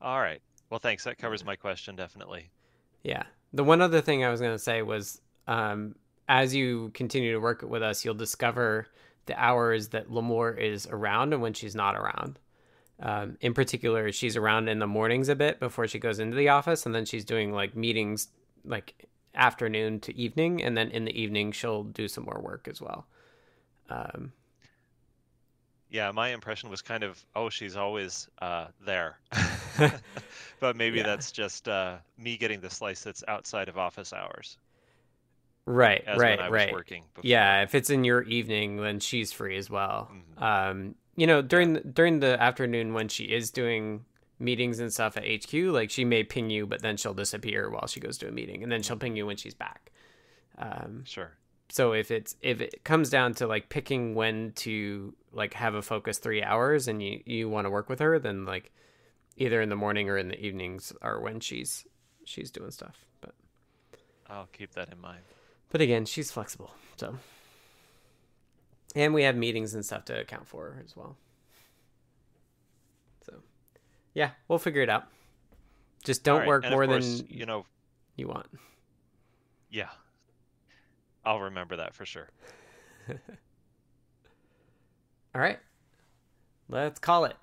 All 0.01 0.21
right. 0.21 0.43
Well, 0.71 0.81
thanks. 0.81 1.05
That 1.05 1.19
covers 1.19 1.45
my 1.45 1.57
question 1.57 1.97
definitely. 1.97 2.51
Yeah. 3.03 3.25
The 3.53 3.65
one 3.65 3.81
other 3.81 4.01
thing 4.01 4.25
I 4.25 4.31
was 4.31 4.41
going 4.41 4.55
to 4.55 4.59
say 4.59 4.83
was 4.83 5.21
um, 5.47 5.95
as 6.29 6.55
you 6.55 6.91
continue 6.95 7.33
to 7.33 7.41
work 7.41 7.63
with 7.63 7.83
us, 7.83 8.05
you'll 8.05 8.15
discover 8.15 8.87
the 9.27 9.41
hours 9.43 9.89
that 9.89 10.11
Limor 10.11 10.57
is 10.59 10.87
around 10.87 11.33
and 11.33 11.43
when 11.43 11.55
she's 11.55 11.75
not 11.75 11.97
around. 11.97 12.39
Um, 13.01 13.37
in 13.41 13.55
particular, 13.55 14.11
she's 14.13 14.37
around 14.37 14.69
in 14.69 14.79
the 14.81 14.87
mornings 14.87 15.29
a 15.29 15.37
bit 15.37 15.61
before 15.61 15.87
she 15.87 15.99
goes 15.99 16.19
into 16.19 16.37
the 16.37 16.49
office, 16.49 16.87
and 16.87 16.95
then 16.95 17.05
she's 17.05 17.25
doing 17.25 17.53
like 17.53 17.77
meetings 17.77 18.29
like 18.65 19.07
afternoon 19.35 20.01
to 20.01 20.17
evening, 20.19 20.63
and 20.63 20.77
then 20.77 20.91
in 20.91 21.05
the 21.05 21.21
evening 21.21 21.53
she'll 21.53 21.85
do 21.85 22.09
some 22.09 22.25
more 22.25 22.41
work 22.43 22.67
as 22.69 22.81
well. 22.81 23.07
Um, 23.91 24.33
Yeah, 25.91 26.11
my 26.13 26.31
impression 26.31 26.69
was 26.71 26.83
kind 26.83 27.03
of, 27.03 27.25
oh, 27.35 27.49
she's 27.51 27.77
always 27.77 28.29
uh, 28.41 28.69
there. 28.81 29.19
but 30.61 30.77
maybe 30.77 31.01
Yeah. 31.01 31.03
that's 31.03 31.33
just 31.33 31.69
uh, 31.69 31.99
me 32.17 32.37
getting 32.37 32.61
the 32.61 32.71
slice 32.71 33.03
that's 33.03 33.25
outside 33.29 33.69
of 33.69 33.79
office 33.79 34.13
hours. 34.13 34.59
Right, 35.67 36.03
right, 36.15 36.41
I 36.41 36.49
was 36.49 36.51
right. 36.51 36.73
working 36.73 37.05
before. 37.15 37.29
Yeah, 37.29 37.63
if 37.63 37.75
it's 37.75 37.91
in 37.91 38.03
your 38.05 38.23
evening, 38.23 38.77
then 38.79 39.01
she's 39.01 39.33
free 39.33 39.57
as 39.59 39.69
well. 39.69 40.11
Mm-hmm. 40.11 40.43
Um, 40.43 40.95
you 41.19 41.27
know, 41.27 41.43
during 41.43 41.73
the, 41.75 41.81
during 41.81 42.21
the 42.21 42.41
afternoon 42.41 42.95
when 42.95 43.09
she 43.09 43.25
is 43.25 43.51
doing 43.51 44.05
meetings 44.39 44.79
and 44.79 44.93
stuff 44.93 45.17
at 45.17 45.25
HQ, 45.27 45.53
like 45.53 45.91
she 45.91 46.05
may 46.05 46.23
ping 46.23 46.49
you, 46.49 46.65
but 46.67 46.81
then 46.81 46.97
she'll 46.97 47.15
disappear 47.15 47.69
while 47.71 47.87
she 47.89 47.99
goes 48.01 48.17
to 48.19 48.29
a 48.29 48.31
meeting, 48.33 48.63
and 48.63 48.71
then 48.71 48.83
she'll 48.83 48.97
ping 48.97 49.17
you 49.17 49.27
when 49.27 49.37
she's 49.37 49.55
back. 49.55 49.91
Um, 50.59 51.03
Sure. 51.05 51.33
so 51.71 51.93
if 51.93 52.11
it's 52.11 52.37
if 52.41 52.61
it 52.61 52.85
comes 52.85 53.11
down 53.11 53.35
to 53.35 53.47
like 53.47 53.69
picking 53.69 54.15
when 54.15 54.53
to 54.57 55.15
like 55.33 55.55
have 55.55 55.75
a 55.75 55.83
focus 55.83 56.19
three 56.19 56.43
hours, 56.43 56.87
and 56.89 57.03
you 57.03 57.21
you 57.27 57.49
want 57.49 57.67
to 57.67 57.71
work 57.71 57.89
with 57.89 57.99
her, 57.99 58.19
then 58.21 58.45
like 58.45 58.71
either 59.37 59.61
in 59.61 59.69
the 59.71 59.77
morning 59.77 60.09
or 60.09 60.17
in 60.19 60.29
the 60.29 60.41
evenings 60.41 60.93
are 61.03 61.21
when 61.21 61.41
she's 61.41 61.85
she's 62.25 62.51
doing 62.51 62.71
stuff. 62.71 63.05
But 63.21 63.35
I'll 64.29 64.49
keep 64.53 64.73
that 64.75 64.93
in 64.93 65.01
mind. 65.01 65.23
but 65.71 65.81
again, 65.81 66.05
she's 66.07 66.31
flexible. 66.31 66.71
So 66.97 67.17
and 68.99 69.15
we 69.15 69.23
have 69.23 69.37
meetings 69.37 69.75
and 69.75 69.87
stuff 69.87 70.05
to 70.07 70.21
account 70.21 70.49
for 70.49 70.83
as 70.85 70.97
well. 70.97 71.17
So 73.25 73.35
yeah, 74.13 74.31
we'll 74.49 74.59
figure 74.59 74.83
it 74.83 74.91
out. 74.91 75.05
Just 76.05 76.25
don't 76.25 76.41
right, 76.41 76.49
work 76.49 76.65
and 76.65 76.73
more 76.73 76.85
course, 76.85 77.19
than 77.19 77.29
you 77.31 77.47
know. 77.47 77.65
you 78.17 78.27
want. 78.27 78.47
Yeah. 79.71 79.89
I'll 81.25 81.41
remember 81.41 81.77
that 81.77 81.95
for 81.95 82.05
sure. 82.05 82.29
All 85.35 85.41
right. 85.41 85.59
Let's 86.69 86.99
call 86.99 87.25
it. 87.27 87.37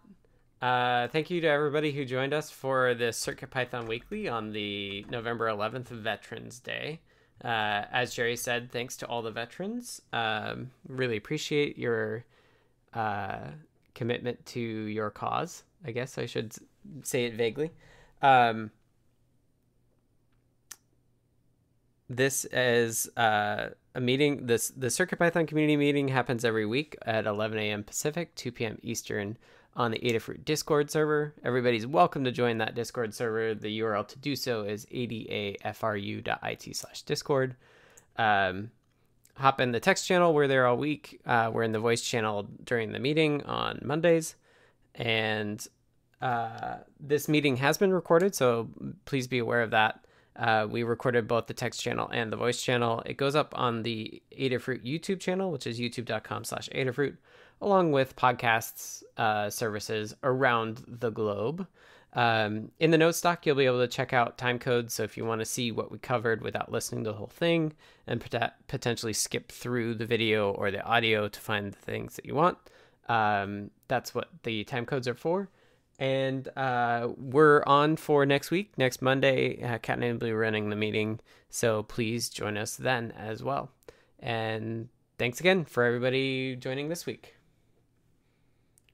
Uh, 0.61 1.07
thank 1.07 1.29
you 1.29 1.39
to 1.41 1.47
everybody 1.47 1.91
who 1.91 2.03
joined 2.03 2.33
us 2.33 2.49
for 2.49 2.93
this 2.95 3.23
CircuitPython 3.25 3.87
Weekly 3.87 4.27
on 4.27 4.51
the 4.51 5.05
November 5.09 5.47
11th 5.47 5.87
Veterans 5.87 6.59
Day. 6.59 6.99
Uh, 7.43 7.83
as 7.91 8.13
Jerry 8.13 8.35
said, 8.35 8.71
thanks 8.71 8.97
to 8.97 9.07
all 9.07 9.21
the 9.21 9.31
veterans. 9.31 10.01
Um, 10.13 10.71
really 10.87 11.17
appreciate 11.17 11.77
your 11.77 12.25
uh, 12.93 13.49
commitment 13.93 14.45
to 14.47 14.59
your 14.59 15.09
cause. 15.09 15.63
I 15.85 15.91
guess 15.91 16.17
I 16.17 16.25
should 16.25 16.53
say 17.03 17.25
it 17.25 17.35
vaguely. 17.35 17.71
Um, 18.21 18.71
this 22.09 22.45
is 22.45 23.09
uh, 23.17 23.69
a 23.95 23.99
meeting. 24.01 24.45
This 24.45 24.69
the 24.69 24.87
CircuitPython 24.87 25.47
community 25.47 25.77
meeting 25.77 26.07
happens 26.07 26.45
every 26.45 26.65
week 26.65 26.95
at 27.05 27.25
11 27.25 27.57
a.m. 27.57 27.83
Pacific, 27.83 28.33
2 28.35 28.51
p.m. 28.51 28.79
Eastern 28.81 29.37
on 29.75 29.91
the 29.91 29.99
Adafruit 29.99 30.45
Discord 30.45 30.89
server. 30.89 31.33
Everybody's 31.43 31.85
welcome 31.85 32.23
to 32.23 32.31
join 32.31 32.59
that 32.59 32.75
Discord 32.75 33.13
server. 33.13 33.53
The 33.53 33.79
URL 33.79 34.07
to 34.07 34.17
do 34.17 34.35
so 34.35 34.63
is 34.63 34.85
adafru.it 34.87 36.75
slash 36.75 37.01
discord. 37.01 37.55
Um, 38.17 38.71
hop 39.35 39.59
in 39.59 39.71
the 39.71 39.79
text 39.79 40.07
channel. 40.07 40.33
We're 40.33 40.47
there 40.47 40.65
all 40.65 40.77
week. 40.77 41.19
Uh, 41.25 41.51
we're 41.53 41.63
in 41.63 41.73
the 41.73 41.79
voice 41.79 42.01
channel 42.01 42.47
during 42.63 42.91
the 42.91 42.99
meeting 42.99 43.43
on 43.43 43.79
Mondays. 43.83 44.35
And 44.95 45.65
uh, 46.21 46.77
this 46.99 47.27
meeting 47.27 47.57
has 47.57 47.77
been 47.77 47.93
recorded, 47.93 48.33
so 48.33 48.69
please 49.03 49.27
be 49.27 49.39
aware 49.39 49.61
of 49.61 49.71
that. 49.71 50.05
Uh, 50.35 50.67
we 50.69 50.83
recorded 50.83 51.27
both 51.27 51.47
the 51.47 51.53
text 51.53 51.81
channel 51.81 52.09
and 52.11 52.31
the 52.31 52.37
voice 52.37 52.61
channel. 52.61 53.01
It 53.05 53.15
goes 53.17 53.35
up 53.35 53.53
on 53.57 53.83
the 53.83 54.21
Adafruit 54.37 54.85
YouTube 54.85 55.19
channel, 55.19 55.51
which 55.51 55.65
is 55.65 55.79
youtube.com 55.79 56.43
slash 56.43 56.69
Adafruit, 56.75 57.17
along 57.61 57.91
with 57.91 58.15
podcasts 58.15 59.03
uh, 59.17 59.49
services 59.49 60.15
around 60.23 60.83
the 60.87 61.09
globe. 61.09 61.67
Um, 62.13 62.71
in 62.79 62.91
the 62.91 62.97
notes 62.97 63.19
doc, 63.19 63.45
you'll 63.45 63.57
be 63.57 63.65
able 63.65 63.81
to 63.81 63.87
check 63.87 64.13
out 64.13 64.37
time 64.37 64.57
codes. 64.57 64.93
So 64.93 65.03
if 65.03 65.17
you 65.17 65.25
want 65.25 65.39
to 65.41 65.45
see 65.45 65.71
what 65.71 65.91
we 65.91 65.97
covered 65.97 66.41
without 66.41 66.71
listening 66.71 67.03
to 67.03 67.11
the 67.11 67.17
whole 67.17 67.27
thing 67.27 67.73
and 68.07 68.21
pot- 68.21 68.55
potentially 68.67 69.13
skip 69.13 69.51
through 69.51 69.95
the 69.95 70.05
video 70.05 70.51
or 70.51 70.71
the 70.71 70.83
audio 70.83 71.27
to 71.27 71.39
find 71.39 71.73
the 71.73 71.77
things 71.77 72.15
that 72.15 72.25
you 72.25 72.33
want, 72.33 72.57
um, 73.09 73.69
that's 73.87 74.15
what 74.15 74.29
the 74.43 74.63
time 74.63 74.85
codes 74.85 75.07
are 75.07 75.15
for. 75.15 75.49
And 75.99 76.47
uh, 76.57 77.09
we're 77.17 77.63
on 77.65 77.95
for 77.95 78.25
next 78.25 78.51
week, 78.51 78.77
next 78.77 79.01
Monday. 79.01 79.61
Uh, 79.61 79.77
Cat 79.77 79.97
and 79.97 80.05
I 80.05 80.11
will 80.11 80.19
be 80.19 80.33
running 80.33 80.69
the 80.69 80.75
meeting, 80.75 81.19
so 81.49 81.83
please 81.83 82.29
join 82.29 82.57
us 82.57 82.75
then 82.75 83.11
as 83.17 83.43
well. 83.43 83.71
And 84.19 84.89
thanks 85.17 85.39
again 85.39 85.63
for 85.63 85.83
everybody 85.83 86.55
joining 86.57 86.89
this 86.89 87.05
week. 87.05 87.34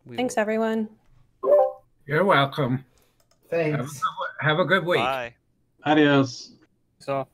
We 0.06 0.16
Thanks, 0.16 0.38
everyone. 0.38 0.90
You're 2.08 2.26
welcome. 2.26 2.84
Thanks. 3.50 3.78
Have 3.78 3.86
a, 3.86 4.44
have 4.44 4.60
a 4.60 4.66
good 4.66 4.86
week. 4.86 5.00
Bye. 5.00 5.36
Adios. 5.84 6.54
So. 7.00 7.28